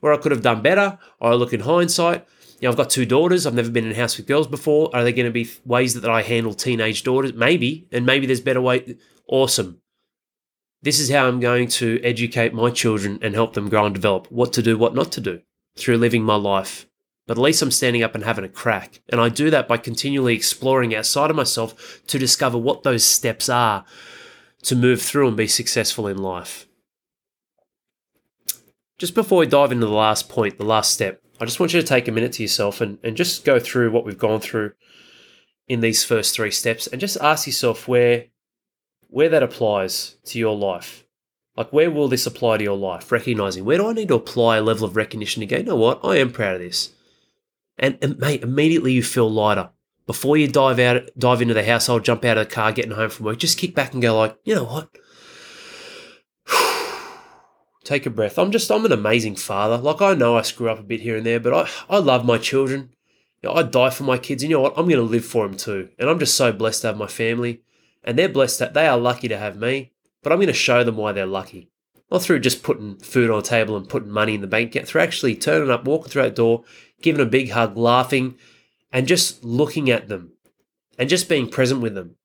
where 0.02 0.14
I 0.14 0.18
could 0.18 0.34
have 0.34 0.42
done 0.42 0.62
better, 0.62 1.00
I 1.22 1.34
look 1.34 1.54
in 1.54 1.62
hindsight. 1.62 2.28
You 2.60 2.68
know, 2.68 2.72
I've 2.72 2.78
got 2.78 2.90
two 2.90 3.06
daughters. 3.06 3.46
I've 3.46 3.54
never 3.54 3.70
been 3.72 3.86
in 3.86 3.94
a 3.94 3.96
house 3.96 4.18
with 4.18 4.28
girls 4.28 4.48
before. 4.48 4.94
Are 4.94 5.04
there 5.04 5.14
going 5.14 5.26
to 5.26 5.32
be 5.32 5.50
ways 5.64 5.94
that 5.94 6.10
I 6.10 6.24
handle 6.24 6.54
teenage 6.54 7.04
daughters? 7.04 7.34
Maybe. 7.34 7.88
And 7.90 8.06
maybe 8.06 8.26
there's 8.26 8.42
better 8.42 8.60
way. 8.60 8.98
Awesome. 9.28 9.82
This 10.82 11.00
is 11.00 11.10
how 11.10 11.28
I'm 11.28 11.40
going 11.40 11.70
to 11.70 12.02
educate 12.04 12.54
my 12.54 12.70
children 12.70 13.18
and 13.22 13.34
help 13.34 13.54
them 13.54 13.70
grow 13.70 13.86
and 13.86 13.96
develop 13.96 14.30
what 14.30 14.52
to 14.54 14.62
do, 14.62 14.78
what 14.78 14.94
not 14.94 15.10
to 15.14 15.22
do 15.22 15.42
through 15.78 15.98
living 15.98 16.24
my 16.24 16.36
life 16.36 16.89
but 17.30 17.38
at 17.38 17.44
least 17.44 17.62
I'm 17.62 17.70
standing 17.70 18.02
up 18.02 18.16
and 18.16 18.24
having 18.24 18.44
a 18.44 18.50
crack. 18.50 19.02
And 19.10 19.22
I 19.22 19.30
do 19.30 19.52
that 19.52 19.68
by 19.68 19.78
continually 19.78 20.34
exploring 20.34 20.96
outside 20.96 21.30
of 21.30 21.36
myself 21.36 22.02
to 22.08 22.18
discover 22.18 22.58
what 22.58 22.82
those 22.82 23.06
steps 23.06 23.48
are 23.48 23.86
to 24.64 24.76
move 24.76 25.00
through 25.00 25.28
and 25.28 25.38
be 25.38 25.46
successful 25.46 26.08
in 26.08 26.18
life. 26.18 26.68
Just 28.98 29.14
before 29.14 29.38
we 29.38 29.46
dive 29.46 29.72
into 29.72 29.86
the 29.86 29.92
last 29.92 30.28
point, 30.28 30.58
the 30.58 30.66
last 30.66 30.92
step, 30.92 31.22
I 31.40 31.46
just 31.46 31.60
want 31.60 31.72
you 31.72 31.80
to 31.80 31.86
take 31.86 32.08
a 32.08 32.12
minute 32.12 32.34
to 32.34 32.42
yourself 32.42 32.82
and, 32.82 32.98
and 33.04 33.16
just 33.16 33.46
go 33.46 33.60
through 33.60 33.92
what 33.92 34.06
we've 34.06 34.18
gone 34.18 34.40
through 34.40 34.72
in 35.68 35.82
these 35.82 36.04
first 36.04 36.34
three 36.34 36.50
steps 36.50 36.88
and 36.88 37.00
just 37.00 37.16
ask 37.22 37.46
yourself 37.46 37.88
where 37.88 38.26
where 39.08 39.30
that 39.30 39.44
applies 39.44 40.16
to 40.26 40.40
your 40.40 40.58
life. 40.58 41.06
Like 41.56 41.72
where 41.72 41.92
will 41.92 42.08
this 42.08 42.26
apply 42.26 42.58
to 42.58 42.64
your 42.64 42.78
life? 42.78 43.12
Recognizing 43.12 43.66
where 43.66 43.78
do 43.78 43.88
I 43.88 43.94
need 43.94 44.08
to 44.08 44.16
apply 44.16 44.58
a 44.58 44.64
level 44.64 44.86
of 44.86 44.96
recognition 44.96 45.42
to 45.42 45.46
go, 45.46 45.58
you 45.58 45.64
know 45.64 45.76
what, 45.76 46.00
I 46.04 46.18
am 46.18 46.32
proud 46.32 46.56
of 46.56 46.62
this 46.62 46.90
and, 47.80 47.98
and 48.02 48.20
mate, 48.20 48.44
immediately 48.44 48.94
you 48.94 49.04
feel 49.04 49.30
lighter. 49.30 49.70
Before 50.06 50.38
you 50.38 50.48
dive 50.48 50.80
out, 50.80 51.10
dive 51.18 51.42
into 51.42 51.54
the 51.54 51.64
household, 51.64 52.04
jump 52.04 52.26
out 52.26 52.38
of 52.38 52.50
the 52.50 52.54
car, 52.54 52.72
getting 52.72 52.92
home 52.92 53.10
from 53.10 53.28
work, 53.28 53.38
just 53.38 53.58
kick 53.58 53.76
back 53.76 53.94
and 53.94 54.02
go 54.02 54.18
like, 54.18 54.38
you 54.44 54.56
know 54.56 54.64
what? 54.66 54.90
Take 57.84 58.06
a 58.06 58.10
breath. 58.10 58.38
I'm 58.38 58.52
just, 58.52 58.72
I'm 58.72 58.86
an 58.86 58.92
amazing 58.92 59.36
father. 59.36 59.78
Like 59.78 60.02
I 60.02 60.16
know 60.16 60.38
I 60.38 60.42
screw 60.42 60.70
up 60.70 60.80
a 60.80 60.84
bit 60.84 61.02
here 61.02 61.16
and 61.16 61.26
there, 61.26 61.40
but 61.40 61.54
I, 61.54 61.96
I 61.96 62.00
love 62.00 62.26
my 62.26 62.38
children. 62.38 62.90
You 63.42 63.50
know, 63.50 63.56
I 63.56 63.64
die 63.64 63.90
for 63.90 64.04
my 64.04 64.18
kids, 64.18 64.44
and 64.44 64.50
you 64.50 64.58
know 64.58 64.62
what? 64.62 64.74
I'm 64.78 64.88
going 64.88 64.98
to 64.98 65.02
live 65.04 65.26
for 65.26 65.48
them 65.48 65.56
too. 65.56 65.90
And 65.98 66.10
I'm 66.10 66.20
just 66.20 66.36
so 66.36 66.52
blessed 66.52 66.82
to 66.82 66.88
have 66.88 66.98
my 66.98 67.08
family, 67.08 67.62
and 68.04 68.18
they're 68.18 68.28
blessed 68.28 68.60
that 68.60 68.74
they 68.74 68.88
are 68.88 68.98
lucky 68.98 69.30
to 69.30 69.38
have 69.38 69.56
me. 69.56 69.94
But 70.22 70.34
I'm 70.34 70.40
going 70.40 70.48
to 70.48 70.54
show 70.54 70.84
them 70.84 70.98
why 70.98 71.14
they're 71.14 71.26
lucky. 71.26 71.70
Not 72.12 72.24
through 72.24 72.40
just 72.40 72.64
putting 72.64 72.98
food 72.98 73.30
on 73.30 73.38
the 73.38 73.48
table 73.48 73.78
and 73.78 73.88
putting 73.88 74.10
money 74.10 74.36
in 74.36 74.42
the 74.42 74.48
bank, 74.48 74.74
yet 74.76 74.88
through 74.88 75.02
actually 75.02 75.36
turning 75.36 75.70
up, 75.70 75.86
walking 75.86 76.10
through 76.10 76.24
that 76.24 76.36
door, 76.36 76.64
giving 77.02 77.22
a 77.22 77.30
big 77.30 77.52
hug, 77.52 77.78
laughing, 77.78 78.36
and 78.92 79.08
just 79.08 79.44
looking 79.44 79.90
at 79.90 80.08
them 80.08 80.34
and 80.98 81.10
just 81.10 81.30
being 81.30 81.50
present 81.50 81.82
with 81.82 81.94
them. 81.94 82.16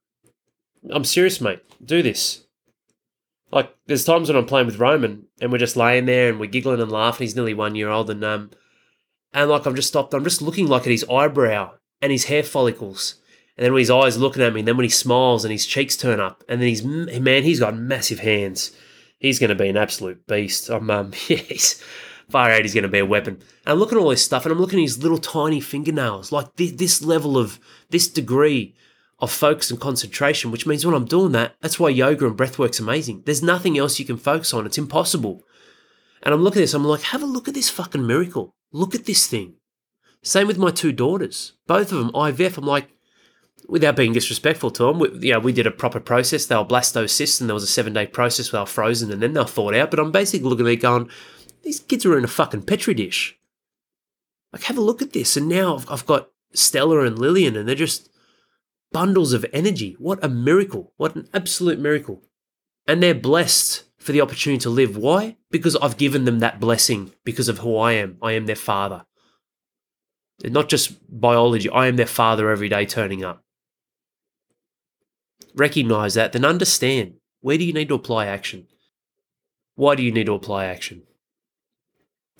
I'm 0.90 1.04
serious, 1.04 1.40
mate. 1.40 1.60
Do 1.84 2.02
this. 2.02 2.44
Like, 3.50 3.74
there's 3.86 4.04
times 4.04 4.28
when 4.28 4.36
I'm 4.36 4.46
playing 4.46 4.66
with 4.66 4.80
Roman 4.80 5.26
and 5.40 5.52
we're 5.52 5.58
just 5.58 5.76
laying 5.76 6.06
there 6.06 6.28
and 6.28 6.40
we're 6.40 6.50
giggling 6.50 6.80
and 6.80 6.90
laughing. 6.90 7.24
He's 7.24 7.36
nearly 7.36 7.54
one 7.54 7.74
year 7.74 7.88
old, 7.88 8.10
and 8.10 8.24
um, 8.24 8.50
and 9.32 9.50
like 9.50 9.66
I'm 9.66 9.76
just 9.76 9.88
stopped. 9.88 10.12
I'm 10.14 10.24
just 10.24 10.42
looking 10.42 10.66
like 10.66 10.82
at 10.82 10.88
his 10.88 11.04
eyebrow 11.10 11.74
and 12.02 12.10
his 12.10 12.24
hair 12.24 12.42
follicles, 12.42 13.16
and 13.56 13.64
then 13.64 13.72
when 13.72 13.80
his 13.80 13.90
eyes 13.90 14.18
looking 14.18 14.42
at 14.42 14.52
me, 14.52 14.60
and 14.60 14.68
then 14.68 14.76
when 14.76 14.84
he 14.84 14.90
smiles 14.90 15.44
and 15.44 15.52
his 15.52 15.66
cheeks 15.66 15.96
turn 15.96 16.20
up, 16.20 16.42
and 16.48 16.60
then 16.60 16.68
he's 16.68 16.82
man, 16.82 17.44
he's 17.44 17.60
got 17.60 17.76
massive 17.76 18.20
hands. 18.20 18.72
He's 19.18 19.38
going 19.38 19.48
to 19.48 19.54
be 19.54 19.68
an 19.68 19.76
absolute 19.76 20.26
beast. 20.26 20.68
I'm 20.68 20.90
um, 20.90 21.12
yeah, 21.28 21.36
he's, 21.36 21.82
far 22.28 22.50
out 22.50 22.62
he's 22.62 22.74
going 22.74 22.82
to 22.82 22.88
be 22.88 22.98
a 22.98 23.06
weapon. 23.06 23.34
And 23.34 23.72
I'm 23.72 23.78
looking 23.78 23.98
at 23.98 24.00
all 24.02 24.10
this 24.10 24.24
stuff 24.24 24.44
and 24.44 24.52
I'm 24.52 24.60
looking 24.60 24.78
at 24.78 24.82
his 24.82 25.02
little 25.02 25.18
tiny 25.18 25.60
fingernails, 25.60 26.32
like 26.32 26.56
this, 26.56 26.72
this 26.72 27.02
level 27.02 27.38
of, 27.38 27.58
this 27.90 28.08
degree 28.08 28.74
of 29.20 29.30
focus 29.30 29.70
and 29.70 29.80
concentration, 29.80 30.50
which 30.50 30.66
means 30.66 30.84
when 30.84 30.94
I'm 30.94 31.04
doing 31.04 31.32
that, 31.32 31.54
that's 31.60 31.78
why 31.78 31.88
yoga 31.88 32.26
and 32.26 32.36
breathwork's 32.36 32.80
amazing. 32.80 33.22
There's 33.24 33.42
nothing 33.42 33.78
else 33.78 33.98
you 33.98 34.04
can 34.04 34.16
focus 34.16 34.52
on. 34.52 34.66
It's 34.66 34.78
impossible. 34.78 35.42
And 36.22 36.34
I'm 36.34 36.42
looking 36.42 36.60
at 36.60 36.64
this, 36.64 36.74
I'm 36.74 36.84
like, 36.84 37.02
have 37.02 37.22
a 37.22 37.26
look 37.26 37.48
at 37.48 37.54
this 37.54 37.70
fucking 37.70 38.06
miracle. 38.06 38.54
Look 38.72 38.94
at 38.94 39.04
this 39.04 39.26
thing. 39.26 39.54
Same 40.22 40.46
with 40.46 40.58
my 40.58 40.70
two 40.70 40.90
daughters, 40.90 41.52
both 41.66 41.92
of 41.92 41.98
them 41.98 42.10
IVF. 42.12 42.56
I'm 42.56 42.64
like, 42.64 42.88
without 43.68 43.96
being 43.96 44.12
disrespectful 44.12 44.70
to 44.72 44.84
them, 44.84 44.98
we, 44.98 45.08
you 45.20 45.32
know, 45.32 45.38
we 45.40 45.52
did 45.52 45.66
a 45.66 45.70
proper 45.70 46.00
process. 46.00 46.46
They 46.46 46.56
were 46.56 46.64
blastocysts, 46.64 47.40
and 47.40 47.48
there 47.48 47.54
was 47.54 47.62
a 47.62 47.68
seven 47.68 47.92
day 47.92 48.06
process 48.06 48.52
where 48.52 48.60
they 48.60 48.62
were 48.62 48.66
frozen, 48.66 49.10
and 49.12 49.22
then 49.22 49.32
they 49.32 49.40
were 49.40 49.46
thawed 49.46 49.74
out. 49.74 49.90
But 49.90 50.00
I'm 50.00 50.12
basically 50.12 50.48
looking 50.48 50.66
at 50.66 50.72
it 50.72 50.76
going, 50.76 51.08
these 51.62 51.80
kids 51.80 52.04
are 52.04 52.18
in 52.18 52.24
a 52.24 52.28
fucking 52.28 52.62
petri 52.62 52.94
dish. 52.94 53.38
Like, 54.52 54.64
have 54.64 54.78
a 54.78 54.82
look 54.82 55.02
at 55.02 55.12
this. 55.12 55.36
And 55.36 55.48
now 55.48 55.76
I've, 55.76 55.90
I've 55.90 56.06
got 56.06 56.30
Stella 56.52 57.04
and 57.04 57.18
Lillian, 57.18 57.56
and 57.56 57.68
they're 57.68 57.74
just 57.74 58.08
bundles 58.92 59.32
of 59.32 59.44
energy. 59.52 59.96
What 59.98 60.22
a 60.22 60.28
miracle. 60.28 60.92
What 60.96 61.16
an 61.16 61.28
absolute 61.34 61.78
miracle. 61.78 62.22
And 62.86 63.02
they're 63.02 63.14
blessed 63.14 63.84
for 63.98 64.12
the 64.12 64.20
opportunity 64.20 64.60
to 64.60 64.70
live. 64.70 64.96
Why? 64.96 65.36
Because 65.50 65.76
I've 65.76 65.96
given 65.96 66.26
them 66.26 66.40
that 66.40 66.60
blessing 66.60 67.12
because 67.24 67.48
of 67.48 67.58
who 67.58 67.76
I 67.76 67.92
am. 67.92 68.18
I 68.22 68.32
am 68.32 68.46
their 68.46 68.54
father. 68.54 69.06
not 70.44 70.68
just 70.68 70.94
biology, 71.08 71.70
I 71.70 71.86
am 71.86 71.96
their 71.96 72.06
father 72.06 72.50
every 72.50 72.68
day 72.68 72.84
turning 72.84 73.24
up. 73.24 73.43
Recognize 75.54 76.14
that, 76.14 76.32
then 76.32 76.44
understand 76.44 77.14
where 77.40 77.58
do 77.58 77.64
you 77.64 77.72
need 77.72 77.88
to 77.88 77.94
apply 77.94 78.26
action? 78.26 78.66
Why 79.76 79.94
do 79.94 80.02
you 80.02 80.12
need 80.12 80.26
to 80.26 80.34
apply 80.34 80.66
action? 80.66 81.02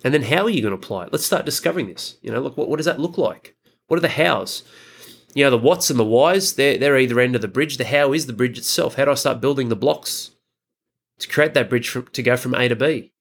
And 0.03 0.13
then 0.13 0.23
how 0.23 0.45
are 0.45 0.51
you 0.51 0.63
going 0.63 0.73
to 0.73 0.83
apply 0.83 1.05
it? 1.05 1.13
Let's 1.13 1.25
start 1.25 1.47
discovering 1.47 1.87
this. 1.87 2.17
You 2.23 2.31
know, 2.31 2.41
look, 2.41 2.57
what, 2.57 2.69
what 2.69 2.77
does 2.77 2.87
that 2.87 3.01
look 3.01 3.17
like? 3.17 3.57
What 3.87 3.97
are 3.97 4.01
the 4.01 4.09
hows? 4.09 4.63
You 5.35 5.45
know, 5.45 5.51
the 5.51 5.59
whats 5.59 5.91
and 5.91 5.99
the 5.99 6.05
whys, 6.05 6.55
they're, 6.55 6.79
they're 6.79 6.99
either 6.99 7.19
end 7.19 7.35
of 7.35 7.43
the 7.43 7.49
bridge. 7.49 7.77
The 7.77 7.85
how 7.85 8.13
is 8.13 8.27
the 8.27 8.33
bridge 8.33 8.59
itself. 8.59 8.95
How 8.95 9.07
do 9.07 9.11
I 9.11 9.15
start 9.15 9.41
building 9.41 9.69
the 9.69 9.77
blocks 9.77 10.31
to 11.19 11.29
create 11.29 11.55
that 11.55 11.71
bridge 11.71 11.97
to 12.13 12.23
go 12.23 12.37
from 12.37 12.55
A 12.55 12.69
to 12.69 12.77
B? 12.77 13.13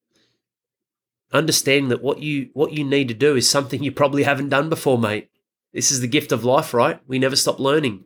Understanding 1.32 1.90
that 1.90 2.04
what 2.04 2.20
you 2.20 2.50
what 2.54 2.74
you 2.74 2.84
need 2.84 3.08
to 3.08 3.16
do 3.16 3.36
is 3.36 3.50
something 3.50 3.82
you 3.82 3.92
probably 3.92 4.24
haven't 4.24 4.50
done 4.50 4.70
before, 4.70 5.00
mate. 5.00 5.30
This 5.74 5.90
is 5.90 6.00
the 6.00 6.08
gift 6.08 6.32
of 6.32 6.44
life, 6.44 6.74
right? 6.74 7.00
We 7.08 7.18
never 7.18 7.36
stop 7.36 7.60
learning. 7.60 8.06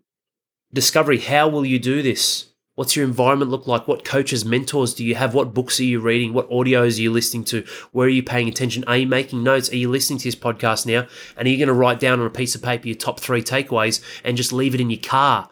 Discovery, 0.74 1.20
how 1.20 1.48
will 1.48 1.66
you 1.66 1.80
do 1.80 2.02
this? 2.02 2.48
What's 2.76 2.96
your 2.96 3.06
environment 3.06 3.50
look 3.50 3.68
like? 3.68 3.88
What 3.88 4.04
coaches, 4.04 4.44
mentors 4.44 4.94
do 4.94 5.04
you 5.04 5.16
have? 5.16 5.34
What 5.34 5.54
books 5.54 5.80
are 5.80 5.86
you 5.86 6.02
reading? 6.02 6.34
What 6.34 6.50
audios 6.50 6.98
are 6.98 7.02
you 7.02 7.12
listening 7.12 7.46
to? 7.46 7.64
Where 7.94 8.08
are 8.08 8.12
you 8.12 8.22
paying 8.22 8.50
attention? 8.50 8.84
Are 8.84 8.98
you 8.98 9.08
making 9.08 9.44
notes? 9.44 9.72
Are 9.72 9.78
you 9.78 9.90
listening 9.90 10.20
to 10.20 10.26
this 10.26 10.36
podcast 10.36 10.86
now? 10.86 11.08
And 11.38 11.48
are 11.48 11.50
you 11.50 11.58
going 11.58 11.68
to 11.68 11.74
write 11.74 12.02
down 12.02 12.20
on 12.20 12.28
a 12.28 12.30
piece 12.30 12.54
of 12.54 12.62
paper 12.62 12.86
your 12.86 12.98
top 12.98 13.22
three 13.22 13.42
takeaways 13.42 14.04
and 14.26 14.36
just 14.36 14.52
leave 14.52 14.76
it 14.76 14.82
in 14.82 14.90
your 14.90 15.00
car, 15.00 15.50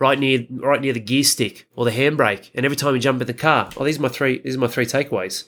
right 0.00 0.18
near 0.18 0.44
right 0.50 0.80
near 0.80 0.92
the 0.92 1.00
gear 1.00 1.22
stick 1.22 1.68
or 1.76 1.84
the 1.84 1.92
handbrake? 1.92 2.50
And 2.52 2.66
every 2.66 2.76
time 2.76 2.94
you 2.94 3.00
jump 3.00 3.20
in 3.20 3.28
the 3.28 3.34
car, 3.34 3.70
oh, 3.76 3.84
these 3.84 3.98
are 3.98 4.02
my 4.02 4.08
three. 4.08 4.40
These 4.40 4.56
are 4.56 4.60
my 4.60 4.66
three 4.66 4.86
takeaways. 4.86 5.44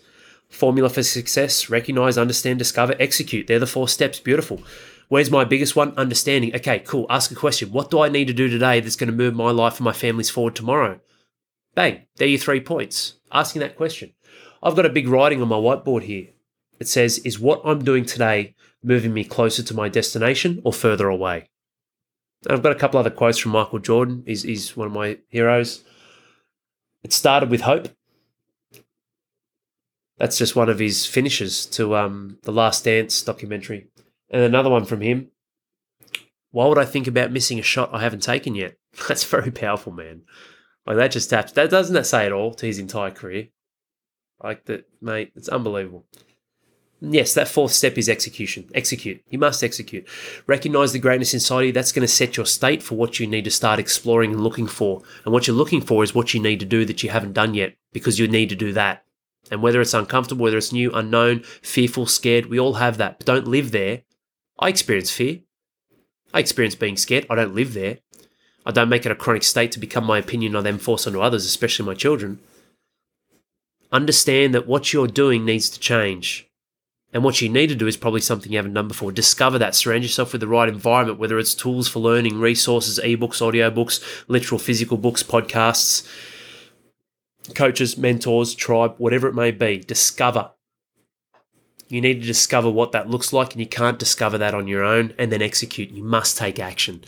Formula 0.49 0.89
for 0.89 1.03
success: 1.03 1.69
recognize, 1.69 2.17
understand, 2.17 2.61
discover, 2.61 2.95
execute. 3.01 3.49
They're 3.49 3.59
the 3.59 3.67
four 3.67 3.89
steps. 3.89 4.21
Beautiful. 4.21 4.63
Where's 5.11 5.29
my 5.29 5.45
biggest 5.45 5.75
one? 5.75 5.93
Understanding. 5.97 6.55
Okay, 6.55 6.79
cool. 6.79 7.07
Ask 7.11 7.33
a 7.33 7.35
question. 7.35 7.73
What 7.73 7.91
do 7.91 8.01
I 8.01 8.09
need 8.09 8.29
to 8.29 8.33
do 8.33 8.49
today 8.49 8.79
that's 8.79 8.95
going 8.95 9.11
to 9.11 9.17
move 9.17 9.35
my 9.35 9.51
life 9.51 9.79
and 9.79 9.85
my 9.85 9.93
family's 9.93 10.31
forward 10.31 10.55
tomorrow? 10.55 11.01
Bang, 11.75 12.03
there 12.15 12.29
are 12.29 12.31
your 12.31 12.39
three 12.39 12.61
points. 12.61 13.15
Asking 13.33 13.59
that 13.59 13.77
question. 13.77 14.13
I've 14.63 14.77
got 14.77 14.87
a 14.87 14.89
big 14.89 15.09
writing 15.09 15.43
on 15.43 15.49
my 15.49 15.57
whiteboard 15.57 16.03
here. 16.03 16.29
It 16.79 16.87
says, 16.87 17.19
Is 17.19 17.41
what 17.41 17.61
I'm 17.65 17.83
doing 17.83 18.05
today 18.05 18.55
moving 18.85 19.13
me 19.13 19.25
closer 19.25 19.65
to 19.65 19.75
my 19.75 19.89
destination 19.89 20.63
or 20.63 20.73
further 20.73 21.09
away? 21.09 21.49
And 22.45 22.53
I've 22.53 22.63
got 22.63 22.73
a 22.73 22.79
couple 22.79 23.01
other 23.01 23.11
quotes 23.11 23.39
from 23.39 23.51
Michael 23.51 23.81
Jordan. 23.81 24.23
He's, 24.29 24.45
he's 24.45 24.77
one 24.77 24.87
of 24.87 24.93
my 24.93 25.19
heroes. 25.27 25.83
It 27.03 27.13
started 27.13 27.51
with 27.51 27.63
hope. 27.63 27.89
That's 30.19 30.39
just 30.39 30.55
one 30.55 30.69
of 30.69 30.79
his 30.79 31.05
finishes 31.05 31.67
to 31.67 31.97
um, 31.97 32.39
the 32.43 32.53
Last 32.53 32.85
Dance 32.85 33.23
documentary. 33.23 33.89
And 34.31 34.43
another 34.43 34.70
one 34.70 34.85
from 34.85 35.01
him. 35.01 35.31
Why 36.53 36.66
would 36.66 36.78
I 36.78 36.85
think 36.85 37.07
about 37.07 37.33
missing 37.33 37.59
a 37.59 37.62
shot 37.62 37.91
I 37.93 38.01
haven't 38.03 38.22
taken 38.22 38.55
yet? 38.55 38.76
That's 39.09 39.24
very 39.24 39.51
powerful, 39.51 39.93
man. 39.93 40.22
Like 40.87 40.97
that 40.97 41.12
just 41.12 41.31
taps. 41.31 41.53
That 41.53 41.70
doesn't 41.70 41.95
that 41.95 42.07
say 42.07 42.26
it 42.26 42.33
all 42.33 42.55
to 42.55 42.66
his 42.66 42.78
entire 42.78 43.11
career? 43.11 43.49
Like 44.43 44.64
that, 44.64 44.89
mate. 45.01 45.33
It's 45.37 45.49
unbelievable. 45.49 46.07
Yes, 47.03 47.33
that 47.33 47.49
fourth 47.49 47.72
step 47.72 47.97
is 47.97 48.11
execution. 48.11 48.68
Execute. 48.74 49.22
You 49.31 49.39
must 49.39 49.64
execute. 49.64 50.07
Recognize 50.47 50.93
the 50.93 50.99
greatness 50.99 51.33
inside 51.33 51.62
you. 51.62 51.72
That's 51.72 51.93
going 51.93 52.07
to 52.07 52.09
set 52.09 52.37
your 52.37 52.45
state 52.45 52.83
for 52.83 52.97
what 52.97 53.18
you 53.18 53.26
need 53.26 53.45
to 53.45 53.51
start 53.51 53.78
exploring 53.78 54.33
and 54.33 54.45
looking 54.45 54.66
for. 54.66 55.03
And 55.24 55.33
what 55.33 55.47
you're 55.47 55.57
looking 55.57 55.81
for 55.81 56.05
is 56.05 56.14
what 56.14 56.35
you 56.35 56.41
need 56.41 56.61
to 56.61 56.66
do 56.66 56.85
that 56.85 57.03
you 57.03 57.09
haven't 57.09 57.33
done 57.33 57.55
yet 57.55 57.74
because 57.93 58.18
you 58.18 58.28
need 58.28 58.51
to 58.51 58.57
do 58.57 58.74
that. 58.74 59.05
And 59.51 59.62
whether 59.62 59.81
it's 59.81 59.95
uncomfortable, 59.95 60.43
whether 60.43 60.59
it's 60.59 60.72
new, 60.72 60.93
unknown, 60.93 61.41
fearful, 61.62 62.05
scared, 62.05 62.47
we 62.47 62.61
all 62.61 62.74
have 62.74 62.99
that. 62.99 63.18
But 63.18 63.26
don't 63.26 63.49
live 63.49 63.70
there. 63.70 64.03
I 64.61 64.69
experience 64.69 65.11
fear. 65.11 65.41
I 66.33 66.39
experience 66.39 66.75
being 66.75 66.97
scared. 66.97 67.27
I 67.31 67.35
don't 67.35 67.55
live 67.55 67.75
there. 67.75 67.99
I 68.67 68.73
don't 68.73 68.91
make 68.91 69.07
it 69.07 69.13
a 69.13 69.17
chronic 69.17 69.43
state 69.43 69.73
to 69.73 69.81
become 69.81 70.05
my 70.05 70.19
opinion 70.19 70.55
on 70.55 70.65
then 70.65 70.79
force 70.79 71.07
onto 71.07 71.21
others, 71.21 71.47
especially 71.47 71.87
my 71.87 71.95
children. 71.95 72.41
Understand 73.91 74.55
that 74.55 74.67
what 74.67 74.93
you're 74.93 75.09
doing 75.09 75.45
needs 75.45 75.71
to 75.71 75.81
change. 75.81 76.47
And 77.13 77.25
what 77.25 77.41
you 77.41 77.49
need 77.49 77.69
to 77.69 77.75
do 77.75 77.89
is 77.89 77.97
probably 77.97 78.21
something 78.21 78.53
you 78.53 78.59
haven't 78.59 78.75
done 78.75 78.87
before. 78.87 79.11
Discover 79.11 79.59
that. 79.59 79.75
Surround 79.75 80.05
yourself 80.05 80.31
with 80.31 80.41
the 80.41 80.47
right 80.47 80.69
environment, 80.69 81.19
whether 81.19 81.39
it's 81.39 81.55
tools 81.55 81.89
for 81.89 81.99
learning, 81.99 82.39
resources, 82.39 83.01
ebooks, 83.03 83.41
audiobooks, 83.41 84.25
literal 84.29 84.61
physical 84.61 84.97
books, 84.97 85.23
podcasts, 85.23 86.07
coaches, 87.57 87.99
mentors, 87.99 88.55
tribe, 88.55 88.95
whatever 88.99 89.27
it 89.27 89.35
may 89.35 89.51
be. 89.51 89.79
Discover. 89.79 90.53
You 91.91 92.01
need 92.01 92.20
to 92.20 92.26
discover 92.26 92.70
what 92.70 92.93
that 92.93 93.11
looks 93.11 93.32
like, 93.32 93.53
and 93.53 93.61
you 93.61 93.66
can't 93.66 93.99
discover 93.99 94.38
that 94.38 94.55
on 94.55 94.68
your 94.68 94.82
own 94.82 95.12
and 95.18 95.30
then 95.30 95.43
execute. 95.43 95.91
You 95.91 96.03
must 96.03 96.38
take 96.38 96.59
action. 96.59 97.05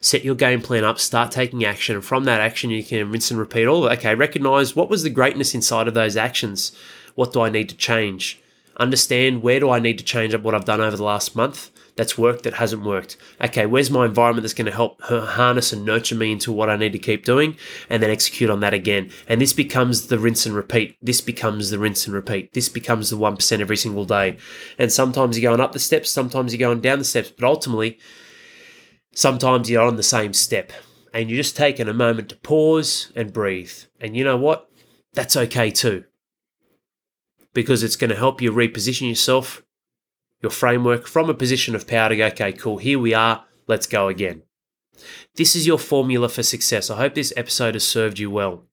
Set 0.00 0.22
your 0.22 0.36
game 0.36 0.62
plan 0.62 0.84
up, 0.84 1.00
start 1.00 1.32
taking 1.32 1.64
action, 1.64 1.96
and 1.96 2.04
from 2.04 2.24
that 2.24 2.40
action, 2.40 2.70
you 2.70 2.84
can 2.84 3.10
rinse 3.10 3.32
and 3.32 3.40
repeat 3.40 3.66
all. 3.66 3.88
Okay, 3.88 4.14
recognize 4.14 4.76
what 4.76 4.88
was 4.88 5.02
the 5.02 5.10
greatness 5.10 5.54
inside 5.54 5.88
of 5.88 5.94
those 5.94 6.16
actions. 6.16 6.70
What 7.16 7.32
do 7.32 7.40
I 7.40 7.50
need 7.50 7.68
to 7.70 7.76
change? 7.76 8.40
understand 8.78 9.42
where 9.42 9.60
do 9.60 9.70
I 9.70 9.80
need 9.80 9.98
to 9.98 10.04
change 10.04 10.34
up 10.34 10.42
what 10.42 10.54
I've 10.54 10.64
done 10.64 10.80
over 10.80 10.96
the 10.96 11.04
last 11.04 11.34
month 11.34 11.70
that's 11.98 12.16
worked 12.16 12.44
that 12.44 12.54
hasn't 12.54 12.84
worked. 12.84 13.16
Okay, 13.42 13.66
where's 13.66 13.90
my 13.90 14.06
environment 14.06 14.44
that's 14.44 14.54
going 14.54 14.66
to 14.66 14.72
help 14.72 15.02
harness 15.02 15.72
and 15.72 15.84
nurture 15.84 16.14
me 16.14 16.30
into 16.30 16.52
what 16.52 16.70
I 16.70 16.76
need 16.76 16.92
to 16.92 16.98
keep 16.98 17.24
doing 17.24 17.56
and 17.90 18.00
then 18.00 18.08
execute 18.08 18.48
on 18.48 18.60
that 18.60 18.72
again. 18.72 19.10
And 19.26 19.40
this 19.40 19.52
becomes 19.52 20.06
the 20.06 20.18
rinse 20.18 20.46
and 20.46 20.54
repeat. 20.54 20.96
This 21.02 21.20
becomes 21.20 21.70
the 21.70 21.78
rinse 21.78 22.06
and 22.06 22.14
repeat. 22.14 22.54
This 22.54 22.68
becomes 22.68 23.10
the 23.10 23.18
1% 23.18 23.60
every 23.60 23.76
single 23.76 24.04
day. 24.04 24.38
And 24.78 24.92
sometimes 24.92 25.36
you're 25.36 25.50
going 25.50 25.60
up 25.60 25.72
the 25.72 25.80
steps, 25.80 26.08
sometimes 26.08 26.54
you're 26.54 26.66
going 26.66 26.80
down 26.80 27.00
the 27.00 27.04
steps, 27.04 27.32
but 27.32 27.44
ultimately, 27.44 27.98
sometimes 29.12 29.68
you're 29.68 29.82
on 29.82 29.96
the 29.96 30.04
same 30.04 30.32
step. 30.32 30.72
And 31.12 31.28
you're 31.28 31.42
just 31.42 31.56
taking 31.56 31.88
a 31.88 31.94
moment 31.94 32.28
to 32.28 32.36
pause 32.36 33.12
and 33.16 33.32
breathe. 33.32 33.72
And 34.00 34.16
you 34.16 34.22
know 34.22 34.36
what? 34.36 34.70
That's 35.14 35.36
okay 35.36 35.72
too 35.72 36.04
because 37.54 37.82
it's 37.82 37.96
going 37.96 38.10
to 38.10 38.16
help 38.16 38.40
you 38.40 38.52
reposition 38.52 39.08
yourself, 39.08 39.64
your 40.42 40.50
framework 40.50 41.06
from 41.06 41.28
a 41.28 41.34
position 41.34 41.74
of 41.74 41.86
power 41.86 42.08
to 42.08 42.16
go, 42.16 42.26
okay, 42.26 42.52
cool, 42.52 42.78
here 42.78 42.98
we 42.98 43.14
are, 43.14 43.44
let's 43.66 43.86
go 43.86 44.08
again. 44.08 44.42
This 45.34 45.54
is 45.54 45.66
your 45.66 45.78
formula 45.78 46.28
for 46.28 46.42
success. 46.42 46.90
I 46.90 46.96
hope 46.96 47.14
this 47.14 47.32
episode 47.36 47.74
has 47.74 47.86
served 47.86 48.18
you 48.18 48.30
well. 48.30 48.64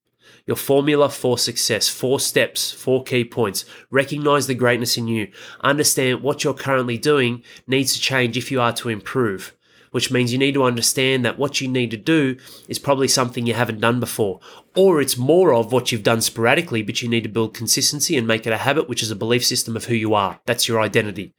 Your 0.47 0.57
formula 0.57 1.09
for 1.09 1.37
success, 1.37 1.89
four 1.89 2.19
steps, 2.19 2.71
four 2.71 3.03
key 3.03 3.25
points. 3.25 3.65
Recognize 3.89 4.45
the 4.45 4.53
greatness 4.53 4.97
in 4.97 5.07
you. 5.07 5.31
Understand 5.61 6.21
what 6.21 6.43
you're 6.43 6.53
currently 6.53 6.97
doing 6.97 7.43
needs 7.65 7.93
to 7.93 7.99
change 7.99 8.37
if 8.37 8.51
you 8.51 8.61
are 8.61 8.73
to 8.73 8.89
improve 8.89 9.55
which 9.95 10.11
means 10.11 10.33
you 10.33 10.37
need 10.37 10.53
to 10.53 10.65
understand 10.65 11.23
that 11.23 11.39
what 11.39 11.61
you 11.61 11.69
need 11.69 11.89
to 11.89 11.95
do 11.95 12.35
is 12.67 12.77
probably 12.77 13.07
something 13.07 13.47
you 13.47 13.53
haven't 13.53 13.79
done 13.79 13.97
before, 13.97 14.41
or 14.75 14.99
it's 14.99 15.17
more 15.17 15.53
of 15.53 15.71
what 15.71 15.89
you've 15.89 16.03
done 16.03 16.19
sporadically, 16.19 16.81
but 16.81 17.01
you 17.01 17.07
need 17.07 17.23
to 17.23 17.29
build 17.29 17.53
consistency 17.53 18.17
and 18.17 18.27
make 18.27 18.45
it 18.45 18.51
a 18.51 18.57
habit, 18.57 18.89
which 18.89 19.01
is 19.01 19.09
a 19.09 19.15
belief 19.15 19.45
system 19.45 19.73
of 19.77 19.85
who 19.85 19.95
you 19.95 20.13
are. 20.13 20.41
That's 20.45 20.67
your 20.67 20.81
identity. 20.81 21.33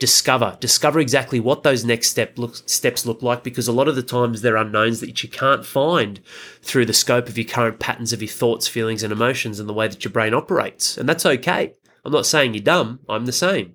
Discover, 0.00 0.56
discover 0.58 0.98
exactly 0.98 1.38
what 1.38 1.62
those 1.62 1.84
next 1.84 2.08
step 2.08 2.36
look, 2.36 2.56
steps 2.68 3.06
look 3.06 3.22
like 3.22 3.44
because 3.44 3.68
a 3.68 3.72
lot 3.72 3.86
of 3.86 3.94
the 3.94 4.02
times 4.02 4.42
they're 4.42 4.56
unknowns 4.56 4.98
that 4.98 5.22
you 5.22 5.28
can't 5.28 5.64
find 5.64 6.18
through 6.62 6.86
the 6.86 6.92
scope 6.92 7.28
of 7.28 7.38
your 7.38 7.46
current 7.46 7.78
patterns 7.78 8.12
of 8.12 8.20
your 8.20 8.28
thoughts, 8.28 8.66
feelings, 8.66 9.04
and 9.04 9.12
emotions 9.12 9.60
and 9.60 9.68
the 9.68 9.72
way 9.72 9.86
that 9.86 10.04
your 10.04 10.10
brain 10.10 10.34
operates. 10.34 10.98
And 10.98 11.08
that's 11.08 11.24
okay. 11.24 11.74
I'm 12.04 12.10
not 12.10 12.26
saying 12.26 12.54
you're 12.54 12.62
dumb, 12.64 12.98
I'm 13.08 13.26
the 13.26 13.30
same. 13.30 13.74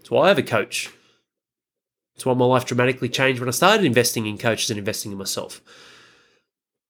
That's 0.00 0.10
why 0.10 0.24
I 0.24 0.28
have 0.30 0.38
a 0.38 0.42
coach 0.42 0.90
it's 2.16 2.24
why 2.24 2.32
my 2.32 2.46
life 2.46 2.64
dramatically 2.64 3.10
changed 3.10 3.40
when 3.40 3.48
I 3.48 3.52
started 3.52 3.84
investing 3.84 4.26
in 4.26 4.38
coaches 4.38 4.70
and 4.70 4.78
investing 4.78 5.12
in 5.12 5.18
myself. 5.18 5.60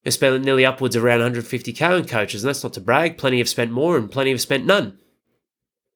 I 0.05 0.09
spent 0.09 0.41
nearly 0.45 0.65
upwards 0.65 0.95
of 0.95 1.03
around 1.03 1.19
150k 1.19 1.81
on 1.81 2.07
coaches, 2.07 2.43
and 2.43 2.49
that's 2.49 2.63
not 2.63 2.71
to 2.73 2.81
brag. 2.81 3.17
Plenty 3.17 3.39
have 3.39 3.49
spent 3.49 3.71
more, 3.71 3.97
and 3.97 4.09
plenty 4.09 4.31
have 4.31 4.39
spent 4.39 4.65
none. 4.65 4.97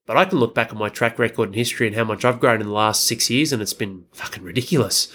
But 0.06 0.18
I 0.18 0.26
can 0.26 0.40
look 0.40 0.54
back 0.54 0.74
on 0.74 0.80
my 0.80 0.90
track 0.90 1.18
record 1.18 1.48
and 1.48 1.56
history 1.56 1.88
and 1.88 1.96
how 1.96 2.04
much 2.04 2.26
I've 2.26 2.42
grown 2.42 2.60
in 2.60 2.68
the 2.68 2.74
last 2.74 3.08
six 3.08 3.30
years, 3.30 3.54
and 3.54 3.62
it's 3.62 3.74
been 3.74 4.04
fucking 4.12 4.44
ridiculous. 4.44 5.08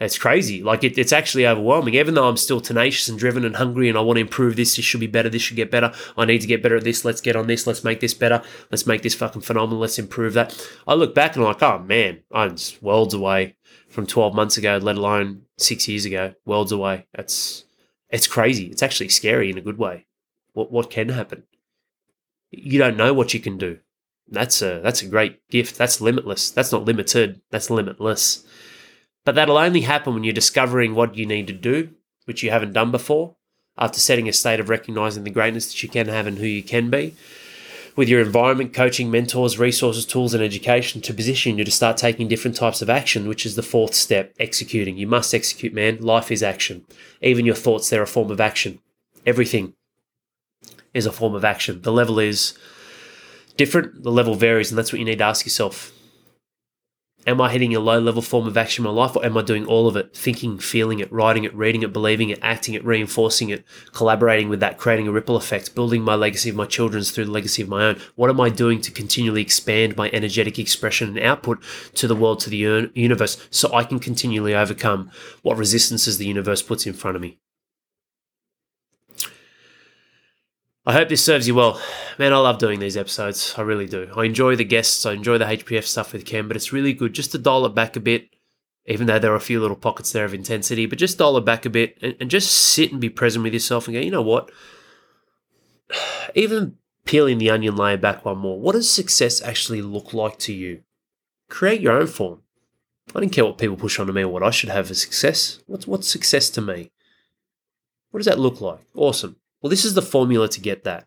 It's 0.00 0.18
crazy. 0.18 0.62
Like 0.62 0.82
it, 0.82 0.98
it's 0.98 1.12
actually 1.12 1.46
overwhelming. 1.46 1.94
Even 1.94 2.14
though 2.14 2.28
I'm 2.28 2.36
still 2.36 2.60
tenacious 2.60 3.08
and 3.08 3.18
driven 3.18 3.44
and 3.44 3.56
hungry, 3.56 3.88
and 3.88 3.96
I 3.96 4.00
want 4.00 4.16
to 4.16 4.22
improve 4.22 4.56
this. 4.56 4.74
This 4.74 4.84
should 4.84 5.00
be 5.00 5.06
better. 5.06 5.28
This 5.28 5.42
should 5.42 5.56
get 5.56 5.70
better. 5.70 5.92
I 6.16 6.24
need 6.24 6.40
to 6.40 6.48
get 6.48 6.62
better 6.62 6.76
at 6.76 6.84
this. 6.84 7.04
Let's 7.04 7.20
get 7.20 7.36
on 7.36 7.46
this. 7.46 7.66
Let's 7.66 7.84
make 7.84 8.00
this 8.00 8.14
better. 8.14 8.42
Let's 8.70 8.86
make 8.86 9.02
this 9.02 9.14
fucking 9.14 9.42
phenomenal. 9.42 9.78
Let's 9.78 9.98
improve 9.98 10.34
that. 10.34 10.68
I 10.86 10.94
look 10.94 11.14
back 11.14 11.36
and 11.36 11.44
I'm 11.44 11.52
like, 11.52 11.62
oh 11.62 11.78
man, 11.78 12.22
I'm 12.32 12.56
worlds 12.80 13.14
away 13.14 13.54
from 13.88 14.06
12 14.06 14.34
months 14.34 14.56
ago, 14.56 14.78
let 14.82 14.96
alone 14.96 15.42
six 15.58 15.86
years 15.86 16.04
ago. 16.04 16.34
Worlds 16.44 16.72
away. 16.72 17.06
That's 17.14 17.64
it's 18.10 18.26
crazy. 18.26 18.66
It's 18.66 18.82
actually 18.82 19.10
scary 19.10 19.50
in 19.50 19.58
a 19.58 19.62
good 19.62 19.78
way. 19.78 20.06
What 20.54 20.72
what 20.72 20.90
can 20.90 21.10
happen? 21.10 21.44
You 22.50 22.78
don't 22.78 22.96
know 22.96 23.14
what 23.14 23.32
you 23.32 23.40
can 23.40 23.58
do. 23.58 23.78
That's 24.28 24.60
a 24.60 24.80
that's 24.82 25.02
a 25.02 25.08
great 25.08 25.46
gift. 25.48 25.78
That's 25.78 26.00
limitless. 26.00 26.50
That's 26.50 26.72
not 26.72 26.84
limited. 26.84 27.42
That's 27.50 27.70
limitless. 27.70 28.44
But 29.24 29.34
that'll 29.34 29.56
only 29.56 29.82
happen 29.82 30.14
when 30.14 30.24
you're 30.24 30.32
discovering 30.32 30.94
what 30.94 31.16
you 31.16 31.26
need 31.26 31.46
to 31.46 31.52
do, 31.52 31.90
which 32.26 32.42
you 32.42 32.50
haven't 32.50 32.74
done 32.74 32.90
before, 32.90 33.36
after 33.78 33.98
setting 33.98 34.28
a 34.28 34.32
state 34.32 34.60
of 34.60 34.68
recognizing 34.68 35.24
the 35.24 35.30
greatness 35.30 35.66
that 35.66 35.82
you 35.82 35.88
can 35.88 36.08
have 36.08 36.26
and 36.26 36.38
who 36.38 36.46
you 36.46 36.62
can 36.62 36.90
be. 36.90 37.14
With 37.96 38.08
your 38.08 38.20
environment, 38.20 38.74
coaching, 38.74 39.10
mentors, 39.10 39.58
resources, 39.58 40.04
tools, 40.04 40.34
and 40.34 40.42
education 40.42 41.00
to 41.02 41.14
position 41.14 41.56
you 41.56 41.64
to 41.64 41.70
start 41.70 41.96
taking 41.96 42.26
different 42.26 42.56
types 42.56 42.82
of 42.82 42.90
action, 42.90 43.28
which 43.28 43.46
is 43.46 43.54
the 43.54 43.62
fourth 43.62 43.94
step 43.94 44.34
executing. 44.40 44.96
You 44.96 45.06
must 45.06 45.32
execute, 45.32 45.72
man. 45.72 46.02
Life 46.02 46.32
is 46.32 46.42
action. 46.42 46.84
Even 47.22 47.46
your 47.46 47.54
thoughts, 47.54 47.88
they're 47.88 48.02
a 48.02 48.06
form 48.06 48.32
of 48.32 48.40
action. 48.40 48.80
Everything 49.24 49.74
is 50.92 51.06
a 51.06 51.12
form 51.12 51.36
of 51.36 51.44
action. 51.44 51.82
The 51.82 51.92
level 51.92 52.18
is 52.18 52.58
different, 53.56 54.02
the 54.02 54.10
level 54.10 54.34
varies, 54.34 54.70
and 54.70 54.78
that's 54.78 54.92
what 54.92 54.98
you 54.98 55.04
need 55.04 55.18
to 55.18 55.24
ask 55.24 55.46
yourself. 55.46 55.92
Am 57.26 57.40
I 57.40 57.50
hitting 57.50 57.74
a 57.74 57.80
low 57.80 57.98
level 57.98 58.20
form 58.20 58.46
of 58.46 58.58
action 58.58 58.84
in 58.84 58.92
my 58.92 59.02
life 59.02 59.16
or 59.16 59.24
am 59.24 59.38
I 59.38 59.42
doing 59.42 59.64
all 59.64 59.88
of 59.88 59.96
it? 59.96 60.14
Thinking, 60.14 60.58
feeling 60.58 60.98
it, 61.00 61.10
writing 61.10 61.44
it, 61.44 61.54
reading 61.54 61.82
it, 61.82 61.90
believing 61.90 62.28
it, 62.28 62.38
acting 62.42 62.74
it, 62.74 62.84
reinforcing 62.84 63.48
it, 63.48 63.64
collaborating 63.92 64.50
with 64.50 64.60
that, 64.60 64.76
creating 64.76 65.08
a 65.08 65.12
ripple 65.12 65.36
effect, 65.36 65.74
building 65.74 66.02
my 66.02 66.16
legacy 66.16 66.50
of 66.50 66.56
my 66.56 66.66
children's 66.66 67.10
through 67.10 67.24
the 67.24 67.30
legacy 67.30 67.62
of 67.62 67.68
my 67.70 67.82
own. 67.84 68.00
What 68.14 68.28
am 68.28 68.42
I 68.42 68.50
doing 68.50 68.82
to 68.82 68.90
continually 68.90 69.40
expand 69.40 69.96
my 69.96 70.10
energetic 70.12 70.58
expression 70.58 71.08
and 71.08 71.18
output 71.18 71.62
to 71.94 72.06
the 72.06 72.16
world, 72.16 72.40
to 72.40 72.50
the 72.50 72.90
universe, 72.94 73.38
so 73.50 73.72
I 73.72 73.84
can 73.84 74.00
continually 74.00 74.54
overcome 74.54 75.10
what 75.40 75.56
resistances 75.56 76.18
the 76.18 76.26
universe 76.26 76.60
puts 76.60 76.86
in 76.86 76.92
front 76.92 77.16
of 77.16 77.22
me? 77.22 77.38
I 80.86 80.92
hope 80.92 81.08
this 81.08 81.24
serves 81.24 81.48
you 81.48 81.54
well. 81.54 81.80
Man, 82.18 82.34
I 82.34 82.36
love 82.36 82.58
doing 82.58 82.78
these 82.78 82.96
episodes. 82.96 83.54
I 83.56 83.62
really 83.62 83.86
do. 83.86 84.10
I 84.14 84.24
enjoy 84.24 84.54
the 84.54 84.64
guests. 84.64 85.06
I 85.06 85.12
enjoy 85.12 85.38
the 85.38 85.46
HPF 85.46 85.84
stuff 85.84 86.12
with 86.12 86.26
Ken, 86.26 86.46
but 86.46 86.56
it's 86.56 86.74
really 86.74 86.92
good 86.92 87.14
just 87.14 87.32
to 87.32 87.38
dial 87.38 87.64
it 87.64 87.74
back 87.74 87.96
a 87.96 88.00
bit, 88.00 88.28
even 88.84 89.06
though 89.06 89.18
there 89.18 89.32
are 89.32 89.36
a 89.36 89.40
few 89.40 89.60
little 89.60 89.76
pockets 89.76 90.12
there 90.12 90.26
of 90.26 90.34
intensity, 90.34 90.84
but 90.84 90.98
just 90.98 91.16
dial 91.16 91.38
it 91.38 91.44
back 91.44 91.64
a 91.64 91.70
bit 91.70 91.96
and, 92.02 92.14
and 92.20 92.30
just 92.30 92.50
sit 92.50 92.92
and 92.92 93.00
be 93.00 93.08
present 93.08 93.42
with 93.42 93.54
yourself 93.54 93.88
and 93.88 93.94
go, 93.94 94.00
you 94.00 94.10
know 94.10 94.20
what? 94.20 94.50
Even 96.34 96.76
peeling 97.06 97.38
the 97.38 97.50
onion 97.50 97.76
layer 97.76 97.96
back 97.96 98.24
one 98.26 98.38
more, 98.38 98.60
what 98.60 98.72
does 98.72 98.90
success 98.90 99.40
actually 99.40 99.80
look 99.80 100.12
like 100.12 100.38
to 100.40 100.52
you? 100.52 100.82
Create 101.48 101.80
your 101.80 101.98
own 101.98 102.08
form. 102.08 102.42
I 103.14 103.20
don't 103.20 103.30
care 103.30 103.44
what 103.44 103.58
people 103.58 103.76
push 103.76 103.98
onto 103.98 104.12
me 104.12 104.22
or 104.22 104.28
what 104.28 104.42
I 104.42 104.50
should 104.50 104.70
have 104.70 104.90
as 104.90 105.00
success. 105.00 105.60
What's, 105.66 105.86
what's 105.86 106.08
success 106.08 106.50
to 106.50 106.60
me? 106.60 106.90
What 108.10 108.18
does 108.18 108.26
that 108.26 108.38
look 108.38 108.60
like? 108.60 108.80
Awesome. 108.94 109.36
Well, 109.64 109.70
this 109.70 109.86
is 109.86 109.94
the 109.94 110.02
formula 110.02 110.46
to 110.50 110.60
get 110.60 110.84
that. 110.84 111.06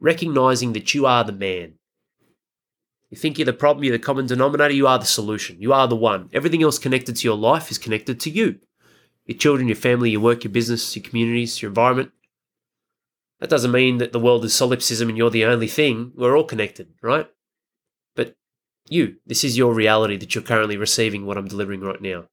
Recognizing 0.00 0.72
that 0.72 0.92
you 0.92 1.06
are 1.06 1.22
the 1.22 1.30
man. 1.30 1.74
You 3.10 3.16
think 3.16 3.38
you're 3.38 3.46
the 3.46 3.52
problem, 3.52 3.84
you're 3.84 3.96
the 3.96 4.02
common 4.02 4.26
denominator, 4.26 4.74
you 4.74 4.88
are 4.88 4.98
the 4.98 5.04
solution. 5.04 5.62
You 5.62 5.72
are 5.72 5.86
the 5.86 5.94
one. 5.94 6.30
Everything 6.32 6.64
else 6.64 6.80
connected 6.80 7.14
to 7.14 7.28
your 7.28 7.36
life 7.36 7.70
is 7.70 7.78
connected 7.78 8.18
to 8.18 8.30
you. 8.30 8.58
Your 9.24 9.38
children, 9.38 9.68
your 9.68 9.76
family, 9.76 10.10
your 10.10 10.20
work, 10.20 10.42
your 10.42 10.50
business, 10.50 10.96
your 10.96 11.04
communities, 11.04 11.62
your 11.62 11.68
environment. 11.68 12.10
That 13.38 13.50
doesn't 13.50 13.70
mean 13.70 13.98
that 13.98 14.10
the 14.10 14.18
world 14.18 14.44
is 14.44 14.52
solipsism 14.52 15.08
and 15.08 15.16
you're 15.16 15.30
the 15.30 15.44
only 15.44 15.68
thing. 15.68 16.10
We're 16.16 16.36
all 16.36 16.42
connected, 16.42 16.88
right? 17.02 17.30
But 18.16 18.34
you, 18.88 19.18
this 19.26 19.44
is 19.44 19.56
your 19.56 19.74
reality 19.74 20.16
that 20.16 20.34
you're 20.34 20.42
currently 20.42 20.76
receiving 20.76 21.24
what 21.24 21.38
I'm 21.38 21.46
delivering 21.46 21.82
right 21.82 22.02
now. 22.02 22.24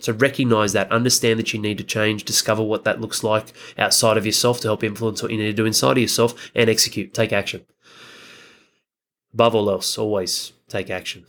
So 0.00 0.12
recognize 0.12 0.72
that, 0.72 0.90
understand 0.90 1.38
that 1.38 1.54
you 1.54 1.60
need 1.60 1.78
to 1.78 1.84
change, 1.84 2.24
discover 2.24 2.62
what 2.62 2.84
that 2.84 3.00
looks 3.00 3.22
like 3.22 3.52
outside 3.78 4.16
of 4.16 4.26
yourself 4.26 4.60
to 4.60 4.68
help 4.68 4.82
influence 4.82 5.22
what 5.22 5.30
you 5.30 5.38
need 5.38 5.46
to 5.46 5.52
do 5.52 5.64
inside 5.64 5.92
of 5.92 5.98
yourself, 5.98 6.50
and 6.54 6.68
execute, 6.68 7.14
take 7.14 7.32
action. 7.32 7.64
Above 9.32 9.54
all 9.54 9.70
else, 9.70 9.96
always 9.96 10.52
take 10.68 10.90
action. 10.90 11.24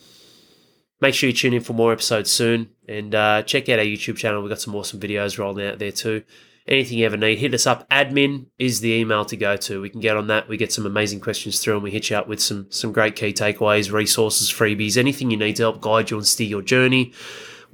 Make 1.01 1.13
sure 1.13 1.29
you 1.29 1.35
tune 1.35 1.53
in 1.53 1.61
for 1.61 1.73
more 1.73 1.91
episodes 1.93 2.31
soon 2.31 2.69
and 2.87 3.13
uh, 3.13 3.43
check 3.43 3.69
out 3.69 3.79
our 3.79 3.85
YouTube 3.85 4.17
channel. 4.17 4.41
We've 4.41 4.49
got 4.49 4.61
some 4.61 4.75
awesome 4.75 4.99
videos 4.99 5.37
rolling 5.37 5.67
out 5.67 5.79
there 5.79 5.91
too. 5.91 6.23
Anything 6.67 6.97
you 6.97 7.05
ever 7.05 7.17
need, 7.17 7.37
hit 7.37 7.53
us 7.53 7.67
up. 7.67 7.87
Admin 7.89 8.47
is 8.57 8.79
the 8.79 8.91
email 8.93 9.23
to 9.25 9.37
go 9.37 9.55
to. 9.55 9.81
We 9.81 9.89
can 9.89 9.99
get 9.99 10.17
on 10.17 10.27
that. 10.27 10.47
We 10.47 10.57
get 10.57 10.73
some 10.73 10.87
amazing 10.87 11.19
questions 11.19 11.59
through 11.59 11.75
and 11.75 11.83
we 11.83 11.91
hit 11.91 12.09
you 12.09 12.17
up 12.17 12.27
with 12.27 12.41
some, 12.41 12.67
some 12.71 12.91
great 12.91 13.15
key 13.15 13.33
takeaways, 13.33 13.91
resources, 13.91 14.51
freebies, 14.51 14.97
anything 14.97 15.29
you 15.29 15.37
need 15.37 15.57
to 15.57 15.63
help 15.63 15.81
guide 15.81 16.09
you 16.09 16.17
and 16.17 16.25
steer 16.25 16.47
your 16.47 16.63
journey 16.63 17.13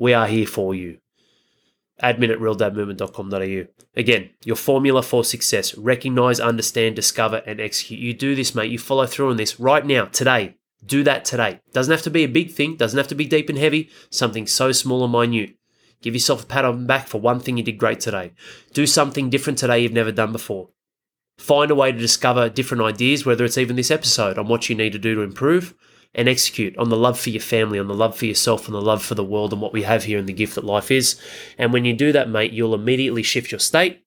we 0.02 0.16
are 0.16 0.26
here 0.26 0.47
for 0.47 0.74
you. 0.74 0.97
Admin 2.02 2.32
at 2.32 2.39
realdadmovement.com.au. 2.39 3.68
Again, 3.95 4.32
your 4.43 4.56
formula 4.56 5.04
for 5.04 5.24
success. 5.24 5.78
Recognize, 5.78 6.39
understand, 6.39 6.95
discover, 6.95 7.43
and 7.45 7.62
execute. 7.62 7.99
You 7.99 8.16
do 8.16 8.34
this, 8.34 8.56
mate. 8.56 8.72
You 8.72 8.80
follow 8.80 9.06
through 9.06 9.30
on 9.30 9.38
this 9.38 9.60
right 9.60 9.86
now, 9.86 10.06
today. 10.06 10.56
Do 10.84 11.04
that 11.04 11.24
today. 11.24 11.60
Doesn't 11.72 11.91
have 11.91 12.02
to 12.02 12.10
be 12.10 12.24
a 12.24 12.28
big 12.28 12.49
thing, 12.49 12.78
doesn't 12.78 12.97
have 12.97 13.10
to 13.10 13.16
be 13.16 13.26
deep 13.26 13.47
and 13.47 13.60
heavy, 13.60 13.91
something 14.10 14.47
so 14.47 14.72
small 14.72 15.04
and 15.04 15.14
minute. 15.14 15.56
Give 16.02 16.16
yourself 16.16 16.45
a 16.45 16.47
pat 16.47 16.66
on 16.66 16.80
the 16.80 16.88
back 16.88 17.08
for 17.08 17.22
one 17.22 17.39
thing 17.39 17.58
you 17.58 17.64
did 17.64 17.78
great 17.78 17.99
today. 17.99 18.34
Do 18.74 18.88
something 18.88 19.30
different 19.30 19.60
today 19.60 19.82
you've 19.82 19.93
never 19.93 20.12
done 20.12 20.32
before. 20.32 20.70
Find 21.38 21.70
a 21.70 21.76
way 21.76 21.91
to 21.91 21.97
discover 21.99 22.49
different 22.49 22.82
ideas, 22.82 23.24
whether 23.24 23.45
it's 23.45 23.60
even 23.60 23.76
this 23.76 23.91
episode, 23.91 24.39
on 24.39 24.47
what 24.47 24.68
you 24.68 24.76
need 24.76 24.93
to 24.93 24.99
do 24.99 25.14
to 25.14 25.22
improve 25.22 25.76
and 26.14 26.28
execute 26.28 26.78
on 26.78 26.89
the 26.89 26.97
love 26.97 27.20
for 27.20 27.30
your 27.30 27.41
family, 27.41 27.80
on 27.80 27.88
the 27.88 27.93
love 27.93 28.18
for 28.18 28.26
yourself, 28.26 28.66
and 28.66 28.76
the 28.76 28.82
love 28.82 29.03
for 29.03 29.16
the 29.16 29.24
world 29.24 29.53
and 29.53 29.62
what 29.62 29.74
we 29.74 29.84
have 29.84 30.03
here 30.03 30.20
and 30.20 30.28
the 30.28 30.34
gift 30.34 30.55
that 30.55 30.64
life 30.64 30.91
is. 30.91 31.20
And 31.57 31.72
when 31.72 31.86
you 31.86 31.93
do 31.93 32.12
that, 32.12 32.30
mate, 32.30 32.51
you'll 32.51 32.76
immediately 32.76 33.24
shift 33.24 33.51
your 33.51 33.59
state. 33.59 34.03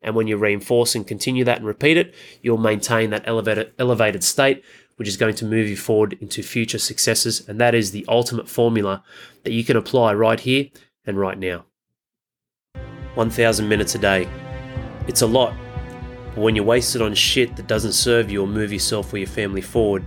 And 0.00 0.14
when 0.14 0.26
you 0.26 0.36
reinforce 0.36 0.94
and 0.94 1.06
continue 1.06 1.44
that 1.44 1.58
and 1.58 1.66
repeat 1.66 1.96
it, 1.96 2.14
you'll 2.42 2.58
maintain 2.58 3.10
that 3.10 3.24
elevated, 3.26 3.72
elevated 3.78 4.22
state, 4.22 4.62
which 4.96 5.08
is 5.08 5.16
going 5.16 5.34
to 5.36 5.46
move 5.46 5.68
you 5.68 5.76
forward 5.76 6.16
into 6.20 6.42
future 6.42 6.78
successes. 6.78 7.46
And 7.48 7.60
that 7.60 7.74
is 7.74 7.90
the 7.90 8.04
ultimate 8.08 8.48
formula 8.48 9.02
that 9.44 9.52
you 9.52 9.64
can 9.64 9.76
apply 9.76 10.14
right 10.14 10.38
here 10.38 10.68
and 11.06 11.18
right 11.18 11.38
now. 11.38 11.64
1,000 13.14 13.68
minutes 13.68 13.94
a 13.94 13.98
day. 13.98 14.28
It's 15.06 15.22
a 15.22 15.26
lot. 15.26 15.54
But 16.34 16.42
when 16.42 16.56
you 16.56 16.64
waste 16.64 16.96
it 16.96 17.02
on 17.02 17.14
shit 17.14 17.56
that 17.56 17.66
doesn't 17.66 17.92
serve 17.92 18.30
you 18.30 18.42
or 18.42 18.46
move 18.46 18.72
yourself 18.72 19.12
or 19.12 19.18
your 19.18 19.26
family 19.26 19.60
forward, 19.60 20.04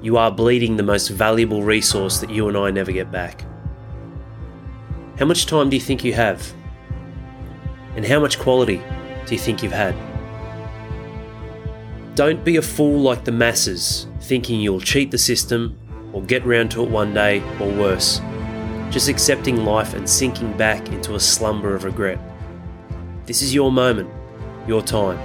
you 0.00 0.16
are 0.16 0.30
bleeding 0.30 0.76
the 0.76 0.82
most 0.82 1.08
valuable 1.08 1.62
resource 1.62 2.18
that 2.20 2.30
you 2.30 2.48
and 2.48 2.56
I 2.56 2.70
never 2.70 2.92
get 2.92 3.10
back. 3.10 3.44
How 5.18 5.26
much 5.26 5.46
time 5.46 5.68
do 5.70 5.76
you 5.76 5.82
think 5.82 6.04
you 6.04 6.12
have? 6.12 6.52
And 7.96 8.06
how 8.06 8.20
much 8.20 8.38
quality 8.38 8.80
do 9.26 9.34
you 9.34 9.38
think 9.38 9.62
you've 9.62 9.72
had? 9.72 9.96
Don't 12.14 12.44
be 12.44 12.56
a 12.56 12.62
fool 12.62 13.00
like 13.00 13.24
the 13.24 13.32
masses, 13.32 14.06
thinking 14.20 14.60
you'll 14.60 14.80
cheat 14.80 15.10
the 15.10 15.18
system 15.18 15.76
or 16.12 16.22
get 16.22 16.44
round 16.46 16.70
to 16.72 16.82
it 16.84 16.90
one 16.90 17.12
day 17.12 17.40
or 17.60 17.72
worse, 17.72 18.20
just 18.90 19.08
accepting 19.08 19.64
life 19.64 19.94
and 19.94 20.08
sinking 20.08 20.56
back 20.56 20.88
into 20.88 21.16
a 21.16 21.20
slumber 21.20 21.74
of 21.74 21.82
regret. 21.84 22.18
This 23.26 23.42
is 23.42 23.52
your 23.52 23.72
moment, 23.72 24.10
your 24.68 24.82
time. 24.82 25.18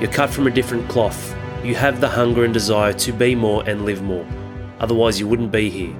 You're 0.00 0.10
cut 0.10 0.30
from 0.30 0.48
a 0.48 0.50
different 0.50 0.88
cloth 0.88 1.37
you 1.64 1.74
have 1.74 2.00
the 2.00 2.08
hunger 2.08 2.44
and 2.44 2.54
desire 2.54 2.92
to 2.92 3.12
be 3.12 3.34
more 3.34 3.68
and 3.68 3.84
live 3.84 4.02
more. 4.02 4.26
Otherwise, 4.78 5.18
you 5.18 5.26
wouldn't 5.26 5.50
be 5.50 5.68
here. 5.68 5.94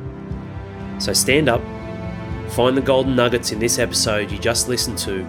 So 0.99 1.13
stand 1.13 1.49
up, 1.49 1.61
find 2.51 2.77
the 2.77 2.81
golden 2.81 3.17
nuggets 3.17 3.51
in 3.51 3.59
this 3.59 3.79
episode 3.79 4.31
you 4.31 4.39
just 4.39 4.69
listened 4.69 4.99
to, 4.99 5.27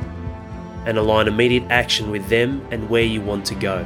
and 0.85 0.97
align 0.97 1.27
immediate 1.27 1.63
action 1.69 2.11
with 2.11 2.27
them 2.29 2.65
and 2.71 2.89
where 2.89 3.03
you 3.03 3.21
want 3.21 3.45
to 3.47 3.55
go. 3.55 3.85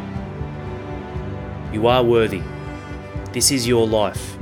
You 1.72 1.88
are 1.88 2.04
worthy. 2.04 2.44
This 3.32 3.52
is 3.52 3.68
your 3.68 3.88
life. 3.88 4.38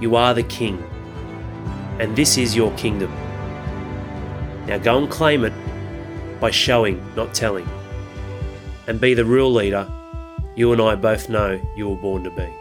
You 0.00 0.16
are 0.16 0.32
the 0.32 0.42
king. 0.44 0.82
And 1.98 2.16
this 2.16 2.38
is 2.38 2.56
your 2.56 2.72
kingdom. 2.76 3.12
Now 4.66 4.78
go 4.78 4.98
and 4.98 5.10
claim 5.10 5.44
it 5.44 5.52
by 6.40 6.50
showing, 6.50 7.04
not 7.14 7.34
telling. 7.34 7.68
And 8.86 9.00
be 9.00 9.14
the 9.14 9.24
real 9.24 9.52
leader 9.52 9.86
you 10.54 10.72
and 10.72 10.80
I 10.80 10.94
both 10.94 11.28
know 11.28 11.60
you 11.74 11.88
were 11.88 11.96
born 11.96 12.24
to 12.24 12.30
be. 12.30 12.52